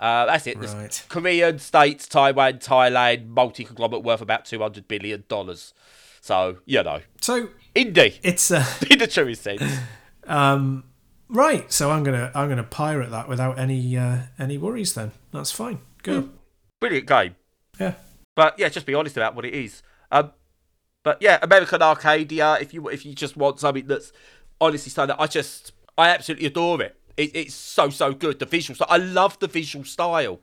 Uh, 0.00 0.26
that's 0.26 0.46
it. 0.46 0.58
Right. 0.58 1.04
Korean 1.08 1.58
states, 1.58 2.08
Taiwan, 2.08 2.54
Thailand, 2.54 3.28
multi 3.28 3.64
conglomerate 3.64 4.02
worth 4.02 4.22
about 4.22 4.46
two 4.46 4.60
hundred 4.60 4.88
billion 4.88 5.24
dollars. 5.28 5.74
So 6.22 6.58
you 6.64 6.82
know, 6.82 7.00
So 7.20 7.48
indie 7.76 8.18
it's 8.22 8.50
uh, 8.50 8.64
in 8.90 8.98
the 8.98 9.06
truest 9.06 9.42
sense. 9.42 9.62
um, 10.26 10.84
right. 11.32 11.70
So 11.72 11.90
I'm 11.90 12.04
gonna 12.04 12.30
I'm 12.34 12.48
gonna 12.48 12.62
pirate 12.62 13.10
that 13.10 13.28
without 13.28 13.58
any 13.58 13.96
uh, 13.96 14.18
any 14.38 14.58
worries. 14.58 14.94
Then 14.94 15.12
that's 15.32 15.50
fine. 15.50 15.80
Good. 16.02 16.30
Brilliant 16.80 17.06
game. 17.06 17.36
Yeah. 17.78 17.94
But 18.34 18.58
yeah, 18.58 18.68
just 18.68 18.86
be 18.86 18.94
honest 18.94 19.16
about 19.16 19.34
what 19.34 19.44
it 19.44 19.54
is. 19.54 19.82
Um, 20.10 20.32
but 21.02 21.20
yeah, 21.20 21.38
American 21.42 21.82
Arcadia. 21.82 22.58
If 22.60 22.72
you 22.72 22.88
if 22.88 23.04
you 23.04 23.14
just 23.14 23.36
want 23.36 23.60
something 23.60 23.86
that's 23.86 24.12
honestly 24.60 24.90
stunning, 24.90 25.16
I 25.18 25.26
just 25.26 25.72
I 25.98 26.08
absolutely 26.08 26.46
adore 26.46 26.82
it. 26.82 26.96
it 27.16 27.34
it's 27.34 27.54
so 27.54 27.90
so 27.90 28.12
good. 28.12 28.38
The 28.38 28.46
visual 28.46 28.74
style. 28.74 28.88
I 28.90 28.98
love 28.98 29.38
the 29.38 29.48
visual 29.48 29.84
style 29.84 30.40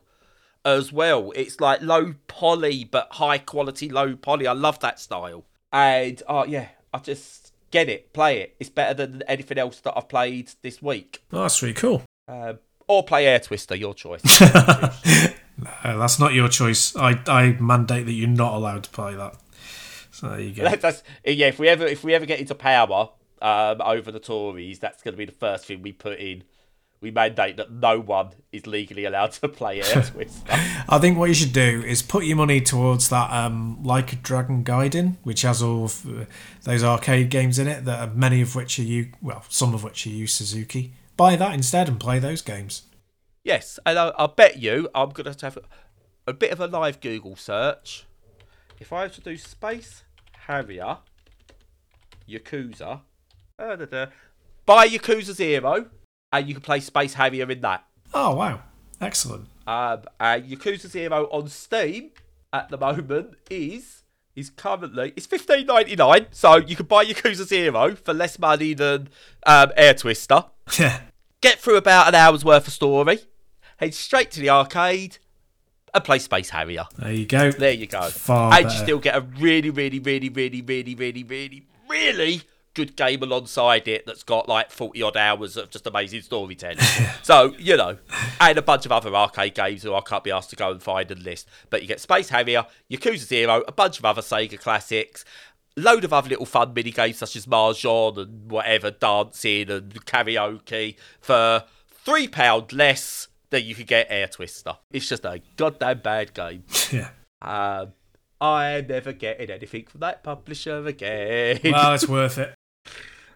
as 0.66 0.92
well. 0.92 1.32
It's 1.36 1.60
like 1.60 1.82
low 1.82 2.16
poly 2.28 2.84
but 2.84 3.08
high 3.12 3.38
quality 3.38 3.90
low 3.90 4.16
poly. 4.16 4.48
I 4.48 4.54
love 4.54 4.80
that 4.80 5.00
style. 5.00 5.46
And 5.72 6.22
oh 6.28 6.46
yeah, 6.46 6.70
I 6.94 7.00
just 7.00 7.49
get 7.72 7.90
it, 7.90 8.14
play 8.14 8.42
it. 8.42 8.56
It's 8.60 8.70
better 8.70 8.94
than 8.94 9.24
anything 9.24 9.58
else 9.58 9.80
that 9.82 9.94
I've 9.96 10.10
played 10.10 10.52
this 10.62 10.82
week. 10.82 11.24
Oh, 11.32 11.42
that's 11.42 11.62
really 11.62 11.74
cool. 11.74 12.04
Um, 12.28 12.60
or 12.88 13.04
play 13.04 13.28
Air 13.28 13.40
Twister, 13.40 13.76
your 13.76 13.94
choice. 13.94 14.22
Uh, 15.84 15.98
that's 15.98 16.20
not 16.20 16.34
your 16.34 16.48
choice. 16.48 16.96
I, 16.96 17.20
I 17.28 17.52
mandate 17.60 18.06
that 18.06 18.14
you're 18.14 18.28
not 18.28 18.54
allowed 18.54 18.84
to 18.86 18.90
play 18.90 19.16
that. 19.16 19.36
So 20.12 20.30
there 20.30 20.40
you 20.40 20.54
go. 20.54 20.64
That's, 20.64 20.82
that's 20.82 21.04
yeah. 21.26 21.48
If 21.48 21.60
we 21.60 21.68
ever 21.68 21.86
if 21.86 22.04
we 22.04 22.14
ever 22.14 22.26
get 22.26 22.40
into 22.40 22.56
power 22.56 23.10
um, 23.42 23.82
over 23.82 24.12
the 24.12 24.20
Tories, 24.20 24.80
that's 24.80 25.04
going 25.04 25.14
to 25.14 25.18
be 25.18 25.26
the 25.26 25.32
first 25.32 25.66
thing 25.66 25.82
we 25.82 25.92
put 25.92 26.20
in. 26.20 26.44
We 27.02 27.12
mandate 27.12 27.56
that 27.58 27.72
no 27.72 28.00
one 28.00 28.32
is 28.52 28.68
legally 28.68 29.06
allowed 29.06 29.32
to 29.34 29.48
play 29.48 29.82
Air 29.82 30.02
Twister. 30.12 30.52
I 30.90 30.98
think 31.00 31.18
what 31.18 31.30
you 31.30 31.34
should 31.34 31.54
do 31.54 31.82
is 31.86 32.02
put 32.02 32.26
your 32.26 32.36
money 32.36 32.60
towards 32.60 33.08
that 33.10 33.32
um, 33.32 33.82
Like 33.84 34.12
a 34.12 34.16
Dragon 34.18 34.66
Gaiden, 34.66 35.16
which 35.24 35.44
has 35.44 35.62
all 35.62 35.86
of 35.86 36.06
uh, 36.06 36.26
those 36.64 36.84
arcade 36.84 37.30
games 37.30 37.58
in 37.58 37.68
it, 37.68 37.86
that 37.86 38.00
are, 38.10 38.14
many 38.14 38.42
of 38.42 38.54
which 38.54 38.80
are 38.80 38.84
you, 38.84 39.12
well, 39.22 39.46
some 39.48 39.74
of 39.74 39.84
which 39.84 40.06
are 40.08 40.10
Yu 40.10 40.28
Suzuki. 40.28 40.92
Buy 41.16 41.38
that 41.38 41.54
instead 41.54 41.88
and 41.88 42.00
play 42.00 42.20
those 42.20 42.42
games. 42.42 42.84
yes, 43.44 43.80
and 43.86 43.98
I, 43.98 44.12
I 44.18 44.28
bet 44.28 44.58
you 44.58 44.90
I'm 44.94 45.10
going 45.12 45.34
to 45.34 45.46
have 45.46 45.58
a, 45.58 45.62
a 46.28 46.34
bit 46.34 46.52
of 46.52 46.60
a 46.60 46.68
live 46.68 47.00
Google 47.00 47.38
search. 47.38 48.06
If 48.80 48.92
I 48.92 49.04
were 49.04 49.10
to 49.10 49.22
do 49.22 49.38
Space 49.38 50.04
Harrier, 50.48 50.98
Yakuza, 52.28 53.02
uh, 53.58 53.76
da, 53.76 53.86
da, 53.86 54.06
buy 54.66 54.88
Yakuza 54.88 55.34
Zero, 55.34 55.88
and 56.32 56.48
you 56.48 56.54
can 56.54 56.62
play 56.62 56.80
Space 56.80 57.14
Harrier 57.14 57.50
in 57.50 57.62
that. 57.62 57.84
Oh 58.14 58.36
wow, 58.36 58.62
excellent. 59.02 59.48
Um, 59.68 60.02
and 60.20 60.46
Yakuza 60.46 60.88
Zero 60.88 61.26
on 61.32 61.48
Steam 61.48 62.12
at 62.52 62.70
the 62.70 62.78
moment 62.78 63.36
is 63.50 64.04
is 64.36 64.50
currently 64.50 65.14
it's 65.16 65.26
fifteen 65.26 65.66
ninety 65.68 65.96
nine. 65.96 66.28
So 66.32 66.58
you 66.58 66.76
can 66.76 66.86
buy 66.86 67.06
Yakuza 67.06 67.46
Zero 67.46 67.96
for 67.96 68.14
less 68.14 68.40
money 68.40 68.74
than 68.74 69.10
um, 69.46 69.72
Air 69.76 69.94
Twister. 69.94 70.46
Yeah, 70.78 71.02
Get 71.42 71.60
through 71.60 71.78
about 71.78 72.08
an 72.08 72.16
hour's 72.16 72.44
worth 72.46 72.68
of 72.68 72.74
story, 72.74 73.20
head 73.78 73.94
straight 73.94 74.30
to 74.32 74.40
the 74.40 74.50
arcade, 74.50 75.18
and 75.94 76.04
play 76.04 76.20
Space 76.20 76.50
Harrier. 76.50 76.86
there 76.98 77.12
you 77.14 77.26
go. 77.26 77.52
There 77.52 77.72
you 77.72 77.88
go. 77.88 78.02
Far 78.10 78.54
and 78.54 78.66
you 78.66 78.72
still 78.72 79.00
get 79.00 79.16
a 79.16 79.22
really, 79.22 79.70
really, 79.70 80.00
really, 80.00 80.30
really, 80.30 80.62
really, 80.62 80.96
really, 80.96 81.24
really, 81.24 81.64
really 81.90 82.42
good 82.80 82.96
game 82.96 83.22
alongside 83.22 83.90
it 83.90 84.06
that's 84.06 84.24
got 84.24 84.48
like 84.48 84.72
40 84.72 85.04
odd 85.04 85.18
hours 85.18 85.58
of 85.58 85.70
just 85.70 85.86
amazing 85.86 86.22
storytelling. 86.22 86.78
so, 87.24 87.54
you 87.58 87.76
know, 87.76 87.98
and 88.40 88.58
a 88.58 88.62
bunch 88.62 88.86
of 88.86 88.92
other 88.94 89.14
arcade 89.14 89.54
games 89.54 89.84
who 89.84 89.94
I 89.94 90.00
can't 90.00 90.24
be 90.24 90.32
asked 90.32 90.52
to 90.52 90.56
go 90.56 90.72
and 90.72 90.82
find 90.82 91.12
and 91.12 91.22
list. 91.22 91.50
But 91.70 91.82
you 91.82 91.90
get 91.90 92.00
Space 92.00 92.30
Harrier, 92.30 92.66
Yakuza 92.90 93.18
Zero, 93.18 93.64
a 93.68 93.74
bunch 93.74 94.00
of 94.00 94.06
other 94.06 94.22
Sega 94.22 94.58
classics, 94.58 95.26
load 95.76 96.06
of 96.06 96.14
other 96.14 96.30
little 96.30 96.46
fun 96.46 96.74
mini 96.74 96.92
games 96.92 97.18
such 97.18 97.36
as 97.36 97.46
Mahjong 97.46 98.18
and 98.18 98.50
whatever, 98.50 98.92
dancing 98.92 99.70
and 99.70 99.94
karaoke 100.06 100.96
for 101.20 101.66
£3 102.06 102.74
less 102.74 103.28
than 103.50 103.66
you 103.66 103.76
could 103.76 103.88
get 103.88 104.08
Air 104.10 104.30
Twister. 104.30 104.78
It's 104.92 105.10
just 105.10 105.26
a 105.26 105.42
goddamn 105.58 106.00
bad 106.00 106.34
game. 106.34 106.64
Yeah. 106.92 107.10
Um, 107.42 107.94
I'm 108.42 108.88
never 108.88 109.12
getting 109.14 109.50
anything 109.50 109.86
from 109.86 110.00
that 110.00 110.24
publisher 110.24 110.86
again. 110.86 111.60
Well, 111.64 111.94
it's 111.94 112.08
worth 112.08 112.38
it. 112.38 112.56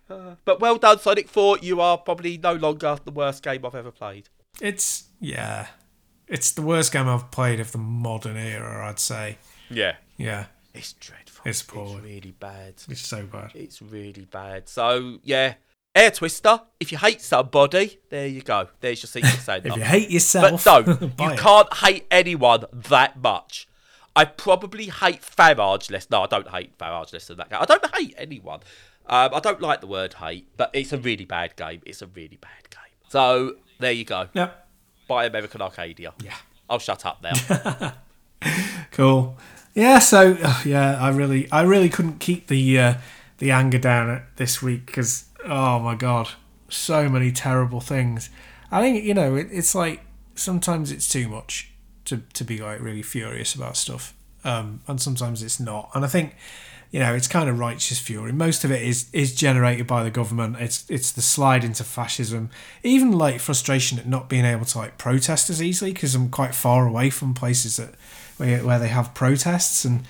but 0.46 0.60
well 0.60 0.78
done, 0.78 1.00
Sonic 1.00 1.28
4. 1.28 1.60
You 1.60 1.82
are 1.82 1.98
probably 1.98 2.38
no 2.38 2.54
longer 2.54 2.98
the 3.04 3.12
worst 3.12 3.44
game 3.44 3.66
I've 3.66 3.76
ever 3.76 3.92
played. 3.92 4.30
It's 4.62 5.06
yeah, 5.20 5.68
it's 6.28 6.52
the 6.52 6.62
worst 6.62 6.92
game 6.94 7.08
I've 7.08 7.32
played 7.32 7.60
of 7.60 7.72
the 7.72 7.78
modern 7.80 8.38
era. 8.38 8.88
I'd 8.90 9.00
say. 9.00 9.38
Yeah. 9.70 9.96
Yeah, 10.18 10.46
It's 10.76 10.94
dreadful. 10.94 11.42
It's 11.50 11.64
poor. 11.64 12.00
really 12.00 12.32
bad. 12.40 12.76
it's 12.88 13.02
so 13.08 13.26
bad. 13.26 13.52
It's 13.56 13.82
really 13.82 14.26
bad. 14.26 14.70
So, 14.70 15.18
yeah. 15.24 15.56
Air 15.96 16.12
Twister. 16.12 16.62
If 16.80 16.92
you 16.92 16.98
hate 17.00 17.20
somebody, 17.22 18.00
there 18.10 18.28
you 18.28 18.42
go. 18.42 18.68
There's 18.80 19.02
your 19.02 19.08
secret 19.08 19.32
saying 19.42 19.64
If 19.66 19.76
you 19.76 19.82
hate 19.84 20.10
yourself, 20.12 20.44
But 20.44 20.52
yourself, 20.54 20.86
no, 21.02 21.12
you 21.28 21.32
it. 21.34 21.40
can't 21.40 21.74
hate 21.78 22.06
anyone 22.12 22.66
that 22.74 23.20
much. 23.22 23.68
I 24.16 24.26
probably 24.26 24.86
hate 24.86 25.22
Farage 25.22 25.90
less. 25.90 26.08
No, 26.12 26.22
I 26.24 26.28
don't 26.28 26.48
hate 26.50 26.78
Farage 26.78 27.14
less 27.14 27.26
than 27.28 27.38
that 27.38 27.50
guy. 27.50 27.62
I 27.62 27.66
don't 27.66 27.96
hate 27.96 28.14
anyone. 28.18 28.60
Um, 29.06 29.32
I 29.34 29.40
don't 29.40 29.62
like 29.62 29.82
the 29.82 29.88
word 29.88 30.16
hate, 30.16 30.48
but 30.58 30.70
it's 30.74 30.94
a 30.94 30.98
really 30.98 31.26
bad 31.26 31.56
game. 31.56 31.82
It's 31.86 32.02
a 32.02 32.08
really 32.08 32.38
bad 32.40 32.70
game. 32.70 32.80
So 33.10 33.56
there 33.80 33.92
you 33.92 34.06
go. 34.06 34.30
Yep. 34.34 34.68
Buy 35.08 35.26
American 35.26 35.62
Arcadia. 35.62 36.14
Yeah. 36.24 36.36
I'll 36.70 36.80
shut 36.80 37.06
up 37.06 37.22
now. 37.22 37.94
Cool. 38.92 39.38
Yeah. 39.74 40.00
So 40.00 40.38
uh, 40.42 40.62
yeah, 40.66 41.02
I 41.02 41.10
really, 41.10 41.52
I 41.52 41.64
really 41.64 41.90
couldn't 41.90 42.20
keep 42.20 42.48
the 42.48 42.80
uh, 42.80 42.94
the 43.40 43.52
anger 43.52 43.80
down 43.80 44.22
this 44.36 44.62
week 44.62 44.86
because 44.86 45.26
oh 45.46 45.80
my 45.80 45.96
god, 45.96 46.30
so 46.70 47.10
many 47.10 47.32
terrible 47.32 47.82
things. 47.82 48.30
I 48.72 48.82
think 48.82 49.04
you 49.04 49.14
know 49.14 49.36
it, 49.36 49.48
it's 49.52 49.74
like 49.74 50.02
sometimes 50.36 50.92
it's 50.92 51.10
too 51.10 51.28
much 51.28 51.72
to 52.06 52.18
to 52.34 52.44
be 52.44 52.60
like 52.60 52.80
really 52.82 53.02
furious 53.02 53.56
about 53.56 53.76
stuff, 53.76 54.14
um, 54.44 54.82
and 54.88 55.02
sometimes 55.02 55.42
it's 55.42 55.60
not. 55.60 55.90
And 55.96 56.06
I 56.06 56.08
think 56.08 56.36
you 56.94 57.00
know 57.00 57.16
it's 57.16 57.28
kind 57.28 57.50
of 57.50 57.58
righteous 57.58 57.98
fury. 57.98 58.32
Most 58.32 58.64
of 58.64 58.72
it 58.72 58.84
is 58.84 59.08
is 59.12 59.34
generated 59.36 59.88
by 59.88 60.04
the 60.04 60.12
government. 60.12 60.58
It's 60.60 60.86
it's 60.90 61.12
the 61.12 61.24
slide 61.24 61.64
into 61.64 61.84
fascism, 61.84 62.52
even 62.84 63.12
like 63.12 63.40
frustration 63.40 63.98
at 63.98 64.08
not 64.08 64.30
being 64.30 64.46
able 64.46 64.66
to 64.66 64.78
like 64.78 65.00
protest 65.00 65.50
as 65.50 65.60
easily 65.60 65.92
because 65.92 66.14
I'm 66.14 66.30
quite 66.30 66.54
far 66.54 66.88
away 66.88 67.10
from 67.10 67.34
places 67.34 67.78
that 67.78 67.96
where, 68.38 68.64
where 68.64 68.78
they 68.78 68.90
have 68.90 69.16
protests 69.16 69.84
and 69.84 70.04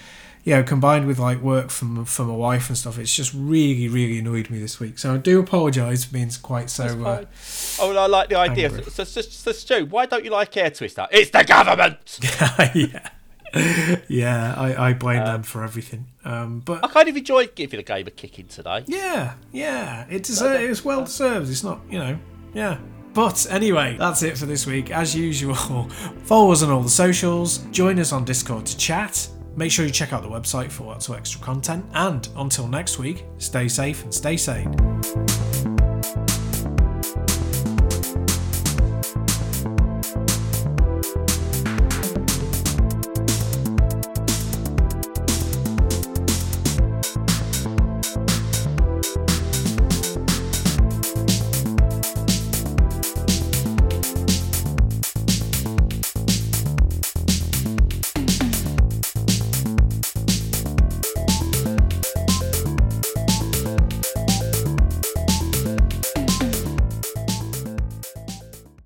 you 0.43 0.55
know 0.55 0.61
combined 0.61 1.07
with 1.07 1.19
like 1.19 1.39
work 1.39 1.69
from 1.69 2.03
from 2.03 2.27
my 2.27 2.35
wife 2.35 2.67
and 2.67 2.77
stuff 2.77 2.99
it's 2.99 3.15
just 3.15 3.33
really 3.33 3.87
really 3.87 4.19
annoyed 4.19 4.49
me 4.49 4.59
this 4.59 4.77
week 4.77 4.99
so 4.99 5.13
i 5.13 5.17
do 5.17 5.39
apologize 5.39 6.03
for 6.03 6.11
being 6.11 6.29
quite 6.41 6.69
so 6.69 6.83
uh, 7.05 7.23
oh, 7.79 7.89
and 7.91 7.97
I 7.97 8.07
like 8.07 8.27
the 8.27 8.35
idea. 8.37 8.69
So, 8.91 9.05
so, 9.05 9.21
so, 9.21 9.51
Stu, 9.53 9.85
why 9.85 10.05
don't 10.05 10.25
you 10.25 10.31
like 10.31 10.57
Air 10.57 10.69
Twister? 10.69 11.07
It's 11.11 11.29
the 11.31 11.45
government. 11.45 12.19
yeah 12.75 13.09
yeah 14.09 14.53
i, 14.57 14.89
I 14.89 14.93
blame 14.93 15.21
Uh, 15.21 15.31
them 15.31 15.43
for 15.43 15.63
everything 15.63 16.07
um 16.25 16.59
but 16.59 16.83
I 16.83 16.87
kind 16.87 17.09
of 17.09 17.17
enjoyed 17.17 17.55
giving 17.55 17.79
a 17.79 17.83
game 17.83 18.07
a 18.07 18.11
kick 18.11 18.39
in 18.39 18.47
today. 18.47 18.83
yeah 18.87 19.35
yeah 19.51 20.05
it 20.09 20.23
deserves 20.23 20.63
it's 20.63 20.85
well 20.85 21.03
deserved 21.03 21.49
it's 21.49 21.63
not 21.63 21.81
you 21.89 21.99
know 21.99 22.17
yeah 22.53 22.77
but 23.13 23.45
anyway, 23.49 23.95
that's 23.97 24.23
it 24.23 24.37
for 24.37 24.47
this 24.47 24.65
week. 24.65 24.89
As 24.89 25.15
usual, 25.15 25.53
follow 26.23 26.51
us 26.51 26.63
on 26.63 26.71
all 26.71 26.81
the 26.81 26.89
socials, 26.89 27.59
join 27.71 27.99
us 27.99 28.11
on 28.11 28.25
Discord 28.25 28.65
to 28.65 28.77
chat. 28.77 29.29
Make 29.55 29.71
sure 29.71 29.85
you 29.85 29.91
check 29.91 30.13
out 30.13 30.23
the 30.23 30.29
website 30.29 30.71
for 30.71 30.85
lots 30.85 31.09
of 31.09 31.15
extra 31.15 31.39
content. 31.39 31.85
And 31.93 32.27
until 32.37 32.67
next 32.67 32.97
week, 32.97 33.23
stay 33.37 33.67
safe 33.67 34.03
and 34.03 34.11
stay 34.11 34.35
sane. 34.35 34.73